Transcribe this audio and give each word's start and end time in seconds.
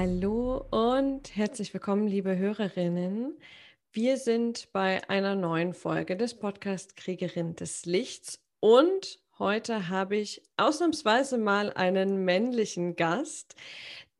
Hallo 0.00 0.64
und 0.70 1.34
herzlich 1.34 1.74
willkommen, 1.74 2.06
liebe 2.06 2.36
Hörerinnen. 2.36 3.36
Wir 3.90 4.16
sind 4.16 4.68
bei 4.72 5.02
einer 5.10 5.34
neuen 5.34 5.74
Folge 5.74 6.16
des 6.16 6.38
Podcast 6.38 6.94
Kriegerin 6.94 7.56
des 7.56 7.84
Lichts 7.84 8.38
und 8.60 9.18
heute 9.40 9.88
habe 9.88 10.16
ich 10.16 10.40
ausnahmsweise 10.56 11.36
mal 11.36 11.72
einen 11.72 12.24
männlichen 12.24 12.94
Gast. 12.94 13.56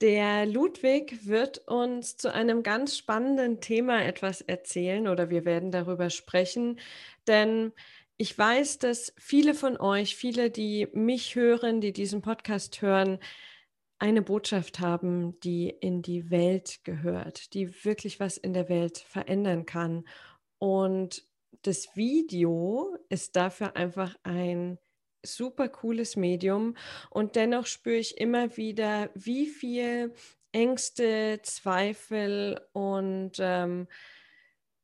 Der 0.00 0.46
Ludwig 0.46 1.28
wird 1.28 1.58
uns 1.68 2.16
zu 2.16 2.34
einem 2.34 2.64
ganz 2.64 2.98
spannenden 2.98 3.60
Thema 3.60 4.04
etwas 4.04 4.40
erzählen 4.40 5.06
oder 5.06 5.30
wir 5.30 5.44
werden 5.44 5.70
darüber 5.70 6.10
sprechen, 6.10 6.80
denn 7.28 7.72
ich 8.16 8.36
weiß, 8.36 8.80
dass 8.80 9.14
viele 9.16 9.54
von 9.54 9.76
euch, 9.78 10.16
viele, 10.16 10.50
die 10.50 10.88
mich 10.92 11.36
hören, 11.36 11.80
die 11.80 11.92
diesen 11.92 12.20
Podcast 12.20 12.82
hören, 12.82 13.20
eine 13.98 14.22
Botschaft 14.22 14.80
haben, 14.80 15.38
die 15.40 15.68
in 15.68 16.02
die 16.02 16.30
Welt 16.30 16.80
gehört, 16.84 17.52
die 17.54 17.84
wirklich 17.84 18.20
was 18.20 18.36
in 18.36 18.52
der 18.52 18.68
Welt 18.68 18.98
verändern 18.98 19.66
kann. 19.66 20.04
Und 20.58 21.24
das 21.62 21.96
Video 21.96 22.96
ist 23.08 23.36
dafür 23.36 23.76
einfach 23.76 24.14
ein 24.22 24.78
super 25.24 25.68
cooles 25.68 26.16
Medium. 26.16 26.76
Und 27.10 27.36
dennoch 27.36 27.66
spüre 27.66 27.96
ich 27.96 28.18
immer 28.18 28.56
wieder, 28.56 29.10
wie 29.14 29.46
viel 29.46 30.12
Ängste, 30.52 31.40
Zweifel 31.42 32.60
und 32.72 33.32
ähm, 33.40 33.88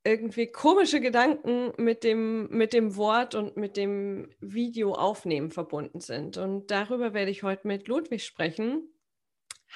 irgendwie 0.05 0.49
komische 0.49 1.01
Gedanken 1.01 1.73
mit 1.79 2.05
dem, 2.05 2.49
mit 2.51 2.75
dem 2.75 2.97
Wort 2.97 3.35
und 3.35 3.57
mit 3.57 3.77
dem 3.77 4.29
Video 4.41 4.93
aufnehmen 4.93 5.51
verbunden 5.51 6.01
sind. 6.01 6.37
Und 6.37 6.71
darüber 6.71 7.15
werde 7.15 7.31
ich 7.31 7.43
heute 7.43 7.67
mit 7.67 7.89
Ludwig 7.89 8.25
sprechen. 8.25 8.94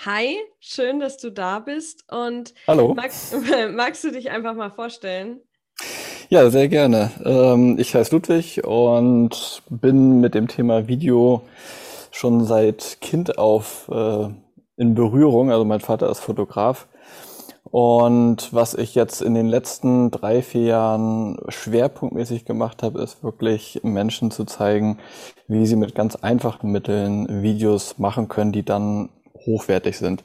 Hi, 0.04 0.36
schön, 0.60 1.00
dass 1.00 1.16
du 1.16 1.32
da 1.32 1.58
bist. 1.58 2.04
Und 2.08 2.54
Hallo. 2.68 2.94
Magst, 2.94 3.34
magst 3.72 4.04
du 4.04 4.12
dich 4.12 4.30
einfach 4.30 4.54
mal 4.54 4.70
vorstellen? 4.70 5.40
Ja, 6.28 6.48
sehr 6.50 6.68
gerne. 6.68 7.10
Ähm, 7.24 7.76
ich 7.80 7.96
heiße 7.96 8.14
Ludwig 8.14 8.64
und 8.64 9.62
bin 9.68 10.20
mit 10.20 10.36
dem 10.36 10.46
Thema 10.46 10.86
Video 10.86 11.42
schon 12.12 12.44
seit 12.44 12.98
Kind 13.00 13.38
auf 13.38 13.90
äh, 13.92 14.28
in 14.76 14.94
Berührung. 14.94 15.50
Also 15.50 15.64
mein 15.64 15.80
Vater 15.80 16.08
ist 16.08 16.20
Fotograf. 16.20 16.86
Und 17.64 18.54
was 18.54 18.74
ich 18.74 18.94
jetzt 18.94 19.20
in 19.20 19.34
den 19.34 19.46
letzten 19.46 20.12
drei, 20.12 20.42
vier 20.42 20.62
Jahren 20.62 21.38
schwerpunktmäßig 21.48 22.44
gemacht 22.44 22.84
habe, 22.84 23.02
ist 23.02 23.24
wirklich 23.24 23.80
Menschen 23.82 24.30
zu 24.30 24.44
zeigen, 24.44 24.98
wie 25.48 25.66
sie 25.66 25.76
mit 25.76 25.96
ganz 25.96 26.14
einfachen 26.14 26.70
Mitteln 26.70 27.42
Videos 27.42 27.98
machen 27.98 28.28
können, 28.28 28.52
die 28.52 28.64
dann 28.64 29.10
hochwertig 29.48 29.98
sind. 29.98 30.22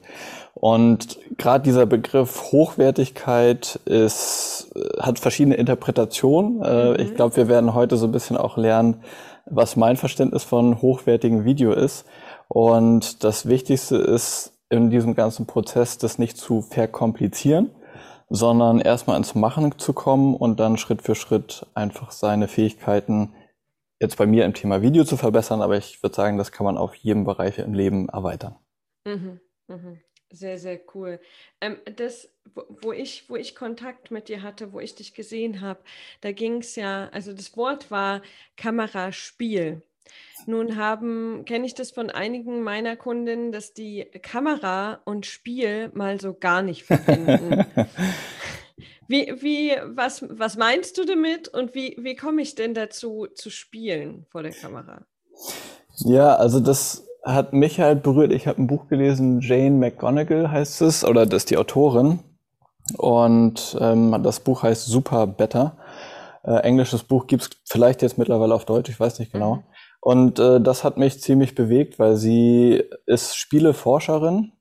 Und 0.54 1.18
gerade 1.36 1.64
dieser 1.64 1.86
Begriff 1.86 2.52
Hochwertigkeit 2.52 3.80
ist, 3.84 4.72
hat 5.00 5.18
verschiedene 5.18 5.56
Interpretationen. 5.56 6.62
Äh, 6.62 6.90
mhm. 6.90 7.00
Ich 7.00 7.14
glaube, 7.14 7.36
wir 7.36 7.48
werden 7.48 7.74
heute 7.74 7.96
so 7.96 8.06
ein 8.06 8.12
bisschen 8.12 8.36
auch 8.36 8.56
lernen, 8.56 9.02
was 9.46 9.76
mein 9.76 9.96
Verständnis 9.96 10.44
von 10.44 10.80
hochwertigem 10.80 11.44
Video 11.44 11.72
ist. 11.72 12.06
Und 12.48 13.24
das 13.24 13.46
Wichtigste 13.46 13.96
ist 13.96 14.52
in 14.70 14.90
diesem 14.90 15.14
ganzen 15.14 15.46
Prozess, 15.46 15.98
das 15.98 16.18
nicht 16.18 16.36
zu 16.36 16.62
verkomplizieren, 16.62 17.70
sondern 18.30 18.80
erstmal 18.80 19.16
ins 19.16 19.34
Machen 19.34 19.78
zu 19.78 19.92
kommen 19.92 20.34
und 20.34 20.60
dann 20.60 20.76
Schritt 20.76 21.02
für 21.02 21.14
Schritt 21.14 21.66
einfach 21.74 22.10
seine 22.10 22.48
Fähigkeiten 22.48 23.34
jetzt 24.00 24.16
bei 24.16 24.26
mir 24.26 24.44
im 24.44 24.54
Thema 24.54 24.82
Video 24.82 25.04
zu 25.04 25.16
verbessern. 25.16 25.62
Aber 25.62 25.76
ich 25.76 26.02
würde 26.02 26.14
sagen, 26.16 26.38
das 26.38 26.52
kann 26.52 26.64
man 26.64 26.78
auf 26.78 26.94
jedem 26.94 27.24
Bereich 27.24 27.58
im 27.58 27.74
Leben 27.74 28.08
erweitern. 28.08 28.56
Mhm, 29.04 29.40
mhm. 29.68 30.00
Sehr, 30.30 30.58
sehr 30.58 30.80
cool. 30.94 31.20
Ähm, 31.60 31.78
das, 31.96 32.28
wo, 32.54 32.64
wo 32.82 32.92
ich, 32.92 33.30
wo 33.30 33.36
ich 33.36 33.54
Kontakt 33.54 34.10
mit 34.10 34.28
dir 34.28 34.42
hatte, 34.42 34.72
wo 34.72 34.80
ich 34.80 34.94
dich 34.96 35.14
gesehen 35.14 35.60
habe, 35.60 35.80
da 36.22 36.32
ging 36.32 36.56
es 36.56 36.74
ja, 36.74 37.08
also 37.12 37.32
das 37.32 37.56
Wort 37.56 37.90
war 37.90 38.20
Kameraspiel. 38.56 39.82
Nun 40.46 40.76
haben, 40.76 41.44
kenne 41.44 41.66
ich 41.66 41.74
das 41.74 41.90
von 41.90 42.10
einigen 42.10 42.62
meiner 42.62 42.96
Kundinnen, 42.96 43.52
dass 43.52 43.72
die 43.72 44.04
Kamera 44.22 45.00
und 45.04 45.24
Spiel 45.24 45.90
mal 45.94 46.20
so 46.20 46.34
gar 46.34 46.62
nicht 46.62 46.84
verbinden. 46.84 47.64
wie, 49.08 49.32
wie, 49.40 49.76
was, 49.84 50.24
was 50.28 50.56
meinst 50.56 50.98
du 50.98 51.04
damit 51.04 51.48
und 51.48 51.74
wie, 51.74 51.96
wie 51.98 52.16
komme 52.16 52.42
ich 52.42 52.54
denn 52.54 52.74
dazu 52.74 53.28
zu 53.34 53.50
spielen 53.50 54.26
vor 54.30 54.42
der 54.42 54.52
Kamera? 54.52 55.06
Ja, 56.04 56.34
also 56.36 56.60
das 56.60 57.06
hat 57.24 57.52
mich 57.52 57.80
halt 57.80 58.02
berührt. 58.02 58.32
Ich 58.32 58.46
habe 58.46 58.62
ein 58.62 58.66
Buch 58.66 58.88
gelesen, 58.88 59.40
Jane 59.40 59.76
McGonigal 59.76 60.50
heißt 60.50 60.82
es, 60.82 61.04
oder 61.04 61.26
das 61.26 61.44
ist 61.44 61.50
die 61.50 61.56
Autorin. 61.56 62.20
Und 62.98 63.76
ähm, 63.80 64.20
das 64.22 64.40
Buch 64.40 64.62
heißt 64.62 64.86
Super 64.86 65.26
Better. 65.26 65.76
Äh, 66.44 66.56
englisches 66.58 67.02
Buch 67.02 67.26
gibt's 67.26 67.50
vielleicht 67.64 68.02
jetzt 68.02 68.18
mittlerweile 68.18 68.54
auf 68.54 68.66
Deutsch, 68.66 68.90
ich 68.90 69.00
weiß 69.00 69.18
nicht 69.18 69.32
genau. 69.32 69.56
Mhm. 69.56 69.62
Und 70.00 70.38
äh, 70.38 70.60
das 70.60 70.84
hat 70.84 70.98
mich 70.98 71.22
ziemlich 71.22 71.54
bewegt, 71.54 71.98
weil 71.98 72.16
sie 72.16 72.82
ist 73.06 73.36
Spieleforscherin, 73.36 74.52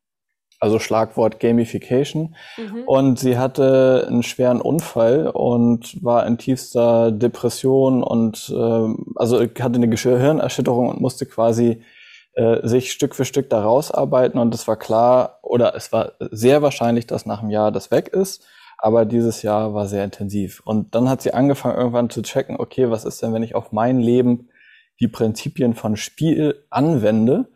also 0.62 0.80
Schlagwort 0.80 1.41
Gamification. 1.41 2.35
Mhm. 2.56 2.84
Und 2.85 3.19
sie 3.19 3.38
hatte 3.38 4.06
einen 4.07 4.24
schweren 4.24 4.62
Unfall 4.62 5.28
und 5.28 6.01
war 6.01 6.25
in 6.25 6.38
tiefster 6.38 7.12
Depression 7.12 8.01
und 8.01 8.50
äh, 8.56 8.94
also 9.18 9.41
hatte 9.41 9.75
eine 9.75 9.90
Gehirnerschütterung 9.90 10.88
und 10.88 11.01
musste 11.01 11.25
quasi 11.25 11.81
äh, 12.34 12.68
sich 12.68 12.92
Stück 12.92 13.16
für 13.16 13.26
Stück 13.26 13.50
da 13.50 13.62
rausarbeiten 13.62 14.40
und 14.40 14.54
es 14.54 14.68
war 14.68 14.78
klar 14.78 15.40
oder 15.42 15.76
es 15.76 15.92
war 15.92 16.14
sehr 16.20 16.62
wahrscheinlich, 16.62 17.08
dass 17.08 17.26
nach 17.26 17.42
einem 17.42 17.52
Jahr 17.52 17.72
das 17.72 17.92
weg 17.92 18.08
ist. 18.08 18.46
Aber 18.78 19.06
dieses 19.06 19.44
Jahr 19.44 19.74
war 19.74 19.88
sehr 19.88 20.04
intensiv. 20.04 20.62
Und 20.66 20.94
dann 20.94 21.08
hat 21.10 21.22
sie 21.22 21.34
angefangen, 21.34 21.78
irgendwann 21.78 22.10
zu 22.10 22.22
checken, 22.22 22.58
okay, 22.60 22.90
was 22.90 23.06
ist 23.06 23.22
denn, 23.22 23.34
wenn 23.34 23.44
ich 23.44 23.56
auf 23.56 23.72
mein 23.72 24.00
Leben 24.00 24.50
die 25.00 25.08
Prinzipien 25.08 25.74
von 25.74 25.96
Spiel 25.96 26.66
anwende? 26.70 27.48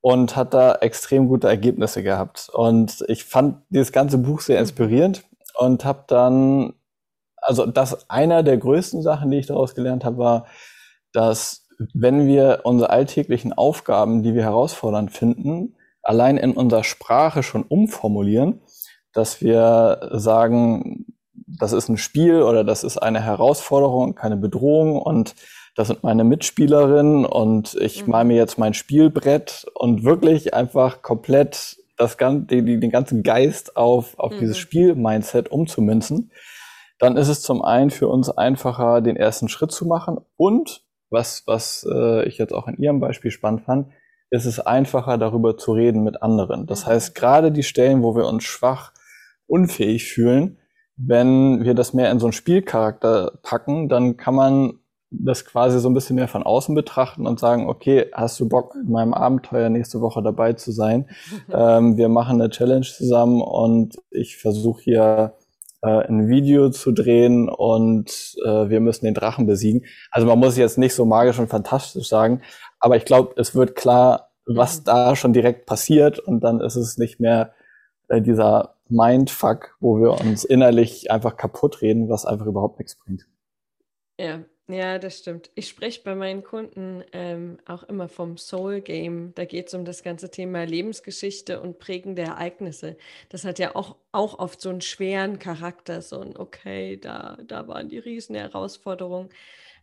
Und 0.00 0.36
hat 0.36 0.52
da 0.52 0.74
extrem 0.74 1.28
gute 1.28 1.48
Ergebnisse 1.48 2.02
gehabt. 2.02 2.50
Und 2.52 3.04
ich 3.08 3.24
fand 3.24 3.62
dieses 3.70 3.92
ganze 3.92 4.18
Buch 4.18 4.40
sehr 4.40 4.58
inspirierend 4.58 5.22
und 5.54 5.84
habe 5.84 6.04
dann, 6.08 6.74
also 7.36 7.66
das 7.66 8.10
einer 8.10 8.42
der 8.42 8.58
größten 8.58 9.00
Sachen, 9.00 9.30
die 9.30 9.38
ich 9.38 9.46
daraus 9.46 9.74
gelernt 9.74 10.04
habe, 10.04 10.18
war, 10.18 10.46
dass 11.12 11.63
wenn 11.92 12.26
wir 12.26 12.60
unsere 12.64 12.90
alltäglichen 12.90 13.52
Aufgaben, 13.52 14.22
die 14.22 14.34
wir 14.34 14.42
herausfordernd 14.42 15.12
finden, 15.12 15.76
allein 16.02 16.36
in 16.36 16.52
unserer 16.52 16.84
Sprache 16.84 17.42
schon 17.42 17.62
umformulieren, 17.62 18.60
dass 19.12 19.40
wir 19.40 20.10
sagen, 20.12 21.06
das 21.46 21.72
ist 21.72 21.88
ein 21.88 21.96
Spiel 21.96 22.42
oder 22.42 22.64
das 22.64 22.84
ist 22.84 22.98
eine 22.98 23.20
Herausforderung, 23.20 24.14
keine 24.14 24.36
Bedrohung 24.36 25.00
und 25.00 25.34
das 25.76 25.88
sind 25.88 26.04
meine 26.04 26.24
Mitspielerinnen 26.24 27.24
und 27.24 27.74
ich 27.74 28.04
mhm. 28.04 28.12
mal 28.12 28.24
mir 28.24 28.36
jetzt 28.36 28.58
mein 28.58 28.74
Spielbrett 28.74 29.66
und 29.74 30.04
wirklich 30.04 30.54
einfach 30.54 31.02
komplett 31.02 31.78
das 31.96 32.16
ganze, 32.16 32.46
den, 32.46 32.80
den 32.80 32.90
ganzen 32.90 33.22
Geist 33.22 33.76
auf, 33.76 34.18
auf 34.18 34.32
mhm. 34.32 34.40
dieses 34.40 34.58
Spiel-Mindset 34.58 35.50
umzumünzen, 35.50 36.30
dann 36.98 37.16
ist 37.16 37.28
es 37.28 37.42
zum 37.42 37.62
einen 37.62 37.90
für 37.90 38.08
uns 38.08 38.30
einfacher, 38.30 39.00
den 39.00 39.16
ersten 39.16 39.48
Schritt 39.48 39.72
zu 39.72 39.86
machen 39.86 40.18
und 40.36 40.83
was, 41.14 41.44
was 41.46 41.88
äh, 41.90 42.28
ich 42.28 42.36
jetzt 42.36 42.52
auch 42.52 42.68
in 42.68 42.76
Ihrem 42.76 43.00
Beispiel 43.00 43.30
spannend 43.30 43.62
fand, 43.62 43.88
ist 44.28 44.44
es 44.44 44.60
einfacher, 44.60 45.16
darüber 45.16 45.56
zu 45.56 45.72
reden 45.72 46.02
mit 46.02 46.22
anderen. 46.22 46.66
Das 46.66 46.86
heißt, 46.86 47.14
gerade 47.14 47.50
die 47.52 47.62
Stellen, 47.62 48.02
wo 48.02 48.14
wir 48.14 48.26
uns 48.26 48.44
schwach, 48.44 48.92
unfähig 49.46 50.04
fühlen, 50.04 50.58
wenn 50.96 51.64
wir 51.64 51.74
das 51.74 51.94
mehr 51.94 52.10
in 52.10 52.20
so 52.20 52.26
einen 52.26 52.32
Spielcharakter 52.32 53.38
packen, 53.42 53.88
dann 53.88 54.16
kann 54.16 54.34
man 54.34 54.80
das 55.10 55.44
quasi 55.44 55.78
so 55.78 55.88
ein 55.88 55.94
bisschen 55.94 56.16
mehr 56.16 56.28
von 56.28 56.42
außen 56.42 56.74
betrachten 56.74 57.26
und 57.26 57.38
sagen, 57.38 57.68
okay, 57.68 58.10
hast 58.12 58.38
du 58.40 58.48
Bock, 58.48 58.74
in 58.74 58.90
meinem 58.90 59.14
Abenteuer 59.14 59.68
nächste 59.68 60.00
Woche 60.00 60.22
dabei 60.22 60.54
zu 60.54 60.72
sein? 60.72 61.08
ähm, 61.52 61.96
wir 61.96 62.08
machen 62.08 62.40
eine 62.40 62.50
Challenge 62.50 62.84
zusammen 62.84 63.40
und 63.40 63.96
ich 64.10 64.36
versuche 64.36 64.82
hier 64.82 65.34
äh, 65.84 66.06
ein 66.08 66.28
Video 66.28 66.70
zu 66.70 66.92
drehen 66.92 67.48
und 67.50 68.36
äh, 68.44 68.68
wir 68.70 68.80
müssen 68.80 69.04
den 69.04 69.14
Drachen 69.14 69.46
besiegen. 69.46 69.84
Also 70.10 70.26
man 70.26 70.38
muss 70.38 70.56
jetzt 70.56 70.78
nicht 70.78 70.94
so 70.94 71.04
magisch 71.04 71.38
und 71.38 71.48
fantastisch 71.48 72.08
sagen, 72.08 72.40
aber 72.80 72.96
ich 72.96 73.04
glaube, 73.04 73.34
es 73.36 73.54
wird 73.54 73.76
klar, 73.76 74.30
was 74.46 74.80
mhm. 74.80 74.84
da 74.84 75.16
schon 75.16 75.32
direkt 75.34 75.66
passiert 75.66 76.18
und 76.18 76.40
dann 76.40 76.60
ist 76.60 76.76
es 76.76 76.96
nicht 76.96 77.20
mehr 77.20 77.52
äh, 78.08 78.22
dieser 78.22 78.76
Mindfuck, 78.88 79.76
wo 79.80 80.00
wir 80.00 80.20
uns 80.20 80.44
innerlich 80.44 81.10
einfach 81.10 81.36
kaputt 81.36 81.82
reden, 81.82 82.08
was 82.08 82.24
einfach 82.24 82.46
überhaupt 82.46 82.78
nichts 82.78 82.96
bringt. 82.96 83.26
Ja, 84.18 84.40
ja, 84.66 84.98
das 84.98 85.18
stimmt. 85.18 85.50
Ich 85.54 85.68
spreche 85.68 86.02
bei 86.02 86.14
meinen 86.14 86.42
Kunden 86.42 87.04
ähm, 87.12 87.58
auch 87.66 87.82
immer 87.82 88.08
vom 88.08 88.38
Soul 88.38 88.80
Game. 88.80 89.34
Da 89.34 89.44
geht 89.44 89.68
es 89.68 89.74
um 89.74 89.84
das 89.84 90.02
ganze 90.02 90.30
Thema 90.30 90.64
Lebensgeschichte 90.64 91.60
und 91.60 91.78
prägende 91.78 92.22
Ereignisse. 92.22 92.96
Das 93.28 93.44
hat 93.44 93.58
ja 93.58 93.76
auch, 93.76 93.96
auch 94.10 94.38
oft 94.38 94.60
so 94.62 94.70
einen 94.70 94.80
schweren 94.80 95.38
Charakter, 95.38 96.00
so 96.00 96.20
ein, 96.20 96.36
okay, 96.36 96.96
da, 96.96 97.36
da 97.46 97.68
waren 97.68 97.90
die 97.90 97.98
riesen 97.98 98.36
Herausforderungen. 98.36 99.28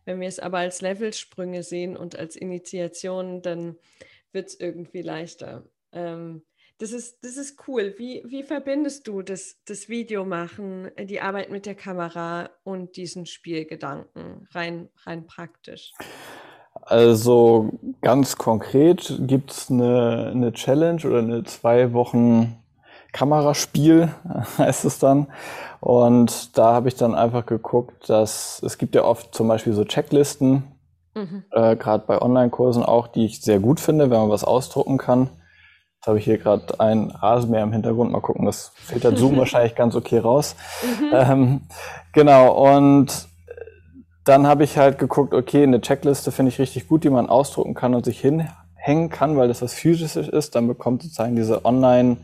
Wenn 0.04 0.20
wir 0.20 0.26
es 0.26 0.40
aber 0.40 0.58
als 0.58 0.80
Levelsprünge 0.80 1.62
sehen 1.62 1.96
und 1.96 2.18
als 2.18 2.34
Initiation, 2.34 3.40
dann 3.40 3.76
wird 4.32 4.48
es 4.48 4.58
irgendwie 4.58 5.02
leichter. 5.02 5.64
Ähm, 5.92 6.42
das 6.82 6.90
ist, 6.90 7.24
das 7.24 7.36
ist 7.36 7.68
cool. 7.68 7.94
Wie, 7.96 8.24
wie 8.26 8.42
verbindest 8.42 9.06
du 9.06 9.22
das, 9.22 9.54
das 9.68 9.88
Videomachen, 9.88 10.90
die 10.98 11.20
Arbeit 11.20 11.48
mit 11.48 11.64
der 11.64 11.76
Kamera 11.76 12.50
und 12.64 12.96
diesen 12.96 13.24
Spielgedanken 13.24 14.48
rein, 14.50 14.88
rein 15.06 15.24
praktisch? 15.28 15.92
Also 16.80 17.70
ganz 18.00 18.36
konkret 18.36 19.16
gibt 19.20 19.52
es 19.52 19.70
eine, 19.70 20.32
eine 20.34 20.52
Challenge 20.52 21.00
oder 21.06 21.18
eine 21.20 21.44
zwei 21.44 21.92
Wochen 21.92 22.56
Kameraspiel, 23.12 24.12
heißt 24.58 24.84
es 24.84 24.98
dann. 24.98 25.28
Und 25.78 26.58
da 26.58 26.72
habe 26.72 26.88
ich 26.88 26.96
dann 26.96 27.14
einfach 27.14 27.46
geguckt, 27.46 28.10
dass 28.10 28.60
es 28.60 28.76
gibt 28.76 28.96
ja 28.96 29.04
oft 29.04 29.32
zum 29.32 29.46
Beispiel 29.46 29.72
so 29.72 29.84
Checklisten, 29.84 30.64
mhm. 31.14 31.44
äh, 31.52 31.76
gerade 31.76 32.04
bei 32.08 32.20
Online-Kursen 32.20 32.82
auch, 32.82 33.06
die 33.06 33.26
ich 33.26 33.40
sehr 33.40 33.60
gut 33.60 33.78
finde, 33.78 34.10
wenn 34.10 34.18
man 34.18 34.30
was 34.30 34.42
ausdrucken 34.42 34.98
kann. 34.98 35.30
Jetzt 36.02 36.08
habe 36.08 36.18
ich 36.18 36.24
hier 36.24 36.38
gerade 36.38 36.80
ein 36.80 37.12
Rasenmäher 37.12 37.62
im 37.62 37.70
Hintergrund. 37.70 38.10
Mal 38.10 38.20
gucken, 38.20 38.44
das 38.44 38.72
filtert 38.74 39.18
Zoom 39.18 39.36
wahrscheinlich 39.36 39.76
ganz 39.76 39.94
okay 39.94 40.18
raus. 40.18 40.56
Mhm. 40.82 41.10
Ähm, 41.12 41.60
genau, 42.12 42.74
und 42.74 43.28
dann 44.24 44.48
habe 44.48 44.64
ich 44.64 44.78
halt 44.78 44.98
geguckt, 44.98 45.32
okay, 45.32 45.62
eine 45.62 45.80
Checkliste 45.80 46.32
finde 46.32 46.50
ich 46.50 46.58
richtig 46.58 46.88
gut, 46.88 47.04
die 47.04 47.10
man 47.10 47.28
ausdrucken 47.28 47.74
kann 47.74 47.94
und 47.94 48.04
sich 48.04 48.20
hinhängen 48.20 49.10
kann, 49.10 49.36
weil 49.36 49.46
das 49.46 49.62
was 49.62 49.74
physisches 49.74 50.26
ist. 50.26 50.56
Dann 50.56 50.66
bekommt 50.66 51.02
sozusagen 51.02 51.36
diese 51.36 51.64
Online- 51.64 52.16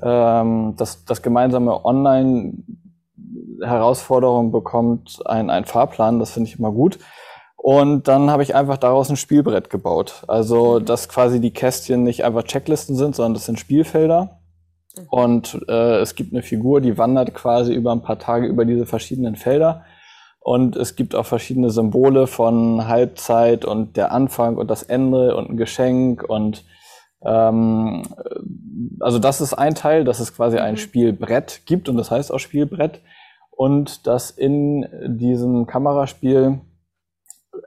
ähm, 0.00 0.74
das, 0.76 1.04
das 1.04 1.22
gemeinsame 1.22 1.84
Online-Herausforderung 1.84 4.52
bekommt 4.52 5.26
ein, 5.26 5.50
ein 5.50 5.64
Fahrplan, 5.64 6.20
das 6.20 6.30
finde 6.30 6.50
ich 6.50 6.58
immer 6.58 6.70
gut. 6.70 7.00
Und 7.62 8.08
dann 8.08 8.28
habe 8.28 8.42
ich 8.42 8.56
einfach 8.56 8.76
daraus 8.76 9.08
ein 9.08 9.16
Spielbrett 9.16 9.70
gebaut. 9.70 10.24
Also, 10.26 10.80
mhm. 10.80 10.84
dass 10.84 11.08
quasi 11.08 11.40
die 11.40 11.52
Kästchen 11.52 12.02
nicht 12.02 12.24
einfach 12.24 12.42
Checklisten 12.42 12.96
sind, 12.96 13.14
sondern 13.14 13.34
das 13.34 13.46
sind 13.46 13.60
Spielfelder. 13.60 14.40
Mhm. 14.96 15.06
Und 15.10 15.64
äh, 15.68 16.00
es 16.00 16.16
gibt 16.16 16.32
eine 16.32 16.42
Figur, 16.42 16.80
die 16.80 16.98
wandert 16.98 17.34
quasi 17.34 17.72
über 17.72 17.92
ein 17.92 18.02
paar 18.02 18.18
Tage 18.18 18.48
über 18.48 18.64
diese 18.64 18.84
verschiedenen 18.84 19.36
Felder. 19.36 19.84
Und 20.40 20.74
es 20.74 20.96
gibt 20.96 21.14
auch 21.14 21.24
verschiedene 21.24 21.70
Symbole 21.70 22.26
von 22.26 22.88
Halbzeit 22.88 23.64
und 23.64 23.96
der 23.96 24.10
Anfang 24.10 24.56
und 24.56 24.68
das 24.68 24.82
Ende 24.82 25.36
und 25.36 25.50
ein 25.50 25.56
Geschenk 25.56 26.24
und 26.24 26.64
ähm, 27.24 28.02
also 28.98 29.20
das 29.20 29.40
ist 29.40 29.54
ein 29.54 29.76
Teil, 29.76 30.02
dass 30.02 30.18
es 30.18 30.34
quasi 30.34 30.58
ein 30.58 30.74
mhm. 30.74 30.78
Spielbrett 30.78 31.60
gibt 31.64 31.88
und 31.88 31.96
das 31.96 32.10
heißt 32.10 32.32
auch 32.32 32.40
Spielbrett. 32.40 33.02
Und 33.52 34.08
dass 34.08 34.32
in 34.32 34.88
diesem 35.06 35.68
Kameraspiel 35.68 36.60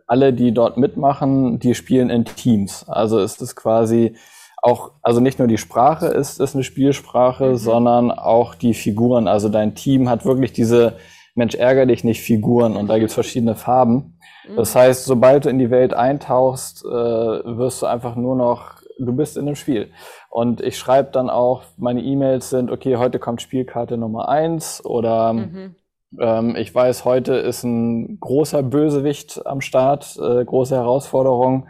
alle, 0.07 0.33
die 0.33 0.53
dort 0.53 0.77
mitmachen, 0.77 1.59
die 1.59 1.75
spielen 1.75 2.09
in 2.09 2.25
Teams. 2.25 2.87
Also 2.87 3.19
ist 3.19 3.41
es 3.41 3.55
quasi 3.55 4.15
auch, 4.61 4.91
also 5.01 5.19
nicht 5.19 5.39
nur 5.39 5.47
die 5.47 5.57
Sprache 5.57 6.07
ist, 6.07 6.39
ist 6.39 6.55
eine 6.55 6.63
Spielsprache, 6.63 7.51
mhm. 7.51 7.57
sondern 7.57 8.11
auch 8.11 8.55
die 8.55 8.73
Figuren. 8.73 9.27
Also 9.27 9.49
dein 9.49 9.75
Team 9.75 10.09
hat 10.09 10.25
wirklich 10.25 10.53
diese 10.53 10.97
Mensch 11.35 11.55
ärger 11.55 11.85
dich 11.85 12.03
nicht 12.03 12.21
Figuren 12.21 12.75
und 12.75 12.87
da 12.87 12.97
gibt's 12.97 13.13
verschiedene 13.13 13.55
Farben. 13.55 14.17
Mhm. 14.47 14.55
Das 14.55 14.75
heißt, 14.75 15.05
sobald 15.05 15.45
du 15.45 15.49
in 15.49 15.59
die 15.59 15.69
Welt 15.69 15.93
eintauchst, 15.93 16.85
äh, 16.85 16.87
wirst 16.87 17.81
du 17.81 17.85
einfach 17.85 18.15
nur 18.15 18.35
noch 18.35 18.75
du 18.97 19.13
bist 19.13 19.37
in 19.37 19.45
dem 19.45 19.55
Spiel. 19.55 19.91
Und 20.29 20.61
ich 20.61 20.77
schreibe 20.77 21.11
dann 21.11 21.29
auch, 21.29 21.63
meine 21.77 22.01
E-Mails 22.01 22.49
sind, 22.49 22.71
okay, 22.71 22.97
heute 22.97 23.19
kommt 23.19 23.41
Spielkarte 23.41 23.97
Nummer 23.97 24.29
eins 24.29 24.83
oder 24.83 25.33
mhm. 25.33 25.75
Ähm, 26.19 26.55
ich 26.55 26.73
weiß, 26.73 27.05
heute 27.05 27.35
ist 27.35 27.63
ein 27.63 28.19
großer 28.19 28.63
Bösewicht 28.63 29.45
am 29.45 29.61
Start, 29.61 30.17
äh, 30.17 30.43
große 30.43 30.75
Herausforderung. 30.75 31.67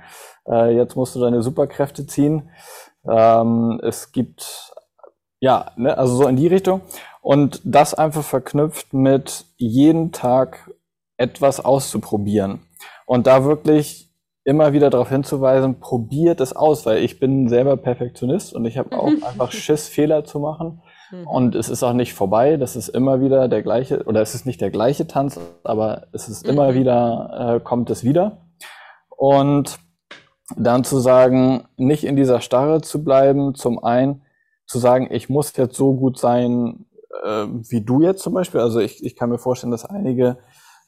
Äh, 0.48 0.76
jetzt 0.76 0.96
musst 0.96 1.16
du 1.16 1.20
deine 1.20 1.42
Superkräfte 1.42 2.06
ziehen. 2.06 2.50
Ähm, 3.08 3.80
es 3.84 4.12
gibt, 4.12 4.74
ja, 5.40 5.72
ne, 5.76 5.98
also 5.98 6.16
so 6.16 6.28
in 6.28 6.36
die 6.36 6.48
Richtung. 6.48 6.82
Und 7.22 7.62
das 7.64 7.94
einfach 7.94 8.24
verknüpft 8.24 8.94
mit 8.94 9.46
jeden 9.58 10.12
Tag 10.12 10.72
etwas 11.18 11.64
auszuprobieren. 11.64 12.62
Und 13.06 13.28
da 13.28 13.46
wirklich 13.46 14.12
immer 14.44 14.74
wieder 14.74 14.92
darauf 14.92 15.10
hinzuweisen, 15.10 15.80
probiert 15.80 16.40
es 16.40 16.56
aus, 16.56 16.86
weil 16.86 17.04
ich 17.04 17.20
bin 17.20 17.50
selber 17.50 17.78
Perfektionist 17.78 18.54
und 18.54 18.66
ich 18.66 18.78
habe 18.78 18.98
auch 18.98 19.08
einfach 19.28 19.52
Schiss, 19.52 19.88
Fehler 19.88 20.24
zu 20.24 20.40
machen. 20.40 20.82
Mhm. 21.12 21.28
Und 21.28 21.56
es 21.56 21.70
ist 21.70 21.84
auch 21.84 21.94
nicht 21.94 22.14
vorbei, 22.14 22.58
das 22.58 22.76
ist 22.76 22.90
immer 22.90 23.22
wieder 23.22 23.48
der 23.48 23.62
gleiche, 23.62 24.04
oder 24.04 24.22
es 24.22 24.36
ist 24.36 24.46
nicht 24.46 24.62
der 24.62 24.72
gleiche 24.72 25.08
Tanz, 25.08 25.40
aber 25.64 26.08
es 26.12 26.28
ist 26.28 26.48
immer 26.48 26.72
mhm. 26.72 26.76
wieder, 26.76 27.56
äh, 27.56 27.60
kommt 27.60 27.90
es 27.90 28.04
wieder. 28.04 28.46
Und 29.10 29.80
dann 30.56 30.84
zu 30.84 31.00
sagen, 31.00 31.68
nicht 31.78 32.04
in 32.04 32.16
dieser 32.16 32.42
Starre 32.42 32.82
zu 32.82 33.04
bleiben, 33.04 33.56
zum 33.56 33.84
einen 33.84 34.22
zu 34.68 34.80
sagen, 34.80 35.08
ich 35.12 35.30
muss 35.30 35.56
jetzt 35.58 35.76
so 35.76 35.94
gut 35.94 36.20
sein, 36.20 36.86
äh, 37.24 37.46
wie 37.70 37.82
du 37.82 38.02
jetzt 38.02 38.22
zum 38.22 38.34
Beispiel. 38.34 38.62
Also 38.62 38.80
ich, 38.80 39.04
ich 39.04 39.16
kann 39.16 39.30
mir 39.30 39.38
vorstellen, 39.38 39.72
dass 39.72 39.86
einige 39.86 40.38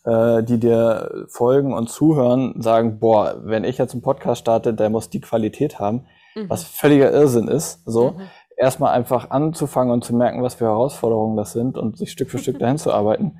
äh, 0.08 0.42
die 0.44 0.60
dir 0.60 1.26
folgen 1.28 1.74
und 1.74 1.90
zuhören, 1.90 2.62
sagen, 2.62 3.00
boah, 3.00 3.42
wenn 3.44 3.64
ich 3.64 3.78
jetzt 3.78 3.94
einen 3.94 4.02
Podcast 4.02 4.42
starte, 4.42 4.74
der 4.74 4.90
muss 4.90 5.10
die 5.10 5.20
Qualität 5.20 5.80
haben, 5.80 6.06
mhm. 6.34 6.50
was 6.50 6.64
völliger 6.64 7.12
Irrsinn 7.12 7.48
ist. 7.48 7.82
So, 7.86 8.12
mhm. 8.12 8.22
Erstmal 8.58 8.94
einfach 8.94 9.30
anzufangen 9.30 9.94
und 9.94 10.04
zu 10.04 10.16
merken, 10.16 10.42
was 10.42 10.56
für 10.56 10.66
Herausforderungen 10.66 11.38
das 11.38 11.54
sind 11.54 11.78
und 11.78 11.98
sich 11.98 12.12
Stück 12.12 12.30
für 12.30 12.40
Stück 12.40 12.60
dahin 12.60 12.78
zu 12.78 12.92
arbeiten. 12.92 13.38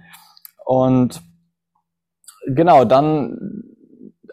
Und 0.64 1.22
genau, 2.46 2.86
dann, 2.86 3.64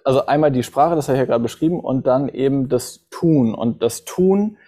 also 0.05 0.27
einmal 0.27 0.53
die 0.53 0.63
Sprache, 0.63 0.95
das 0.95 1.09
habe 1.09 1.17
ich 1.17 1.21
ja 1.21 1.27
gerade 1.27 1.43
beschrieben, 1.43 1.81
und 1.81 2.07
dann 2.07 2.29
eben 2.29 2.69
das 2.69 3.09
Tun. 3.11 3.55
Und 3.55 3.83
das 3.83 4.05
Tun 4.05 4.59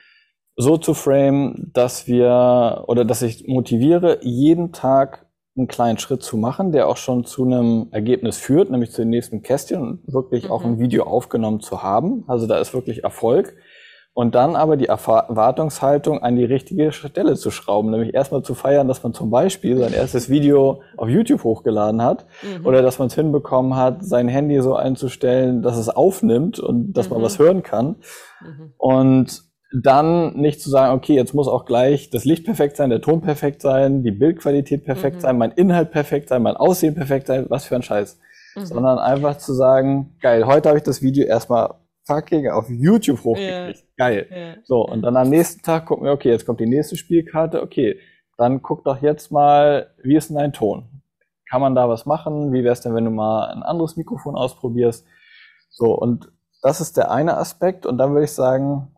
so 0.56 0.78
zu 0.78 0.94
frame, 0.94 1.70
dass 1.74 2.06
wir 2.06 2.84
oder 2.86 3.04
dass 3.04 3.22
ich 3.22 3.46
motiviere, 3.46 4.18
jeden 4.22 4.72
Tag 4.72 5.26
einen 5.56 5.68
kleinen 5.68 5.98
Schritt 5.98 6.22
zu 6.22 6.36
machen, 6.36 6.72
der 6.72 6.88
auch 6.88 6.96
schon 6.96 7.24
zu 7.24 7.44
einem 7.44 7.88
Ergebnis 7.90 8.38
führt, 8.38 8.70
nämlich 8.70 8.90
zu 8.90 9.02
den 9.02 9.10
nächsten 9.10 9.42
Kästchen 9.42 9.80
und 9.80 10.12
wirklich 10.12 10.44
mhm. 10.44 10.50
auch 10.50 10.64
ein 10.64 10.78
Video 10.78 11.04
aufgenommen 11.04 11.60
zu 11.60 11.82
haben. 11.82 12.24
Also 12.26 12.46
da 12.46 12.58
ist 12.58 12.74
wirklich 12.74 13.04
Erfolg. 13.04 13.54
Und 14.16 14.34
dann 14.34 14.56
aber 14.56 14.78
die 14.78 14.86
Erwartungshaltung 14.86 16.22
an 16.22 16.36
die 16.36 16.44
richtige 16.46 16.90
Stelle 16.90 17.34
zu 17.34 17.50
schrauben, 17.50 17.90
nämlich 17.90 18.14
erstmal 18.14 18.40
zu 18.40 18.54
feiern, 18.54 18.88
dass 18.88 19.02
man 19.02 19.12
zum 19.12 19.28
Beispiel 19.28 19.76
sein 19.76 19.92
erstes 19.92 20.30
Video 20.30 20.80
auf 20.96 21.10
YouTube 21.10 21.44
hochgeladen 21.44 22.00
hat 22.00 22.24
mhm. 22.40 22.64
oder 22.64 22.80
dass 22.80 22.98
man 22.98 23.08
es 23.08 23.14
hinbekommen 23.14 23.76
hat, 23.76 24.02
sein 24.02 24.26
Handy 24.26 24.58
so 24.62 24.74
einzustellen, 24.74 25.60
dass 25.60 25.76
es 25.76 25.90
aufnimmt 25.90 26.58
und 26.58 26.94
dass 26.94 27.10
mhm. 27.10 27.16
man 27.16 27.24
was 27.24 27.38
hören 27.38 27.62
kann. 27.62 27.96
Mhm. 28.40 28.72
Und 28.78 29.42
dann 29.82 30.34
nicht 30.34 30.62
zu 30.62 30.70
sagen, 30.70 30.94
okay, 30.94 31.14
jetzt 31.14 31.34
muss 31.34 31.46
auch 31.46 31.66
gleich 31.66 32.08
das 32.08 32.24
Licht 32.24 32.46
perfekt 32.46 32.78
sein, 32.78 32.88
der 32.88 33.02
Ton 33.02 33.20
perfekt 33.20 33.60
sein, 33.60 34.02
die 34.02 34.12
Bildqualität 34.12 34.86
perfekt 34.86 35.16
mhm. 35.16 35.20
sein, 35.20 35.36
mein 35.36 35.50
Inhalt 35.50 35.90
perfekt 35.90 36.30
sein, 36.30 36.42
mein 36.42 36.56
Aussehen 36.56 36.94
perfekt 36.94 37.26
sein, 37.26 37.44
was 37.50 37.66
für 37.66 37.76
ein 37.76 37.82
Scheiß. 37.82 38.18
Mhm. 38.54 38.64
Sondern 38.64 38.98
einfach 38.98 39.36
zu 39.36 39.52
sagen, 39.52 40.16
geil, 40.22 40.46
heute 40.46 40.70
habe 40.70 40.78
ich 40.78 40.84
das 40.84 41.02
Video 41.02 41.26
erstmal 41.26 41.74
fucking 42.06 42.48
auf 42.48 42.68
YouTube 42.68 43.22
hochgekriegt. 43.24 43.78
Yeah. 43.78 43.94
Geil. 43.96 44.26
Yeah. 44.30 44.56
So, 44.64 44.86
und 44.86 45.02
dann 45.02 45.16
am 45.16 45.28
nächsten 45.28 45.62
Tag 45.62 45.86
gucken 45.86 46.04
wir, 46.04 46.12
okay, 46.12 46.30
jetzt 46.30 46.46
kommt 46.46 46.60
die 46.60 46.66
nächste 46.66 46.96
Spielkarte, 46.96 47.62
okay, 47.62 47.98
dann 48.36 48.62
guck 48.62 48.84
doch 48.84 49.02
jetzt 49.02 49.30
mal, 49.30 49.94
wie 50.02 50.16
ist 50.16 50.28
denn 50.28 50.36
dein 50.36 50.52
Ton? 50.52 51.02
Kann 51.48 51.60
man 51.60 51.74
da 51.74 51.88
was 51.88 52.06
machen? 52.06 52.52
Wie 52.52 52.64
wäre 52.64 52.72
es 52.72 52.80
denn, 52.80 52.94
wenn 52.94 53.04
du 53.04 53.10
mal 53.10 53.48
ein 53.48 53.62
anderes 53.62 53.96
Mikrofon 53.96 54.36
ausprobierst? 54.36 55.06
So, 55.70 55.92
und 55.94 56.30
das 56.62 56.80
ist 56.80 56.96
der 56.96 57.10
eine 57.10 57.36
Aspekt. 57.36 57.86
Und 57.86 57.98
dann 57.98 58.12
würde 58.12 58.24
ich 58.24 58.32
sagen, 58.32 58.88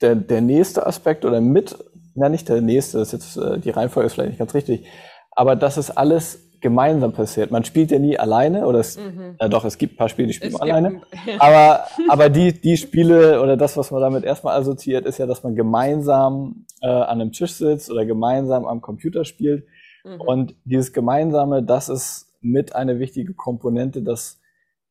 der, 0.00 0.14
der 0.14 0.40
nächste 0.40 0.86
Aspekt 0.86 1.24
oder 1.24 1.40
mit, 1.40 1.76
na 2.14 2.28
nicht 2.28 2.48
der 2.48 2.60
nächste, 2.60 2.98
das 2.98 3.12
ist 3.12 3.34
jetzt, 3.34 3.36
äh, 3.36 3.58
die 3.58 3.70
Reihenfolge 3.70 4.06
ist 4.06 4.14
vielleicht 4.14 4.30
nicht 4.30 4.38
ganz 4.38 4.54
richtig, 4.54 4.86
aber 5.32 5.56
das 5.56 5.76
ist 5.76 5.90
alles 5.90 6.45
gemeinsam 6.60 7.12
passiert. 7.12 7.50
Man 7.50 7.64
spielt 7.64 7.90
ja 7.90 7.98
nie 7.98 8.18
alleine 8.18 8.66
oder 8.66 8.80
es, 8.80 8.98
mhm. 8.98 9.36
äh, 9.38 9.48
doch, 9.48 9.64
es 9.64 9.78
gibt 9.78 9.94
ein 9.94 9.96
paar 9.96 10.08
Spiele, 10.08 10.28
die 10.28 10.34
spielen 10.34 10.56
alleine. 10.56 11.00
Ja. 11.26 11.34
Aber, 11.38 11.84
aber 12.08 12.28
die, 12.28 12.60
die 12.60 12.76
Spiele 12.76 13.42
oder 13.42 13.56
das, 13.56 13.76
was 13.76 13.90
man 13.90 14.00
damit 14.00 14.24
erstmal 14.24 14.58
assoziiert, 14.58 15.06
ist 15.06 15.18
ja, 15.18 15.26
dass 15.26 15.42
man 15.42 15.54
gemeinsam 15.54 16.66
äh, 16.82 16.88
an 16.88 17.20
einem 17.20 17.32
Tisch 17.32 17.52
sitzt 17.52 17.90
oder 17.90 18.04
gemeinsam 18.04 18.64
am 18.66 18.80
Computer 18.80 19.24
spielt. 19.24 19.66
Mhm. 20.04 20.20
Und 20.20 20.54
dieses 20.64 20.92
Gemeinsame, 20.92 21.62
das 21.62 21.88
ist 21.88 22.36
mit 22.40 22.74
eine 22.74 22.98
wichtige 22.98 23.34
Komponente, 23.34 24.02
dass 24.02 24.40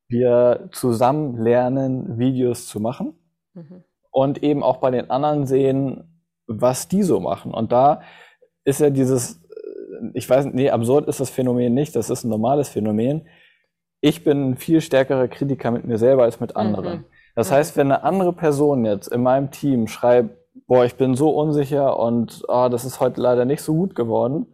wir 0.08 0.70
zusammen 0.72 1.38
lernen, 1.38 2.20
Videos 2.20 2.68
zu 2.68 2.80
machen. 2.80 3.14
Mhm 3.54 3.84
und 4.16 4.44
eben 4.44 4.64
auch 4.64 4.78
bei 4.78 4.92
den 4.92 5.10
anderen 5.10 5.46
sehen, 5.46 6.24
was 6.48 6.88
die 6.88 7.04
so 7.04 7.20
machen. 7.20 7.54
Und 7.54 7.74
da 7.74 8.02
ist 8.64 8.80
ja 8.80 8.90
dieses, 8.90 9.42
ich 10.14 10.30
weiß, 10.30 10.48
nee, 10.54 10.70
absurd 10.70 11.08
ist 11.08 11.20
das 11.20 11.30
Phänomen 11.30 11.74
nicht, 11.74 11.96
das 11.96 12.10
ist 12.10 12.24
ein 12.24 12.30
normales 12.30 12.70
Phänomen. 12.70 13.28
Ich 14.02 14.24
bin 14.24 14.52
ein 14.52 14.58
viel 14.58 14.82
stärkerer 14.82 15.28
Kritiker 15.28 15.72
mit 15.72 15.86
mir 15.86 15.98
selber 15.98 16.24
als 16.24 16.40
mit 16.40 16.56
anderen. 16.56 17.00
Mhm. 17.00 17.06
Das 17.36 17.52
heißt, 17.52 17.76
wenn 17.76 17.92
eine 17.92 18.04
andere 18.04 18.34
Person 18.34 18.86
jetzt 18.86 19.08
in 19.08 19.24
meinem 19.24 19.52
Team 19.52 19.88
schreibt, 19.88 20.38
boah, 20.68 20.86
ich 20.86 20.96
bin 20.96 21.16
so 21.16 21.32
unsicher 21.32 22.00
und 22.00 22.44
oh, 22.48 22.70
das 22.70 22.86
ist 22.86 23.00
heute 23.00 23.20
leider 23.20 23.46
nicht 23.46 23.62
so 23.62 23.74
gut 23.74 23.96
geworden. 23.96 24.48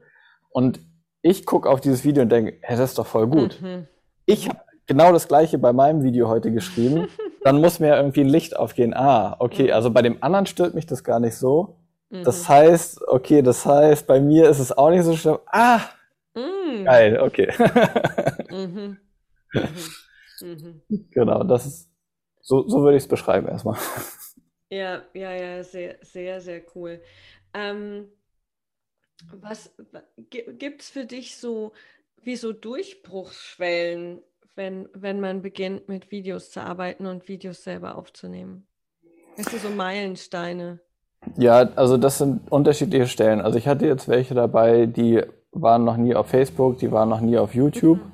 Und 0.50 0.80
ich 1.22 1.46
gucke 1.46 1.70
auf 1.70 1.82
dieses 1.82 2.04
Video 2.04 2.24
und 2.24 2.30
denke, 2.30 2.58
hey, 2.62 2.78
das 2.78 2.92
ist 2.92 2.98
doch 2.98 3.06
voll 3.06 3.28
gut. 3.28 3.60
Mhm. 3.62 3.88
Ich 4.26 4.50
habe 4.50 4.60
genau 4.88 5.12
das 5.12 5.28
gleiche 5.28 5.58
bei 5.58 5.74
meinem 5.74 6.04
Video 6.04 6.28
heute 6.28 6.52
geschrieben 6.52 7.08
dann 7.44 7.60
muss 7.60 7.80
mir 7.80 7.96
irgendwie 7.96 8.22
ein 8.22 8.30
Licht 8.30 8.56
aufgehen. 8.56 8.94
Ah, 8.94 9.36
okay, 9.40 9.68
mhm. 9.68 9.74
also 9.74 9.92
bei 9.92 10.02
dem 10.02 10.22
anderen 10.22 10.46
stört 10.46 10.74
mich 10.74 10.86
das 10.86 11.04
gar 11.04 11.20
nicht 11.20 11.36
so. 11.36 11.78
Mhm. 12.12 12.24
Das 12.24 12.48
heißt, 12.48 13.08
okay, 13.08 13.42
das 13.42 13.66
heißt, 13.66 14.06
bei 14.06 14.20
mir 14.20 14.50
ist 14.50 14.60
es 14.60 14.72
auch 14.72 14.90
nicht 14.90 15.04
so 15.04 15.16
schlimm. 15.16 15.40
Ah, 15.48 15.82
mhm. 16.36 16.86
geil, 16.86 17.20
okay. 17.20 17.52
Mhm. 18.52 18.98
Mhm. 20.42 20.82
Genau, 21.12 21.44
das 21.44 21.66
ist, 21.66 21.90
so, 22.42 22.68
so 22.68 22.84
würde 22.84 22.98
ich 22.98 23.04
es 23.04 23.08
beschreiben 23.08 23.48
erstmal. 23.48 23.78
Ja, 24.70 25.04
ja, 25.14 25.34
ja, 25.34 25.64
sehr, 25.64 25.98
sehr, 26.02 26.42
sehr 26.42 26.64
cool. 26.76 27.02
Ähm, 27.54 28.10
was 29.34 29.74
gibt 30.30 30.82
es 30.82 30.90
für 30.90 31.06
dich 31.06 31.38
so, 31.38 31.74
wie 32.22 32.36
so 32.36 32.54
Durchbruchsschwellen, 32.54 34.22
wenn, 34.56 34.90
wenn 34.94 35.20
man 35.20 35.42
beginnt, 35.42 35.88
mit 35.88 36.12
Videos 36.12 36.52
zu 36.52 36.62
arbeiten 36.62 37.06
und 37.06 37.28
Videos 37.28 37.64
selber 37.64 37.98
aufzunehmen? 37.98 38.68
Weißt 39.38 39.54
du, 39.54 39.58
so 39.60 39.70
Meilensteine? 39.70 40.80
Ja, 41.38 41.70
also 41.76 41.98
das 41.98 42.18
sind 42.18 42.52
unterschiedliche 42.52 43.08
Stellen. 43.08 43.42
Also 43.42 43.58
ich 43.58 43.68
hatte 43.68 43.86
jetzt 43.86 44.08
welche 44.08 44.34
dabei, 44.34 44.86
die 44.86 45.22
waren 45.52 45.84
noch 45.84 45.98
nie 45.98 46.16
auf 46.16 46.28
Facebook, 46.28 46.80
die 46.80 46.92
waren 46.92 47.10
noch 47.10 47.22
nie 47.22 47.38
auf 47.38 47.54
YouTube. 47.54 48.00
Mhm. 48.00 48.12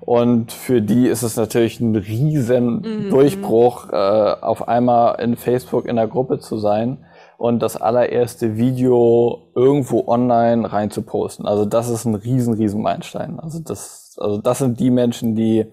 Und 0.00 0.52
für 0.52 0.80
die 0.80 1.06
ist 1.06 1.22
es 1.22 1.36
natürlich 1.36 1.80
ein 1.80 1.94
riesen 1.94 2.80
mhm. 2.80 3.10
Durchbruch, 3.10 3.90
äh, 3.90 3.96
auf 4.40 4.66
einmal 4.66 5.20
in 5.20 5.36
Facebook 5.36 5.86
in 5.86 5.96
der 5.96 6.06
Gruppe 6.06 6.38
zu 6.38 6.56
sein 6.56 7.04
und 7.36 7.60
das 7.60 7.76
allererste 7.76 8.56
Video 8.56 9.50
irgendwo 9.54 10.04
online 10.06 10.72
rein 10.72 10.90
zu 10.90 11.02
posten. 11.02 11.46
Also 11.46 11.66
das 11.66 11.90
ist 11.90 12.06
ein 12.06 12.14
riesen, 12.14 12.54
riesen 12.54 12.80
Meilenstein. 12.80 13.38
Also 13.38 13.60
das, 13.60 14.16
also 14.18 14.38
das 14.38 14.58
sind 14.58 14.80
die 14.80 14.90
Menschen, 14.90 15.36
die 15.36 15.66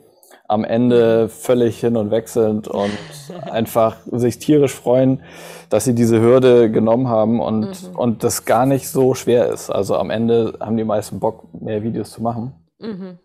am 0.47 0.63
Ende 0.63 1.29
völlig 1.29 1.79
hin 1.79 1.97
und 1.97 2.11
weg 2.11 2.27
sind 2.29 2.67
und 2.67 2.91
einfach 3.51 3.97
sich 4.11 4.39
tierisch 4.39 4.73
freuen, 4.73 5.21
dass 5.69 5.85
sie 5.85 5.95
diese 5.95 6.21
Hürde 6.21 6.69
genommen 6.69 7.07
haben 7.07 7.39
und, 7.39 7.91
mhm. 7.91 7.95
und 7.95 8.23
das 8.23 8.45
gar 8.45 8.65
nicht 8.65 8.89
so 8.89 9.15
schwer 9.15 9.49
ist. 9.49 9.69
Also 9.69 9.97
am 9.97 10.09
Ende 10.09 10.57
haben 10.59 10.77
die 10.77 10.83
meisten 10.83 11.19
Bock, 11.19 11.53
mehr 11.53 11.83
Videos 11.83 12.11
zu 12.11 12.21
machen. 12.21 12.53
Mhm. 12.79 13.19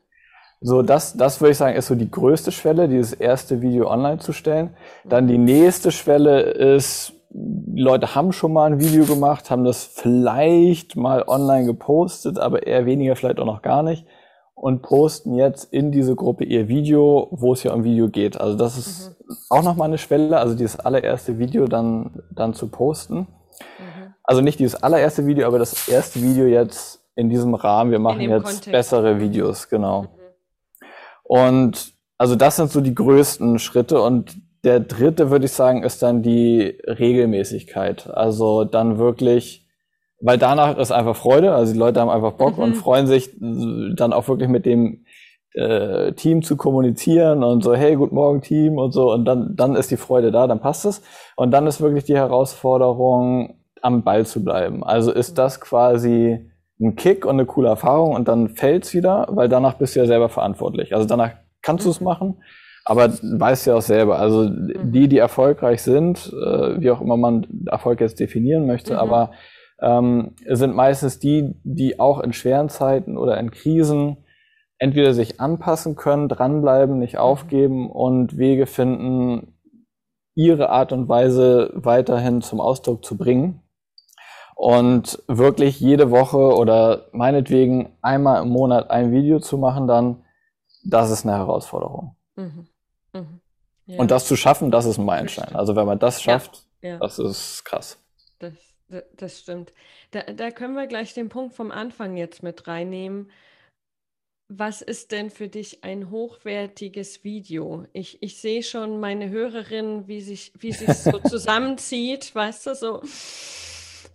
So, 0.63 0.83
das, 0.83 1.17
das 1.17 1.41
würde 1.41 1.53
ich 1.53 1.59
sagen, 1.59 1.77
ist 1.77 1.87
so 1.87 1.95
die 1.95 2.11
größte 2.11 2.53
Schwelle, 2.53 2.89
dieses 2.89 3.15
erste 3.15 3.63
Video 3.63 3.91
online 3.91 4.19
zu 4.19 4.33
stellen. 4.33 4.75
Dann 5.05 5.27
die 5.27 5.39
nächste 5.39 5.91
Schwelle 5.91 6.41
ist, 6.41 7.15
Leute 7.75 8.15
haben 8.15 8.33
schon 8.33 8.53
mal 8.53 8.71
ein 8.71 8.81
Video 8.81 9.05
gemacht, 9.05 9.51
haben 9.51 9.65
das 9.65 9.85
vielleicht 9.85 10.97
mal 10.97 11.25
online 11.27 11.65
gepostet, 11.65 12.39
aber 12.39 12.67
eher 12.67 12.85
weniger, 12.85 13.17
vielleicht 13.17 13.39
auch 13.39 13.47
noch 13.47 13.63
gar 13.63 13.83
nicht 13.83 14.05
und 14.61 14.83
posten 14.83 15.37
jetzt 15.37 15.73
in 15.73 15.91
diese 15.91 16.15
Gruppe 16.15 16.45
ihr 16.45 16.69
Video, 16.69 17.29
wo 17.31 17.55
es 17.55 17.63
ja 17.63 17.73
um 17.73 17.83
Video 17.83 18.11
geht. 18.11 18.39
Also 18.39 18.59
das 18.59 18.77
ist 18.77 19.17
mhm. 19.27 19.37
auch 19.49 19.63
nochmal 19.63 19.89
eine 19.89 19.97
Schwelle, 19.97 20.37
also 20.37 20.55
dieses 20.55 20.79
allererste 20.79 21.39
Video 21.39 21.67
dann, 21.67 22.23
dann 22.31 22.53
zu 22.53 22.69
posten. 22.69 23.21
Mhm. 23.21 23.27
Also 24.23 24.43
nicht 24.43 24.59
dieses 24.59 24.83
allererste 24.83 25.27
Video, 25.27 25.47
aber 25.47 25.59
das 25.59 25.89
erste 25.89 26.21
Video 26.21 26.45
jetzt 26.45 27.03
in 27.15 27.31
diesem 27.31 27.55
Rahmen. 27.55 27.91
Wir 27.91 28.01
machen 28.01 28.21
jetzt 28.21 28.45
Kontext. 28.45 28.71
bessere 28.71 29.19
Videos, 29.19 29.71
genau. 29.71 30.03
Mhm. 30.03 30.87
Und 31.23 31.95
also 32.19 32.37
das 32.37 32.57
sind 32.57 32.71
so 32.71 32.83
die 32.83 32.95
größten 32.95 33.59
Schritte 33.59 34.03
und 34.03 34.37
der 34.63 34.81
dritte, 34.81 35.31
würde 35.31 35.47
ich 35.47 35.53
sagen, 35.53 35.85
ist 35.85 36.03
dann 36.03 36.21
die 36.23 36.79
Regelmäßigkeit. 36.87 38.11
Also 38.11 38.65
dann 38.65 38.99
wirklich 38.99 39.67
weil 40.21 40.39
danach 40.39 40.77
ist 40.77 40.93
einfach 40.93 41.17
Freude, 41.17 41.53
also 41.53 41.73
die 41.73 41.79
Leute 41.79 42.01
haben 42.01 42.11
einfach 42.11 42.33
Bock 42.33 42.57
mhm. 42.57 42.65
und 42.65 42.75
freuen 42.75 43.07
sich 43.07 43.31
dann 43.39 44.13
auch 44.13 44.29
wirklich 44.29 44.49
mit 44.49 44.67
dem 44.67 45.05
äh, 45.55 46.13
Team 46.13 46.43
zu 46.43 46.57
kommunizieren 46.57 47.43
und 47.43 47.65
so, 47.65 47.75
hey, 47.75 47.97
guten 47.97 48.15
Morgen 48.15 48.41
Team 48.41 48.79
und 48.79 48.93
so 48.93 49.13
und 49.13 49.25
dann, 49.25 49.57
dann 49.57 49.77
ist 49.77 49.91
die 49.91 49.97
Freude 49.97 50.31
da, 50.31 50.47
dann 50.47 50.61
passt 50.61 50.85
es. 50.85 51.03
Und 51.37 51.51
dann 51.51 51.67
ist 51.67 51.81
wirklich 51.81 52.05
die 52.05 52.17
Herausforderung, 52.17 53.57
am 53.83 54.03
Ball 54.03 54.27
zu 54.27 54.45
bleiben. 54.45 54.85
Also 54.85 55.13
ist 55.13 55.39
das 55.39 55.61
quasi 55.61 56.51
ein 56.81 56.97
Kick 56.97 57.25
und 57.25 57.33
eine 57.33 57.47
coole 57.47 57.69
Erfahrung 57.69 58.15
und 58.15 58.29
dann 58.29 58.51
fällt's 58.51 58.95
wieder, 58.95 59.27
weil 59.31 59.49
danach 59.49 59.75
bist 59.75 59.95
du 59.95 60.01
ja 60.01 60.07
selber 60.07 60.29
verantwortlich. 60.29 60.95
Also 60.95 61.07
danach 61.07 61.33
kannst 61.63 61.85
du 61.85 61.91
es 61.91 62.01
mhm. 62.01 62.05
machen, 62.05 62.43
aber 62.85 63.11
weißt 63.11 63.67
ja 63.67 63.77
auch 63.77 63.83
selber. 63.83 64.19
Also 64.19 64.45
mhm. 64.45 64.93
die, 64.93 65.09
die 65.09 65.19
erfolgreich 65.19 65.83
sind, 65.83 66.33
äh, 66.33 66.81
wie 66.81 66.91
auch 66.91 67.01
immer 67.01 67.17
man 67.17 67.47
Erfolg 67.67 68.01
jetzt 68.01 68.21
definieren 68.21 68.67
möchte, 68.67 68.95
mhm. 68.95 68.99
aber 68.99 69.33
ähm, 69.81 70.35
sind 70.47 70.75
meistens 70.75 71.19
die, 71.19 71.55
die 71.65 71.99
auch 71.99 72.21
in 72.21 72.33
schweren 72.33 72.69
Zeiten 72.69 73.17
oder 73.17 73.39
in 73.39 73.51
Krisen 73.51 74.19
entweder 74.79 75.13
sich 75.13 75.41
anpassen 75.41 75.95
können, 75.95 76.29
dranbleiben, 76.29 76.99
nicht 76.99 77.15
mhm. 77.15 77.21
aufgeben 77.21 77.91
und 77.91 78.39
Wege 78.39 78.67
finden, 78.67 79.55
ihre 80.35 80.71
Art 80.71 80.93
und 80.93 81.09
Weise 81.09 81.71
weiterhin 81.75 82.41
zum 82.41 82.61
Ausdruck 82.61 83.05
zu 83.05 83.17
bringen. 83.17 83.63
Und 84.57 85.23
wirklich 85.27 85.81
jede 85.81 86.11
Woche 86.11 86.55
oder 86.55 87.07
meinetwegen 87.13 87.97
einmal 88.03 88.43
im 88.43 88.51
Monat 88.51 88.91
ein 88.91 89.13
Video 89.13 89.41
zu 89.41 89.57
machen, 89.57 89.87
dann, 89.87 90.23
das 90.85 91.11
ist 91.11 91.25
eine 91.25 91.37
Herausforderung. 91.37 92.17
Mhm. 92.37 92.67
Mhm. 93.13 93.41
Ja. 93.87 93.99
Und 93.99 94.11
das 94.11 94.27
zu 94.27 94.37
schaffen, 94.37 94.71
das 94.71 94.87
ist 94.87 94.99
ein 94.99 95.05
Meilenstein. 95.05 95.55
Also 95.55 95.77
wenn 95.77 95.87
man 95.87 95.99
das 95.99 96.23
schafft, 96.23 96.67
ja. 96.83 96.91
Ja. 96.91 96.99
das 96.99 97.19
ist 97.19 97.65
krass. 97.65 98.00
Das 99.17 99.41
stimmt. 99.41 99.73
Da, 100.11 100.23
da 100.23 100.51
können 100.51 100.75
wir 100.75 100.87
gleich 100.87 101.15
den 101.15 101.29
Punkt 101.29 101.55
vom 101.55 101.71
Anfang 101.71 102.17
jetzt 102.17 102.43
mit 102.43 102.67
reinnehmen. 102.67 103.31
Was 104.53 104.83
ist 104.83 105.13
denn 105.13 105.31
für 105.31 105.49
dich 105.49 105.85
ein 105.85 106.11
hochwertiges 106.11 107.23
Video? 107.23 107.87
Ich, 107.93 108.21
ich 108.21 108.41
sehe 108.41 108.65
schon 108.65 108.99
meine 108.99 109.31
Hörerin, 109.31 110.09
wie 110.09 110.21
sich 110.21 110.53
wie 110.59 110.73
sich 110.73 110.93
so 110.95 111.19
zusammenzieht, 111.29 112.35
weißt 112.35 112.67
du, 112.67 112.75
so. 112.75 113.03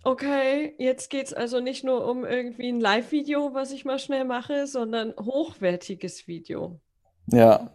Okay, 0.04 0.74
jetzt 0.78 1.08
geht 1.10 1.26
es 1.26 1.32
also 1.32 1.60
nicht 1.60 1.84
nur 1.84 2.06
um 2.06 2.24
irgendwie 2.24 2.68
ein 2.68 2.80
Live-Video, 2.80 3.54
was 3.54 3.72
ich 3.72 3.84
mal 3.84 3.98
schnell 3.98 4.24
mache, 4.24 4.66
sondern 4.66 5.14
hochwertiges 5.16 6.28
Video. 6.28 6.80
Ja, 7.26 7.70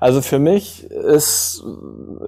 also 0.00 0.20
für 0.20 0.40
mich 0.40 0.84
ist, 0.90 1.64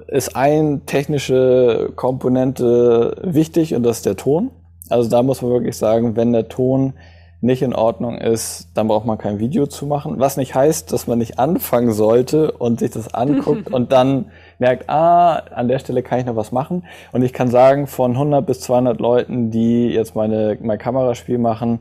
ist 0.07 0.37
ein 0.37 0.87
technische 0.87 1.93
Komponente 1.97 3.17
wichtig 3.23 3.75
und 3.75 3.83
das 3.83 3.97
ist 3.99 4.07
der 4.07 4.17
Ton. 4.17 4.51
Also 4.89 5.11
da 5.11 5.25
muss 5.25 5.43
man 5.43 5.51
wirklich 5.51 5.77
sagen, 5.77 6.15
wenn 6.15 6.33
der 6.33 6.49
Ton 6.49 6.93
nicht 7.41 7.63
in 7.63 7.75
Ordnung 7.75 8.17
ist, 8.17 8.69
dann 8.75 8.89
braucht 8.89 9.05
man 9.05 9.19
kein 9.19 9.39
Video 9.39 9.67
zu 9.67 9.87
machen. 9.87 10.19
Was 10.19 10.37
nicht 10.37 10.55
heißt, 10.55 10.93
dass 10.93 11.07
man 11.07 11.19
nicht 11.19 11.39
anfangen 11.39 11.93
sollte 11.93 12.53
und 12.53 12.81
sich 12.81 12.93
das 12.93 13.13
anguckt 13.13 13.69
und 13.73 13.93
dann 13.93 14.31
merkt, 14.59 14.89
ah, 14.89 15.43
an 15.55 15.69
der 15.69 15.79
Stelle 15.79 16.03
kann 16.03 16.21
ich 16.21 16.27
noch 16.27 16.37
was 16.37 16.53
machen. 16.53 16.85
Und 17.13 17.23
ich 17.23 17.33
kann 17.33 17.49
sagen, 17.49 17.87
von 17.87 18.13
100 18.13 18.47
bis 18.47 18.61
200 18.61 18.99
Leuten, 18.99 19.51
die 19.51 19.89
jetzt 19.89 20.15
meine, 20.15 20.57
mein 20.63 20.79
Kameraspiel 20.79 21.39
machen, 21.39 21.81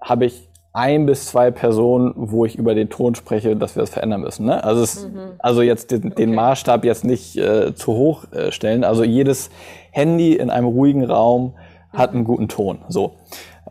habe 0.00 0.24
ich 0.24 0.45
ein 0.76 1.06
bis 1.06 1.24
zwei 1.24 1.50
Personen, 1.50 2.12
wo 2.16 2.44
ich 2.44 2.56
über 2.56 2.74
den 2.74 2.90
Ton 2.90 3.14
spreche, 3.14 3.56
dass 3.56 3.76
wir 3.76 3.80
das 3.80 3.88
verändern 3.88 4.20
müssen. 4.20 4.44
Ne? 4.44 4.62
Also, 4.62 4.82
es, 4.82 5.06
mhm. 5.06 5.32
also 5.38 5.62
jetzt 5.62 5.90
den, 5.90 6.02
den 6.02 6.10
okay. 6.10 6.26
Maßstab 6.26 6.84
jetzt 6.84 7.02
nicht 7.02 7.34
äh, 7.38 7.74
zu 7.74 7.94
hoch 7.94 8.30
äh, 8.30 8.52
stellen. 8.52 8.84
Also 8.84 9.02
jedes 9.02 9.48
Handy 9.90 10.34
in 10.34 10.50
einem 10.50 10.66
ruhigen 10.66 11.02
Raum 11.02 11.54
hat 11.94 12.12
einen 12.12 12.24
guten 12.24 12.48
Ton. 12.48 12.80
So. 12.90 13.14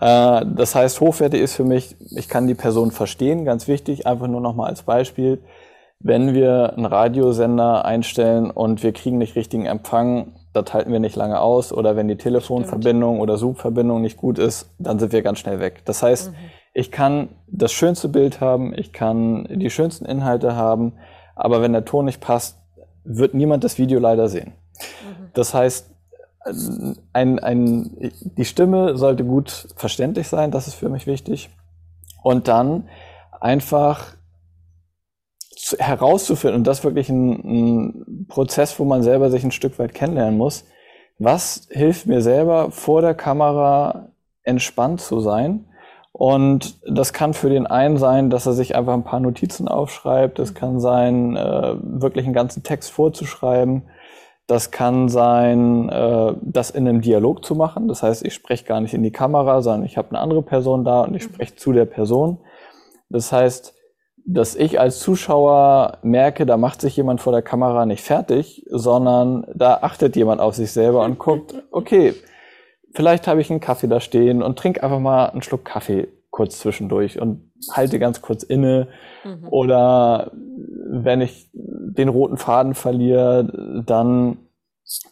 Äh, 0.01 0.45
das 0.47 0.73
heißt, 0.73 0.99
hochwertig 0.99 1.41
ist 1.41 1.53
für 1.53 1.63
mich, 1.63 1.95
ich 1.99 2.27
kann 2.27 2.47
die 2.47 2.55
Person 2.55 2.89
verstehen, 2.89 3.45
ganz 3.45 3.67
wichtig, 3.67 4.07
einfach 4.07 4.27
nur 4.27 4.41
nochmal 4.41 4.69
als 4.69 4.81
Beispiel. 4.81 5.43
Wenn 5.99 6.33
wir 6.33 6.73
einen 6.75 6.87
Radiosender 6.87 7.85
einstellen 7.85 8.49
und 8.49 8.81
wir 8.81 8.93
kriegen 8.93 9.19
nicht 9.19 9.35
richtigen 9.35 9.67
Empfang, 9.67 10.33
das 10.53 10.73
halten 10.73 10.91
wir 10.91 10.99
nicht 10.99 11.15
lange 11.15 11.39
aus. 11.39 11.71
Oder 11.71 11.95
wenn 11.95 12.07
die 12.07 12.17
Telefonverbindung 12.17 13.17
Stimmt. 13.17 13.21
oder 13.21 13.37
Zoom-Verbindung 13.37 14.01
nicht 14.01 14.17
gut 14.17 14.39
ist, 14.39 14.71
dann 14.79 14.97
sind 14.97 15.11
wir 15.11 15.21
ganz 15.21 15.37
schnell 15.37 15.59
weg. 15.59 15.83
Das 15.85 16.01
heißt, 16.01 16.31
mhm 16.31 16.35
ich 16.75 16.91
kann 16.91 17.29
das 17.47 17.71
schönste 17.71 18.09
Bild 18.09 18.41
haben, 18.41 18.77
ich 18.77 18.91
kann 18.91 19.47
die 19.49 19.69
schönsten 19.69 20.05
Inhalte 20.05 20.57
haben, 20.57 20.93
aber 21.33 21.61
wenn 21.61 21.71
der 21.71 21.85
Ton 21.85 22.03
nicht 22.03 22.19
passt, 22.19 22.59
wird 23.05 23.33
niemand 23.33 23.63
das 23.63 23.77
Video 23.77 23.97
leider 23.97 24.27
sehen. 24.27 24.51
Mhm. 24.73 25.29
Das 25.33 25.53
heißt, 25.53 25.89
ein, 27.13 27.39
ein, 27.39 28.11
die 28.37 28.45
Stimme 28.45 28.97
sollte 28.97 29.23
gut 29.23 29.69
verständlich 29.77 30.27
sein, 30.27 30.51
das 30.51 30.67
ist 30.67 30.73
für 30.73 30.89
mich 30.89 31.07
wichtig. 31.07 31.49
Und 32.23 32.49
dann 32.49 32.89
einfach 33.39 34.13
herauszufinden, 35.79 36.57
und 36.57 36.67
das 36.67 36.79
ist 36.79 36.83
wirklich 36.83 37.07
ein, 37.07 37.31
ein 37.31 38.25
Prozess, 38.27 38.77
wo 38.79 38.83
man 38.83 39.01
selber 39.01 39.31
sich 39.31 39.45
ein 39.45 39.51
Stück 39.51 39.79
weit 39.79 39.93
kennenlernen 39.93 40.37
muss, 40.37 40.65
was 41.19 41.69
hilft 41.71 42.05
mir 42.05 42.21
selber 42.21 42.69
vor 42.71 43.01
der 43.01 43.13
Kamera 43.13 44.09
entspannt 44.43 44.99
zu 44.99 45.21
sein 45.21 45.69
und 46.17 46.77
das 46.89 47.11
kann 47.11 47.33
für 47.33 47.49
den 47.49 47.67
einen 47.67 47.97
sein, 47.97 48.29
dass 48.29 48.45
er 48.45 48.53
sich 48.53 48.73
einfach 48.73 48.93
ein 48.93 49.03
paar 49.03 49.19
Notizen 49.19 49.67
aufschreibt. 49.67 50.39
Das 50.39 50.53
kann 50.53 50.79
sein, 50.79 51.35
äh, 51.35 51.75
wirklich 51.81 52.23
einen 52.23 52.33
ganzen 52.33 52.63
Text 52.63 52.91
vorzuschreiben. 52.91 53.83
Das 54.47 54.71
kann 54.71 55.09
sein, 55.09 55.89
äh, 55.89 56.33
das 56.41 56.69
in 56.69 56.87
einem 56.87 57.01
Dialog 57.01 57.43
zu 57.43 57.53
machen. 57.53 57.89
Das 57.89 58.01
heißt, 58.01 58.25
ich 58.25 58.33
spreche 58.33 58.63
gar 58.63 58.79
nicht 58.79 58.93
in 58.93 59.03
die 59.03 59.11
Kamera, 59.11 59.61
sondern 59.61 59.85
ich 59.85 59.97
habe 59.97 60.11
eine 60.11 60.19
andere 60.19 60.41
Person 60.41 60.85
da 60.85 61.01
und 61.01 61.15
ich 61.15 61.27
mhm. 61.27 61.33
spreche 61.33 61.57
zu 61.57 61.73
der 61.73 61.83
Person. 61.83 62.37
Das 63.09 63.33
heißt, 63.33 63.73
dass 64.25 64.55
ich 64.55 64.79
als 64.79 64.99
Zuschauer 64.99 65.97
merke, 66.01 66.45
da 66.45 66.55
macht 66.55 66.79
sich 66.79 66.95
jemand 66.95 67.19
vor 67.19 67.33
der 67.33 67.41
Kamera 67.41 67.85
nicht 67.85 68.05
fertig, 68.05 68.65
sondern 68.69 69.47
da 69.53 69.79
achtet 69.81 70.15
jemand 70.15 70.39
auf 70.39 70.55
sich 70.55 70.71
selber 70.71 71.03
und 71.03 71.19
guckt, 71.19 71.55
okay, 71.71 72.13
vielleicht 72.95 73.27
habe 73.27 73.41
ich 73.41 73.51
einen 73.51 73.59
Kaffee 73.59 73.87
da 73.87 73.99
stehen 73.99 74.41
und 74.41 74.57
trinke 74.57 74.81
einfach 74.81 74.99
mal 74.99 75.27
einen 75.27 75.41
Schluck 75.41 75.65
Kaffee 75.65 76.07
kurz 76.31 76.59
zwischendurch 76.59 77.21
und 77.21 77.51
halte 77.71 77.99
ganz 77.99 78.21
kurz 78.21 78.43
inne. 78.43 78.87
Mhm. 79.23 79.47
Oder 79.49 80.31
wenn 80.33 81.21
ich 81.21 81.49
den 81.53 82.09
roten 82.09 82.37
Faden 82.37 82.73
verliere, 82.73 83.83
dann 83.85 84.37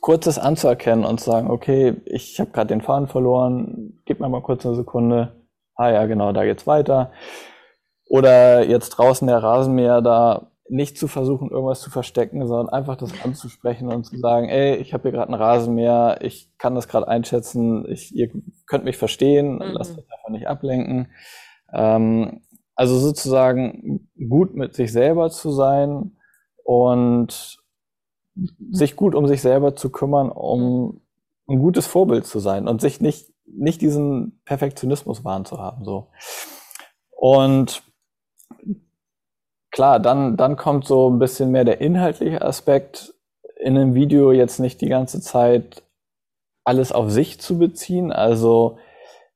kurzes 0.02 0.38
anzuerkennen 0.38 1.06
und 1.06 1.20
zu 1.20 1.32
sagen, 1.32 1.50
okay, 1.50 1.96
ich 2.06 2.40
habe 2.40 2.52
gerade 2.52 2.68
den 2.68 2.82
Faden 2.82 3.08
verloren, 3.08 4.02
gib 4.06 4.20
mir 4.20 4.30
mal 4.30 4.42
kurz 4.42 4.66
eine 4.66 4.76
Sekunde. 4.76 5.32
Ah 5.76 5.90
ja, 5.90 6.06
genau, 6.06 6.32
da 6.32 6.44
geht's 6.44 6.68
weiter. 6.68 7.12
Oder 8.10 8.68
jetzt 8.68 8.90
draußen 8.90 9.28
der 9.28 9.42
Rasenmäher 9.42 10.02
da 10.02 10.52
nicht 10.70 10.98
zu 10.98 11.08
versuchen, 11.08 11.52
irgendwas 11.52 11.82
zu 11.82 11.90
verstecken, 11.90 12.48
sondern 12.48 12.70
einfach 12.70 12.96
das 12.96 13.12
anzusprechen 13.24 13.90
und 13.92 14.06
zu 14.06 14.18
sagen, 14.18 14.48
ey, 14.48 14.76
ich 14.78 14.94
habe 14.94 15.04
hier 15.04 15.12
gerade 15.12 15.34
einen 15.34 15.42
Rasenmäher, 15.42 16.20
ich 16.22 16.50
kann 16.58 16.76
das 16.76 16.88
gerade 16.88 17.08
einschätzen, 17.08 17.86
ich, 17.90 18.16
ihr 18.16 18.32
könnt 18.66 18.86
mich 18.86 18.98
verstehen, 18.98 19.56
mhm. 19.56 19.74
lasst 19.74 19.98
euch 19.98 20.06
einfach 20.12 20.30
nicht 20.30 20.48
ablenken. 20.48 21.12
Ähm, 21.74 22.42
also 22.76 22.98
sozusagen 22.98 24.10
gut 24.30 24.56
mit 24.56 24.74
sich 24.74 24.92
selber 24.92 25.30
zu 25.30 25.52
sein 25.52 26.18
und 26.64 27.60
sich 28.72 28.96
gut 28.96 29.16
um 29.16 29.28
sich 29.28 29.42
selber 29.42 29.76
zu 29.76 29.92
kümmern, 29.92 30.32
um 30.32 31.02
ein 31.48 31.60
gutes 31.60 31.86
Vorbild 31.86 32.26
zu 32.26 32.40
sein 32.40 32.68
und 32.68 32.82
sich 32.82 33.02
nicht, 33.02 33.32
nicht 33.46 33.82
diesen 33.82 34.42
Perfektionismus 34.46 35.24
wahren 35.24 35.46
zu 35.46 35.60
haben, 35.60 35.84
so. 35.84 36.08
Und 37.12 37.84
klar, 39.74 40.00
dann, 40.00 40.38
dann 40.38 40.56
kommt 40.56 40.86
so 40.86 41.10
ein 41.10 41.20
bisschen 41.20 41.52
mehr 41.52 41.66
der 41.66 41.82
inhaltliche 41.82 42.42
Aspekt 42.42 43.14
in 43.60 43.76
einem 43.78 43.96
Video 43.96 44.32
jetzt 44.32 44.60
nicht 44.60 44.80
die 44.80 44.88
ganze 44.88 45.20
Zeit 45.20 45.84
alles 46.64 46.92
auf 46.94 47.12
sich 47.12 47.42
zu 47.42 47.58
beziehen. 47.58 48.12
Also 48.12 48.78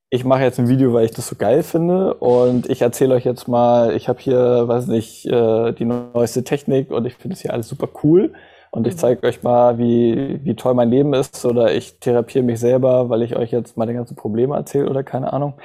ich 0.09 0.23
mache 0.23 0.43
jetzt 0.43 0.59
ein 0.59 0.69
Video, 0.69 0.93
weil 0.93 1.05
ich 1.05 1.11
das 1.11 1.27
so 1.27 1.35
geil 1.35 1.63
finde 1.63 2.13
und 2.13 2.69
ich 2.69 2.81
erzähle 2.81 3.15
euch 3.15 3.25
jetzt 3.25 3.47
mal, 3.47 3.93
ich 3.93 4.07
habe 4.07 4.19
hier, 4.19 4.67
weiß 4.67 4.87
nicht, 4.87 5.25
äh, 5.25 5.73
die 5.73 5.85
neueste 5.85 6.43
Technik 6.43 6.91
und 6.91 7.05
ich 7.05 7.15
finde 7.15 7.35
es 7.35 7.41
hier 7.41 7.51
alles 7.51 7.67
super 7.67 7.89
cool 8.03 8.33
und 8.71 8.87
ich 8.87 8.93
mhm. 8.93 8.99
zeige 8.99 9.27
euch 9.27 9.43
mal, 9.43 9.77
wie, 9.79 10.39
wie 10.43 10.55
toll 10.55 10.75
mein 10.75 10.91
Leben 10.91 11.13
ist 11.13 11.43
oder 11.45 11.73
ich 11.73 11.99
therapiere 11.99 12.45
mich 12.45 12.59
selber, 12.59 13.09
weil 13.09 13.23
ich 13.23 13.35
euch 13.35 13.51
jetzt 13.51 13.75
meine 13.75 13.93
ganzen 13.93 14.15
Probleme 14.15 14.55
erzähle 14.55 14.89
oder 14.89 15.03
keine 15.03 15.33
Ahnung. 15.33 15.55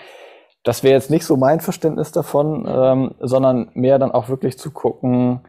Das 0.64 0.82
wäre 0.82 0.94
jetzt 0.94 1.10
nicht 1.10 1.24
so 1.24 1.36
mein 1.36 1.60
Verständnis 1.60 2.12
davon, 2.12 2.66
ähm, 2.68 3.14
sondern 3.20 3.70
mehr 3.74 3.98
dann 3.98 4.12
auch 4.12 4.28
wirklich 4.28 4.58
zu 4.58 4.70
gucken 4.70 5.40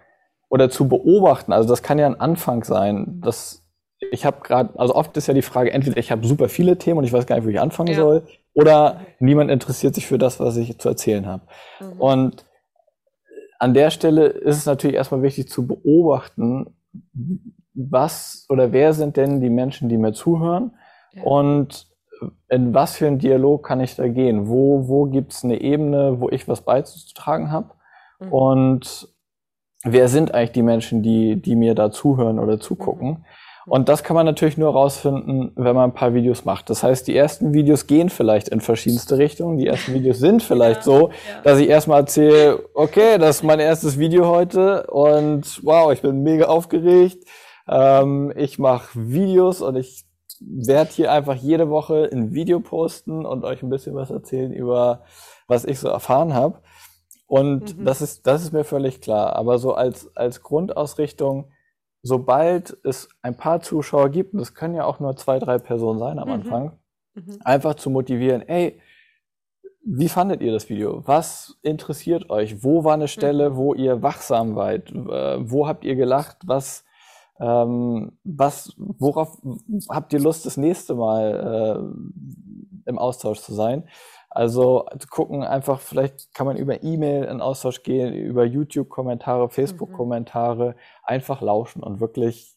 oder 0.50 0.70
zu 0.70 0.88
beobachten. 0.88 1.54
Also 1.54 1.70
das 1.70 1.84
kann 1.84 2.00
ja 2.00 2.08
ein 2.08 2.20
Anfang 2.20 2.64
sein, 2.64 3.22
dass 3.22 3.64
ich 4.12 4.26
habe 4.26 4.42
gerade, 4.42 4.78
also 4.78 4.96
oft 4.96 5.16
ist 5.18 5.28
ja 5.28 5.34
die 5.34 5.42
Frage, 5.42 5.72
entweder 5.72 5.98
ich 5.98 6.12
habe 6.12 6.28
super 6.28 6.50
viele 6.50 6.78
Themen 6.78 7.00
und 7.00 7.04
ich 7.04 7.14
weiß 7.14 7.26
gar 7.26 7.36
nicht, 7.36 7.46
wo 7.46 7.50
ich 7.50 7.60
anfangen 7.60 7.94
ja. 7.94 8.00
soll, 8.00 8.24
oder 8.54 9.02
niemand 9.20 9.50
interessiert 9.50 9.96
sich 9.96 10.06
für 10.06 10.18
das, 10.18 10.40
was 10.40 10.58
ich 10.58 10.78
zu 10.78 10.90
erzählen 10.90 11.26
habe. 11.26 11.44
Mhm. 11.80 12.02
Und 12.02 12.46
an 13.60 13.74
der 13.74 13.92
Stelle 13.92 14.28
ist 14.28 14.58
es 14.58 14.66
natürlich 14.66 14.96
erstmal 14.96 15.22
wichtig 15.22 15.50
zu 15.50 15.66
beobachten, 15.66 16.76
was 17.74 18.46
oder 18.50 18.72
wer 18.72 18.94
sind 18.94 19.18
denn 19.18 19.42
die 19.42 19.50
Menschen, 19.50 19.90
die 19.90 19.98
mir 19.98 20.14
zuhören 20.14 20.74
ja. 21.14 21.24
und 21.24 21.88
in 22.50 22.74
was 22.74 22.98
für 22.98 23.08
einen 23.08 23.20
Dialog 23.20 23.66
kann 23.66 23.80
ich 23.80 23.96
da 23.96 24.08
gehen? 24.08 24.48
Wo, 24.48 24.88
wo 24.88 25.06
gibt 25.06 25.34
es 25.34 25.44
eine 25.44 25.62
Ebene, 25.62 26.20
wo 26.20 26.30
ich 26.30 26.48
was 26.48 26.62
beizutragen 26.62 27.52
habe? 27.52 27.72
Mhm. 28.20 28.32
Und 28.32 29.08
wer 29.84 30.08
sind 30.08 30.34
eigentlich 30.34 30.52
die 30.52 30.64
Menschen, 30.64 31.04
die, 31.04 31.42
die 31.42 31.56
mir 31.56 31.76
da 31.76 31.92
zuhören 31.92 32.40
oder 32.40 32.60
zugucken? 32.60 33.10
Mhm. 33.10 33.26
Und 33.66 33.88
das 33.88 34.04
kann 34.04 34.16
man 34.16 34.26
natürlich 34.26 34.58
nur 34.58 34.74
rausfinden, 34.74 35.54
wenn 35.56 35.76
man 35.76 35.92
ein 35.92 35.94
paar 35.94 36.14
Videos 36.14 36.44
macht. 36.44 36.70
Das 36.70 36.84
heißt, 36.84 37.08
die 37.08 37.16
ersten 37.16 37.54
Videos 37.54 37.88
gehen 37.88 38.10
vielleicht 38.10 38.50
in 38.50 38.60
verschiedenste 38.60 39.18
Richtungen. 39.18 39.58
Die 39.58 39.68
ersten 39.68 39.94
Videos 39.94 40.20
sind 40.20 40.44
vielleicht 40.44 40.82
ja, 40.82 40.84
so, 40.84 41.10
ja. 41.10 41.42
dass 41.44 41.60
ich 41.60 41.70
erstmal 41.70 42.02
erzähle, 42.02 42.62
okay, 42.74 43.18
das 43.18 43.38
ist 43.38 43.44
mein 43.44 43.60
erstes 43.60 43.98
Video 43.98 44.28
heute 44.28 44.88
und 44.88 45.64
wow, 45.64 45.94
ich 45.94 46.02
bin 46.02 46.24
mega 46.24 46.46
aufgeregt. 46.46 47.26
Ähm, 47.68 48.34
ich 48.36 48.60
mache 48.60 48.90
Videos 48.96 49.62
und 49.62 49.78
ich 49.78 50.04
werde 50.42 50.92
hier 50.92 51.12
einfach 51.12 51.36
jede 51.36 51.70
Woche 51.70 52.10
ein 52.12 52.34
Video 52.34 52.60
posten 52.60 53.26
und 53.26 53.44
euch 53.44 53.64
ein 53.64 53.70
bisschen 53.70 53.96
was 53.96 54.10
erzählen 54.10 54.52
über, 54.54 55.04
was 55.48 55.66
ich 55.66 55.80
so 55.80 55.88
erfahren 55.88 56.34
habe. 56.34 56.60
Und 57.28 57.78
mhm. 57.78 57.86
das 57.86 58.02
ist, 58.02 58.28
das 58.28 58.44
ist 58.44 58.54
mir 58.54 58.64
völlig 58.64 59.02
klar. 59.02 59.36
Aber 59.36 59.58
so 59.58 59.74
als, 59.74 60.16
als 60.16 60.42
Grundausrichtung, 60.42 61.52
sobald 62.02 62.78
es 62.84 63.10
ein 63.22 63.36
paar 63.36 63.62
Zuschauer 63.62 64.10
gibt, 64.10 64.34
und 64.34 64.40
das 64.40 64.54
können 64.54 64.76
ja 64.76 64.86
auch 64.86 65.00
nur 65.00 65.16
zwei, 65.16 65.40
drei 65.40 65.58
Personen 65.58 66.00
sein 66.00 66.20
am 66.20 66.28
mhm. 66.28 66.34
Anfang, 66.34 66.80
mhm. 67.16 67.40
einfach 67.44 67.76
zu 67.76 67.90
motivieren, 67.90 68.42
ey, 68.48 68.80
wie 69.86 70.10
fandet 70.10 70.42
ihr 70.42 70.52
das 70.52 70.70
Video? 70.70 71.02
Was 71.06 71.58
interessiert 71.62 72.30
euch? 72.30 72.64
Wo 72.64 72.84
war 72.84 72.94
eine 72.94 73.08
Stelle, 73.10 73.52
mhm. 73.52 73.56
wo 73.56 73.74
ihr 73.74 74.02
wachsam 74.02 74.56
wart? 74.56 74.92
Äh, 74.92 75.50
wo 75.50 75.68
habt 75.68 75.84
ihr 75.84 75.96
gelacht? 75.96 76.38
Was, 76.46 76.86
ähm, 77.40 78.18
was, 78.24 78.74
worauf 78.78 79.38
habt 79.90 80.14
ihr 80.14 80.20
Lust, 80.20 80.46
das 80.46 80.58
nächste 80.58 80.96
Mal 80.96 81.94
äh, 82.86 82.90
im 82.90 83.00
Austausch 83.00 83.40
zu 83.40 83.54
sein? 83.54 83.88
Also 84.30 84.88
zu 84.98 85.08
gucken, 85.08 85.44
einfach 85.44 85.80
vielleicht 85.80 86.34
kann 86.34 86.48
man 86.48 86.58
über 86.58 86.82
E-Mail 86.84 87.26
in 87.26 87.40
Austausch 87.40 87.84
gehen, 87.84 88.14
über 88.14 88.46
YouTube-Kommentare, 88.46 89.50
Facebook-Kommentare, 89.50 90.70
mhm. 90.70 90.76
einfach 91.04 91.42
lauschen 91.42 91.84
und 91.84 92.00
wirklich 92.00 92.56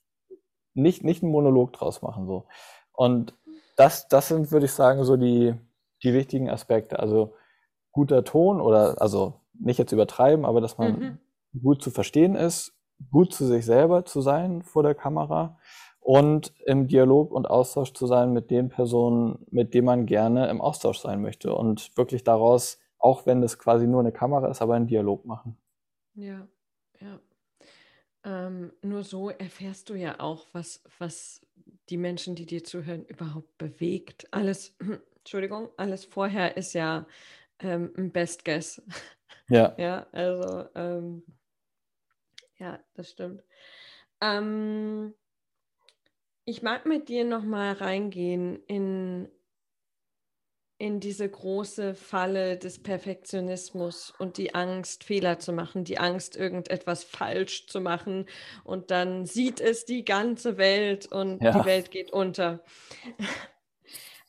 nicht, 0.72 1.04
nicht 1.04 1.22
einen 1.22 1.32
Monolog 1.32 1.72
draus 1.72 2.00
machen. 2.00 2.26
So. 2.26 2.46
Und 2.92 3.34
das, 3.76 4.08
das 4.08 4.28
sind, 4.28 4.52
würde 4.52 4.66
ich 4.66 4.72
sagen, 4.72 5.04
so 5.04 5.16
die, 5.16 5.54
die 6.02 6.14
wichtigen 6.14 6.48
Aspekte. 6.48 6.98
Also 6.98 7.34
guter 7.92 8.24
Ton 8.24 8.60
oder 8.60 9.00
also 9.00 9.40
nicht 9.58 9.78
jetzt 9.78 9.92
übertreiben, 9.92 10.44
aber 10.44 10.60
dass 10.60 10.78
man 10.78 10.98
mhm. 11.52 11.60
gut 11.62 11.82
zu 11.82 11.90
verstehen 11.90 12.36
ist, 12.36 12.75
gut 13.10 13.32
zu 13.32 13.46
sich 13.46 13.64
selber 13.64 14.04
zu 14.04 14.20
sein 14.20 14.62
vor 14.62 14.82
der 14.82 14.94
Kamera 14.94 15.58
und 16.00 16.52
im 16.64 16.86
Dialog 16.86 17.32
und 17.32 17.46
Austausch 17.46 17.92
zu 17.92 18.06
sein 18.06 18.32
mit 18.32 18.50
den 18.50 18.68
Personen, 18.68 19.44
mit 19.50 19.74
denen 19.74 19.86
man 19.86 20.06
gerne 20.06 20.48
im 20.48 20.60
Austausch 20.60 20.98
sein 20.98 21.20
möchte 21.20 21.54
und 21.54 21.96
wirklich 21.96 22.22
daraus, 22.22 22.78
auch 22.98 23.26
wenn 23.26 23.42
es 23.42 23.58
quasi 23.58 23.86
nur 23.86 24.00
eine 24.00 24.12
Kamera 24.12 24.48
ist, 24.48 24.62
aber 24.62 24.74
einen 24.74 24.86
Dialog 24.86 25.24
machen. 25.24 25.56
Ja, 26.14 26.46
ja. 27.00 27.20
Ähm, 28.24 28.72
nur 28.82 29.04
so 29.04 29.30
erfährst 29.30 29.90
du 29.90 29.94
ja 29.94 30.20
auch, 30.20 30.46
was, 30.52 30.82
was 30.98 31.46
die 31.88 31.96
Menschen, 31.96 32.34
die 32.34 32.46
dir 32.46 32.64
zuhören, 32.64 33.04
überhaupt 33.04 33.58
bewegt. 33.58 34.26
Alles, 34.32 34.76
Entschuldigung, 35.18 35.70
alles 35.76 36.04
vorher 36.04 36.56
ist 36.56 36.72
ja 36.72 37.06
ähm, 37.60 37.92
ein 37.96 38.12
Best 38.12 38.44
Guess. 38.44 38.82
Ja. 39.48 39.74
ja, 39.78 40.06
also, 40.12 40.66
ähm, 40.74 41.22
ja, 42.58 42.78
das 42.94 43.10
stimmt. 43.10 43.42
Ähm, 44.20 45.14
ich 46.44 46.62
mag 46.62 46.86
mit 46.86 47.08
dir 47.08 47.24
noch 47.24 47.42
mal 47.42 47.72
reingehen 47.72 48.62
in, 48.66 49.28
in 50.78 51.00
diese 51.00 51.28
große 51.28 51.94
Falle 51.94 52.56
des 52.56 52.82
Perfektionismus 52.82 54.12
und 54.18 54.36
die 54.38 54.54
Angst, 54.54 55.04
Fehler 55.04 55.38
zu 55.38 55.52
machen, 55.52 55.84
die 55.84 55.98
Angst, 55.98 56.36
irgendetwas 56.36 57.04
falsch 57.04 57.66
zu 57.66 57.80
machen 57.80 58.26
und 58.64 58.90
dann 58.90 59.26
sieht 59.26 59.60
es 59.60 59.84
die 59.84 60.04
ganze 60.04 60.56
Welt 60.56 61.10
und 61.10 61.42
ja. 61.42 61.50
die 61.50 61.64
Welt 61.64 61.90
geht 61.90 62.12
unter. 62.12 62.62